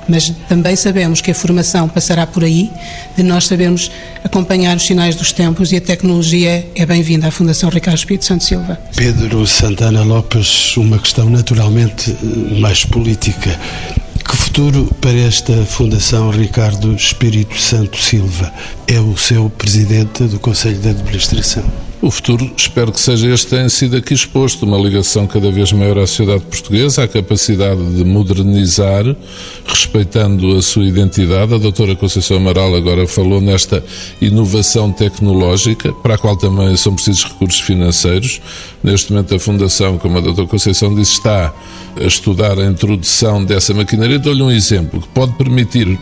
mas 0.08 0.32
também 0.48 0.76
sabemos 0.76 1.20
que 1.20 1.30
a 1.30 1.34
formação 1.34 1.88
passará 1.88 2.26
por 2.26 2.44
aí, 2.44 2.70
de 3.16 3.22
nós 3.22 3.46
sabermos 3.46 3.90
acompanhar 4.24 4.76
os 4.76 4.86
sinais 4.86 5.14
dos 5.14 5.32
tempos 5.32 5.72
e 5.72 5.76
a 5.76 5.80
tecnologia 5.80 6.66
é 6.74 6.86
bem-vinda 6.86 7.28
à 7.28 7.30
Fundação 7.30 7.68
Ricardo 7.70 7.98
Espírito 7.98 8.24
Santo 8.24 8.44
Silva. 8.44 8.78
Pedro 8.94 9.46
Santana 9.46 10.02
Lopes, 10.02 10.76
uma 10.76 10.98
questão 10.98 11.28
naturalmente 11.30 12.10
eh, 12.10 12.60
mais 12.60 12.84
política. 12.84 13.58
Que 14.28 14.36
futuro 14.36 14.92
para 15.00 15.16
esta 15.16 15.52
Fundação 15.64 16.30
Ricardo 16.30 16.92
Espírito 16.94 17.58
Santo 17.60 17.96
Silva? 17.96 18.52
É 18.88 18.98
o 18.98 19.16
seu 19.16 19.48
presidente 19.48 20.24
do 20.24 20.40
Conselho 20.40 20.78
de 20.78 20.88
Administração. 20.88 21.85
O 22.02 22.10
futuro, 22.10 22.48
espero 22.54 22.92
que 22.92 23.00
seja 23.00 23.32
este, 23.32 23.48
tem 23.48 23.68
sido 23.70 23.96
aqui 23.96 24.12
exposto, 24.12 24.66
uma 24.66 24.76
ligação 24.76 25.26
cada 25.26 25.50
vez 25.50 25.72
maior 25.72 25.98
à 25.98 26.06
sociedade 26.06 26.44
portuguesa, 26.44 27.02
à 27.02 27.08
capacidade 27.08 27.82
de 27.94 28.04
modernizar, 28.04 29.04
respeitando 29.66 30.56
a 30.56 30.62
sua 30.62 30.84
identidade. 30.84 31.54
A 31.54 31.58
doutora 31.58 31.96
Conceição 31.96 32.36
Amaral 32.36 32.74
agora 32.76 33.06
falou 33.06 33.40
nesta 33.40 33.82
inovação 34.20 34.92
tecnológica, 34.92 35.90
para 35.94 36.16
a 36.16 36.18
qual 36.18 36.36
também 36.36 36.76
são 36.76 36.94
precisos 36.94 37.24
recursos 37.24 37.60
financeiros. 37.60 38.42
Neste 38.84 39.10
momento 39.10 39.34
a 39.34 39.38
Fundação, 39.38 39.96
como 39.96 40.18
a 40.18 40.20
doutora 40.20 40.46
Conceição 40.46 40.94
disse, 40.94 41.14
está 41.14 41.52
a 41.98 42.04
estudar 42.04 42.58
a 42.58 42.66
introdução 42.66 43.42
dessa 43.42 43.72
maquinaria. 43.72 44.18
Dou-lhe 44.18 44.42
um 44.42 44.50
exemplo 44.50 45.00
que 45.00 45.08
pode 45.08 45.32
permitir 45.32 45.98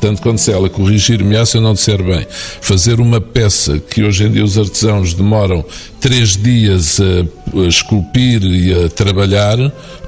tanto 0.00 0.22
quanto 0.22 0.40
se 0.40 0.52
ela 0.52 0.68
corrigir-me 0.68 1.44
se 1.46 1.56
eu 1.56 1.60
não 1.60 1.74
disser 1.74 2.02
bem, 2.02 2.26
fazer 2.60 3.00
uma 3.00 3.20
peça 3.20 3.78
que 3.78 4.02
hoje 4.02 4.24
em 4.24 4.30
dia 4.32 4.44
os 4.44 4.58
artesãos 4.58 5.14
demoram 5.14 5.64
três 6.00 6.36
dias 6.36 7.00
a, 7.00 7.60
a 7.60 7.66
esculpir 7.66 8.42
e 8.44 8.84
a 8.84 8.88
trabalhar, 8.88 9.56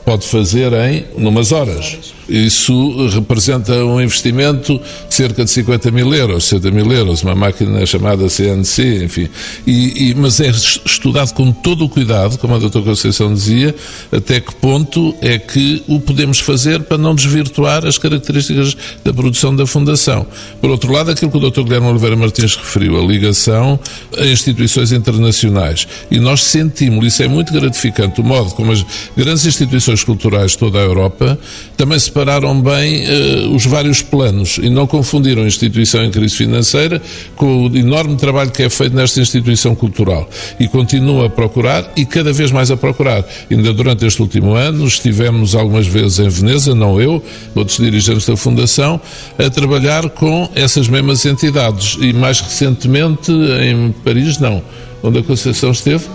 pode 0.05 0.26
fazer 0.26 0.72
em 0.72 1.05
numas 1.16 1.53
horas. 1.53 2.15
Isso 2.29 3.09
representa 3.09 3.72
um 3.85 4.01
investimento 4.01 4.81
de 5.09 5.14
cerca 5.14 5.45
de 5.45 5.51
50 5.51 5.91
mil 5.91 6.12
euros, 6.12 6.45
60 6.45 6.70
mil 6.70 6.91
euros, 6.91 7.22
uma 7.22 7.35
máquina 7.35 7.85
chamada 7.87 8.29
CNC, 8.29 9.05
enfim. 9.05 9.29
E, 9.66 10.11
e, 10.11 10.14
mas 10.14 10.41
é 10.41 10.49
estudado 10.49 11.33
com 11.35 11.53
todo 11.53 11.85
o 11.85 11.89
cuidado, 11.89 12.39
como 12.39 12.55
a 12.55 12.59
doutora 12.59 12.85
Conceição 12.85 13.33
dizia, 13.33 13.74
até 14.11 14.41
que 14.41 14.55
ponto 14.55 15.14
é 15.20 15.39
que 15.39 15.83
o 15.87 16.01
podemos 16.01 16.41
fazer 16.41 16.83
para 16.83 16.99
não 16.99 17.14
desvirtuar 17.14 17.87
as 17.87 17.99
características 17.99 18.77
da 19.05 19.12
produção 19.12 19.55
da 19.55 19.66
Fundação. 19.66 20.27
Por 20.61 20.70
outro 20.70 20.93
lado, 20.93 21.11
aquilo 21.11 21.31
que 21.31 21.37
o 21.37 21.41
doutor 21.41 21.64
Guilherme 21.64 21.89
Oliveira 21.89 22.16
Martins 22.16 22.57
referiu, 22.57 22.99
a 22.99 23.05
ligação 23.05 23.79
a 24.16 24.27
instituições 24.27 24.93
internacionais. 24.93 25.87
E 26.11 26.18
nós 26.18 26.43
sentimos, 26.43 27.07
isso 27.07 27.22
é 27.22 27.29
muito 27.29 27.53
gratificante, 27.53 28.20
o 28.20 28.24
modo 28.24 28.51
como 28.51 28.72
as 28.72 28.85
grandes 29.16 29.45
instituições 29.47 30.03
culturais 30.03 30.53
de 30.53 30.59
toda 30.59 30.79
a 30.79 30.83
Europa 30.83 31.39
também 31.77 31.99
se 31.99 32.11
separaram 32.16 32.58
bem 32.62 33.04
uh, 33.04 33.54
os 33.54 33.66
vários 33.66 34.00
planos 34.00 34.58
e 34.62 34.70
não 34.70 34.86
confundiram 34.86 35.42
a 35.42 35.46
instituição 35.46 36.02
em 36.02 36.10
crise 36.10 36.34
financeira 36.34 37.02
com 37.36 37.66
o 37.66 37.76
enorme 37.76 38.16
trabalho 38.16 38.50
que 38.50 38.62
é 38.62 38.70
feito 38.70 38.96
nesta 38.96 39.20
instituição 39.20 39.74
cultural. 39.74 40.26
E 40.58 40.66
continua 40.66 41.26
a 41.26 41.28
procurar 41.28 41.92
e 41.94 42.06
cada 42.06 42.32
vez 42.32 42.50
mais 42.50 42.70
a 42.70 42.76
procurar. 42.76 43.22
Ainda 43.50 43.70
durante 43.74 44.06
este 44.06 44.22
último 44.22 44.54
ano 44.54 44.86
estivemos 44.86 45.54
algumas 45.54 45.86
vezes 45.86 46.18
em 46.18 46.28
Veneza, 46.30 46.74
não 46.74 46.98
eu, 46.98 47.22
outros 47.54 47.76
dirigentes 47.76 48.26
da 48.26 48.34
Fundação, 48.34 48.98
a 49.38 49.50
trabalhar 49.50 50.08
com 50.08 50.48
essas 50.54 50.88
mesmas 50.88 51.26
entidades 51.26 51.98
e 52.00 52.14
mais 52.14 52.40
recentemente 52.40 53.30
em 53.30 53.92
Paris, 54.02 54.38
não. 54.38 54.62
Onde 55.02 55.18
a 55.18 55.22
Conceição 55.22 55.70
esteve? 55.70 56.06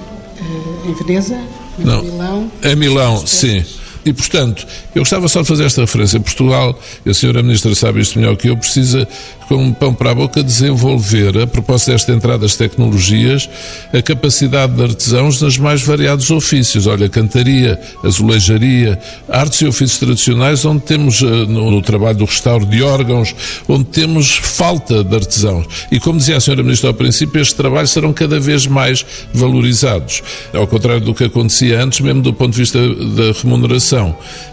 Em 0.83 0.93
Veneza, 0.95 1.37
em 1.77 1.85
não. 1.85 2.01
Milão. 2.01 2.51
Em 2.63 2.75
Milão, 2.75 3.27
sim. 3.27 3.63
E, 4.03 4.11
portanto, 4.11 4.65
eu 4.95 5.01
gostava 5.01 5.27
só 5.27 5.41
de 5.41 5.47
fazer 5.47 5.65
esta 5.65 5.81
referência. 5.81 6.19
Portugal, 6.19 6.77
e 7.05 7.11
a 7.11 7.13
senhora 7.13 7.43
Ministra 7.43 7.73
sabe 7.75 8.01
isto 8.01 8.17
melhor 8.17 8.35
que 8.35 8.49
eu, 8.49 8.57
precisa, 8.57 9.07
com 9.47 9.55
um 9.57 9.71
pão 9.71 9.93
para 9.93 10.11
a 10.11 10.15
boca, 10.15 10.41
desenvolver, 10.41 11.37
a 11.37 11.45
propósito 11.45 11.91
desta 11.91 12.11
entrada 12.11 12.39
das 12.39 12.55
tecnologias, 12.55 13.49
a 13.93 14.01
capacidade 14.01 14.73
de 14.73 14.81
artesãos 14.81 15.41
nos 15.41 15.57
mais 15.57 15.83
variados 15.83 16.31
ofícios. 16.31 16.87
Olha, 16.87 17.07
cantaria, 17.09 17.79
azulejaria, 18.03 18.99
artes 19.29 19.61
e 19.61 19.67
ofícios 19.67 19.99
tradicionais, 19.99 20.65
onde 20.65 20.81
temos, 20.81 21.21
eh, 21.21 21.25
no, 21.25 21.69
no 21.69 21.81
trabalho 21.81 22.17
do 22.17 22.25
restauro 22.25 22.65
de 22.65 22.81
órgãos, 22.81 23.35
onde 23.67 23.85
temos 23.85 24.31
falta 24.31 25.03
de 25.03 25.15
artesãos. 25.15 25.67
E, 25.91 25.99
como 25.99 26.17
dizia 26.17 26.37
a 26.37 26.39
senhora 26.39 26.63
Ministra 26.63 26.89
ao 26.89 26.93
princípio, 26.93 27.39
estes 27.39 27.55
trabalhos 27.55 27.91
serão 27.91 28.13
cada 28.13 28.39
vez 28.39 28.65
mais 28.65 29.05
valorizados. 29.33 30.23
Ao 30.53 30.65
contrário 30.65 31.01
do 31.01 31.13
que 31.13 31.25
acontecia 31.25 31.83
antes, 31.83 31.99
mesmo 31.99 32.21
do 32.21 32.33
ponto 32.33 32.51
de 32.51 32.57
vista 32.57 32.79
da 32.79 33.31
remuneração 33.43 33.90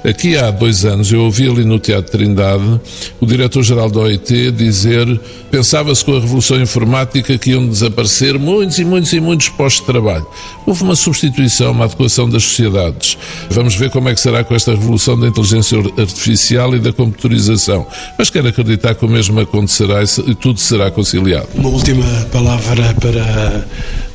Aqui 0.04 0.36
há 0.36 0.50
dois 0.50 0.84
anos 0.84 1.12
eu 1.12 1.22
ouvi 1.22 1.48
ali 1.48 1.64
no 1.64 1.78
Teatro 1.78 2.12
Trindade 2.12 2.80
o 3.20 3.26
diretor-geral 3.26 3.90
da 3.90 4.00
OIT 4.00 4.50
dizer 4.52 5.20
pensava-se 5.50 6.04
com 6.04 6.16
a 6.16 6.20
revolução 6.20 6.60
informática 6.60 7.36
que 7.38 7.50
iam 7.50 7.66
desaparecer 7.66 8.38
muitos 8.38 8.78
e 8.78 8.84
muitos 8.84 9.12
e 9.12 9.20
muitos 9.20 9.48
postos 9.48 9.86
de 9.86 9.92
trabalho. 9.92 10.26
Houve 10.66 10.82
uma 10.82 10.96
substituição, 10.96 11.72
uma 11.72 11.84
adequação 11.84 12.28
das 12.28 12.42
sociedades. 12.42 13.16
Vamos 13.50 13.74
ver 13.74 13.90
como 13.90 14.08
é 14.08 14.14
que 14.14 14.20
será 14.20 14.44
com 14.44 14.54
esta 14.54 14.72
revolução 14.72 15.18
da 15.18 15.26
inteligência 15.26 15.78
artificial 15.96 16.74
e 16.74 16.78
da 16.78 16.92
computarização. 16.92 17.86
Mas 18.18 18.30
quero 18.30 18.48
acreditar 18.48 18.94
que 18.94 19.04
o 19.04 19.08
mesmo 19.08 19.40
acontecerá 19.40 20.02
e 20.26 20.34
tudo 20.34 20.60
será 20.60 20.90
conciliado. 20.90 21.48
Uma 21.54 21.70
última 21.70 22.04
palavra 22.32 22.94
para 23.00 23.66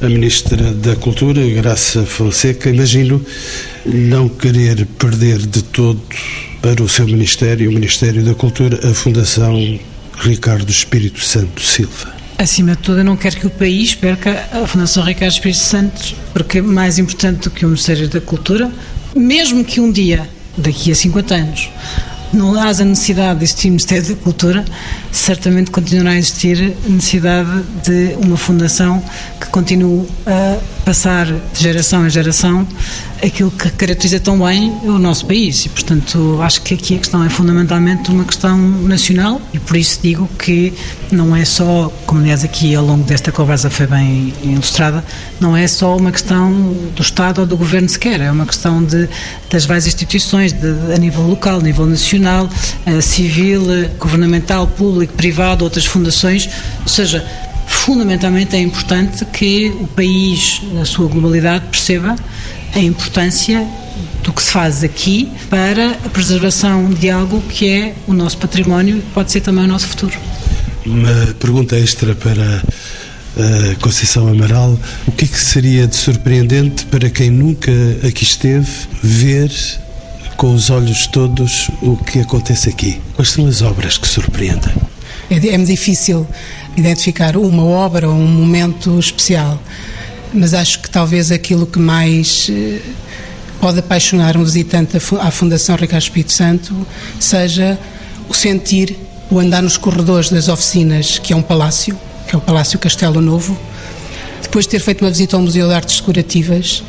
a 0.02 0.10
Ministra 0.10 0.72
da 0.72 0.96
Cultura, 0.96 1.42
Graça 1.50 2.06
Fonseca. 2.06 2.70
Imagino 2.70 3.24
não 3.86 4.30
querer 4.30 4.86
perder 4.98 5.40
de 5.40 5.62
todo 5.64 6.02
para 6.62 6.82
o 6.82 6.88
seu 6.88 7.06
Ministério, 7.06 7.70
o 7.70 7.74
Ministério 7.74 8.24
da 8.24 8.34
Cultura, 8.34 8.80
a 8.90 8.94
Fundação 8.94 9.80
Ricardo 10.18 10.70
Espírito 10.70 11.20
Santo 11.20 11.62
Silva. 11.62 12.14
Acima 12.38 12.76
de 12.76 12.82
tudo, 12.82 13.00
eu 13.00 13.04
não 13.04 13.18
quero 13.18 13.38
que 13.38 13.48
o 13.48 13.50
país 13.50 13.94
perca 13.94 14.48
a 14.52 14.66
Fundação 14.66 15.04
Ricardo 15.04 15.32
Espírito 15.32 15.60
Santo, 15.60 16.16
porque 16.34 16.60
é 16.60 16.62
mais 16.62 16.98
importante 16.98 17.44
do 17.44 17.52
que 17.52 17.66
o 17.66 17.70
Ministério 17.70 18.08
da 18.08 18.22
Cultura, 18.22 18.72
mesmo 19.16 19.64
que 19.64 19.80
um 19.80 19.92
dia, 19.92 20.28
daqui 20.58 20.92
a 20.92 20.96
50 20.96 21.36
anos, 21.36 21.70
não 22.34 22.60
haja 22.60 22.84
necessidade 22.84 23.40
de 23.40 23.46
existir 23.46 23.70
Ministério 23.70 24.16
da 24.16 24.16
Cultura, 24.16 24.66
certamente 25.12 25.70
continuará 25.70 26.12
a 26.12 26.18
existir 26.18 26.76
necessidade 26.88 27.64
de 27.86 28.16
uma 28.18 28.36
fundação 28.36 29.04
que 29.40 29.48
continue 29.48 30.08
a 30.26 30.83
passar 30.86 31.26
de 31.26 31.62
geração 31.62 32.06
em 32.06 32.10
geração 32.10 32.68
aquilo 33.24 33.50
que 33.50 33.70
caracteriza 33.70 34.20
tão 34.20 34.38
bem 34.40 34.70
o 34.84 35.00
nosso 35.00 35.26
país. 35.26 35.66
E, 35.66 35.70
portanto, 35.70 36.40
acho 36.42 36.62
que 36.62 36.74
aqui 36.74 36.96
a 36.96 37.00
questão 37.00 37.24
é 37.24 37.30
fundamentalmente 37.30 38.12
uma 38.12 38.26
questão 38.26 38.58
nacional 38.58 39.42
e 39.54 39.60
por 39.60 39.78
isso 39.78 40.00
digo 40.04 40.28
que 40.38 40.74
não 41.12 41.36
é 41.36 41.46
só, 41.46 41.92
como 42.06 42.20
aliás 42.20 42.44
aqui 42.44 42.76
ao 42.76 42.86
longo 42.86 43.04
desta 43.04 43.32
conversa 43.32 43.70
foi 43.70 43.88
bem 43.88 44.34
ilustrada, 44.44 45.04
não 45.40 45.56
é 45.56 45.68
só 45.68 45.96
uma 45.96 46.12
questão 46.12 46.52
do 46.96 47.02
Estado 47.02 47.42
ou 47.42 47.48
do 47.48 47.56
Governo 47.56 47.88
sequer, 47.88 48.20
é 48.20 48.30
uma 48.30 48.46
questão 48.46 48.84
de, 48.84 49.08
das 49.50 49.66
várias 49.66 49.88
instituições 49.88 50.52
de, 50.52 50.94
a 50.94 50.98
nível 50.98 51.22
local, 51.22 51.60
a 51.60 51.64
nível 51.64 51.86
nacional, 51.86 52.50
a 52.86 53.02
civil, 53.02 53.64
governamental, 53.98 54.68
público, 54.68 55.14
privado, 55.14 55.64
outras 55.64 55.86
fundações, 55.86 56.50
ou 56.82 56.88
seja, 56.90 57.26
fundamentalmente 57.84 58.56
é 58.56 58.62
importante 58.62 59.26
que 59.26 59.68
o 59.78 59.88
país, 59.88 60.62
na 60.72 60.86
sua 60.86 61.10
globalidade, 61.10 61.66
perceba 61.70 62.16
a 62.74 62.80
importância 62.80 63.68
do 64.24 64.32
que 64.32 64.42
se 64.42 64.52
faz 64.52 64.86
aqui 64.86 65.30
para 65.50 65.90
a 65.90 66.10
preservação 66.10 66.90
de 66.90 67.10
algo 67.10 67.42
que 67.42 67.68
é 67.68 67.94
o 68.08 68.14
nosso 68.14 68.38
património 68.38 69.00
e 69.00 69.02
pode 69.14 69.34
ser 69.34 69.42
também 69.42 69.66
o 69.66 69.68
nosso 69.68 69.88
futuro. 69.88 70.18
Uma 70.86 71.36
pergunta 71.38 71.76
extra 71.76 72.16
para 72.16 72.64
a 73.38 73.76
Conceição 73.82 74.30
Amaral. 74.30 74.80
O 75.06 75.12
que, 75.12 75.26
é 75.26 75.28
que 75.28 75.38
seria 75.38 75.86
de 75.86 75.98
surpreendente 75.98 76.86
para 76.86 77.10
quem 77.10 77.30
nunca 77.30 77.70
aqui 78.08 78.24
esteve 78.24 78.66
ver 79.02 79.52
com 80.38 80.54
os 80.54 80.70
olhos 80.70 81.06
todos 81.08 81.70
o 81.82 81.98
que 81.98 82.20
acontece 82.22 82.70
aqui? 82.70 83.02
Quais 83.14 83.32
são 83.32 83.46
as 83.46 83.62
obras 83.62 83.98
que 83.98 84.08
surpreendem? 84.08 84.74
É, 85.30 85.36
é 85.36 85.58
difícil 85.58 86.28
identificar 86.76 87.38
uma 87.38 87.64
obra 87.64 88.10
ou 88.10 88.16
um 88.16 88.28
momento 88.28 88.98
especial. 89.00 89.62
Mas 90.34 90.54
acho 90.54 90.80
que 90.82 90.90
talvez 90.90 91.32
aquilo 91.32 91.66
que 91.66 91.80
mais 91.80 92.48
eh, 92.50 92.80
pode 93.60 93.80
apaixonar 93.80 94.36
um 94.36 94.44
visitante 94.44 94.98
à 95.20 95.32
Fundação 95.32 95.76
Ricardo 95.76 96.04
Espírito 96.04 96.34
Santo 96.34 96.86
seja 97.20 97.80
o 98.28 98.34
sentir, 98.34 98.98
o 99.30 99.40
andar 99.40 99.62
nos 99.62 99.78
corredores 99.78 100.30
das 100.30 100.48
oficinas, 100.48 101.20
que 101.20 101.34
é 101.34 101.36
um 101.36 101.42
palácio, 101.42 101.98
que 102.28 102.36
é 102.36 102.38
o 102.38 102.42
Palácio 102.42 102.80
Castelo 102.80 103.22
Novo, 103.22 103.58
depois 104.42 104.66
de 104.66 104.72
ter 104.72 104.80
feito 104.80 105.02
uma 105.02 105.12
visita 105.12 105.36
ao 105.36 105.42
Museu 105.42 105.68
de 105.68 105.74
Artes 105.74 106.00
Decorativas, 106.00 106.84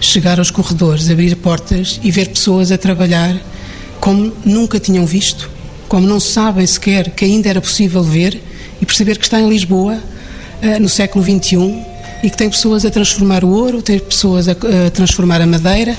chegar 0.00 0.38
aos 0.38 0.50
corredores, 0.50 1.08
abrir 1.08 1.34
portas 1.36 2.00
e 2.02 2.10
ver 2.10 2.28
pessoas 2.28 2.72
a 2.72 2.78
trabalhar 2.78 3.34
como 4.00 4.32
nunca 4.44 4.80
tinham 4.80 5.06
visto, 5.06 5.48
como 5.92 6.06
não 6.06 6.18
sabem 6.18 6.66
sequer 6.66 7.10
que 7.10 7.22
ainda 7.22 7.50
era 7.50 7.60
possível 7.60 8.02
ver 8.02 8.42
e 8.80 8.86
perceber 8.86 9.18
que 9.18 9.24
está 9.24 9.38
em 9.38 9.46
Lisboa, 9.46 9.98
eh, 10.62 10.78
no 10.78 10.88
século 10.88 11.22
XXI, 11.22 11.84
e 12.22 12.30
que 12.30 12.36
tem 12.36 12.48
pessoas 12.48 12.86
a 12.86 12.90
transformar 12.90 13.44
o 13.44 13.50
ouro, 13.50 13.82
tem 13.82 13.98
pessoas 13.98 14.48
a, 14.48 14.52
a 14.52 14.90
transformar 14.90 15.42
a 15.42 15.46
madeira 15.46 15.94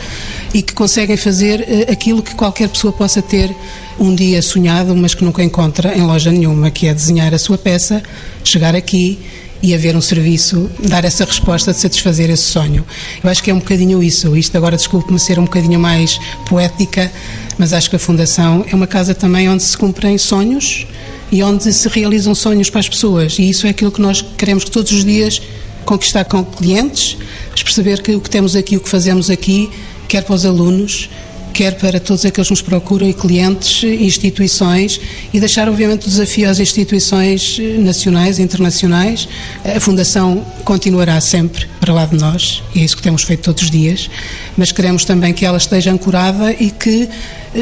e 0.51 0.63
que 0.63 0.73
conseguem 0.73 1.15
fazer 1.15 1.59
uh, 1.59 1.91
aquilo 1.91 2.23
que 2.23 2.33
qualquer 2.33 2.69
pessoa 2.69 2.91
possa 2.91 3.21
ter 3.21 3.55
um 3.99 4.15
dia 4.15 4.41
sonhado, 4.41 4.95
mas 4.95 5.13
que 5.13 5.23
nunca 5.23 5.43
encontra 5.43 5.95
em 5.95 6.01
loja 6.01 6.31
nenhuma, 6.31 6.71
que 6.71 6.87
é 6.87 6.93
desenhar 6.93 7.31
a 7.31 7.37
sua 7.37 7.59
peça, 7.59 8.01
chegar 8.43 8.75
aqui 8.75 9.19
e 9.63 9.73
haver 9.73 9.95
um 9.95 10.01
serviço, 10.01 10.69
dar 10.77 11.05
essa 11.05 11.23
resposta 11.23 11.71
de 11.71 11.79
satisfazer 11.79 12.29
esse 12.29 12.43
sonho. 12.43 12.85
Eu 13.23 13.29
acho 13.29 13.41
que 13.41 13.49
é 13.49 13.53
um 13.53 13.59
bocadinho 13.59 14.03
isso. 14.03 14.35
Isto 14.35 14.57
agora, 14.57 14.75
desculpe-me 14.75 15.17
ser 15.17 15.39
um 15.39 15.45
bocadinho 15.45 15.79
mais 15.79 16.19
poética, 16.49 17.09
mas 17.57 17.71
acho 17.71 17.89
que 17.89 17.95
a 17.95 17.99
Fundação 17.99 18.65
é 18.69 18.75
uma 18.75 18.85
casa 18.85 19.15
também 19.15 19.47
onde 19.47 19.63
se 19.63 19.77
cumprem 19.77 20.17
sonhos 20.17 20.85
e 21.31 21.41
onde 21.41 21.71
se 21.71 21.87
realizam 21.87 22.35
sonhos 22.35 22.69
para 22.69 22.81
as 22.81 22.89
pessoas. 22.89 23.39
E 23.39 23.49
isso 23.49 23.65
é 23.65 23.69
aquilo 23.69 23.89
que 23.89 24.01
nós 24.01 24.21
queremos 24.37 24.65
que 24.65 24.71
todos 24.71 24.91
os 24.91 25.05
dias 25.05 25.41
conquistar 25.85 26.25
com 26.25 26.43
clientes, 26.43 27.17
perceber 27.63 28.01
que 28.01 28.13
o 28.15 28.21
que 28.21 28.29
temos 28.29 28.55
aqui, 28.57 28.75
o 28.75 28.81
que 28.81 28.89
fazemos 28.89 29.29
aqui, 29.29 29.69
quer 30.09 30.23
para 30.23 30.35
os 30.35 30.45
alunos, 30.45 31.09
quer 31.53 31.75
para 31.75 31.99
todos 31.99 32.25
aqueles 32.25 32.47
que 32.47 32.53
nos 32.53 32.61
procuram 32.61 33.07
e 33.07 33.13
clientes, 33.13 33.83
instituições 33.83 34.99
e 35.31 35.39
deixar 35.39 35.69
obviamente 35.69 36.07
o 36.07 36.09
desafio 36.09 36.49
às 36.49 36.59
instituições 36.59 37.59
nacionais 37.79 38.39
e 38.39 38.41
internacionais. 38.41 39.27
A 39.63 39.79
Fundação 39.79 40.43
continuará 40.65 41.21
sempre 41.21 41.67
para 41.79 41.93
lá 41.93 42.05
de 42.05 42.17
nós 42.17 42.63
e 42.73 42.79
é 42.79 42.83
isso 42.83 42.97
que 42.97 43.03
temos 43.03 43.23
feito 43.23 43.43
todos 43.43 43.63
os 43.63 43.71
dias, 43.71 44.09
mas 44.57 44.71
queremos 44.71 45.05
também 45.05 45.31
que 45.31 45.45
ela 45.45 45.57
esteja 45.57 45.91
ancorada 45.91 46.51
e 46.51 46.71
que 46.71 47.07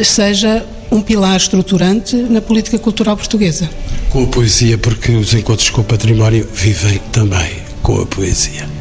seja 0.04 0.66
um 0.89 1.02
pilar 1.02 1.38
estruturante 1.38 2.16
na 2.16 2.42
política 2.42 2.80
cultural 2.80 3.18
portuguesa. 3.18 3.70
Com 4.10 4.24
a 4.24 4.28
poesia, 4.28 4.78
porque 4.78 5.12
os 5.12 5.34
encontros 5.34 5.70
com 5.70 5.82
o 5.82 5.84
património 5.84 6.48
vivem 6.54 7.00
também 7.12 7.60
com 7.82 8.02
a 8.02 8.06
poesia. 8.06 8.81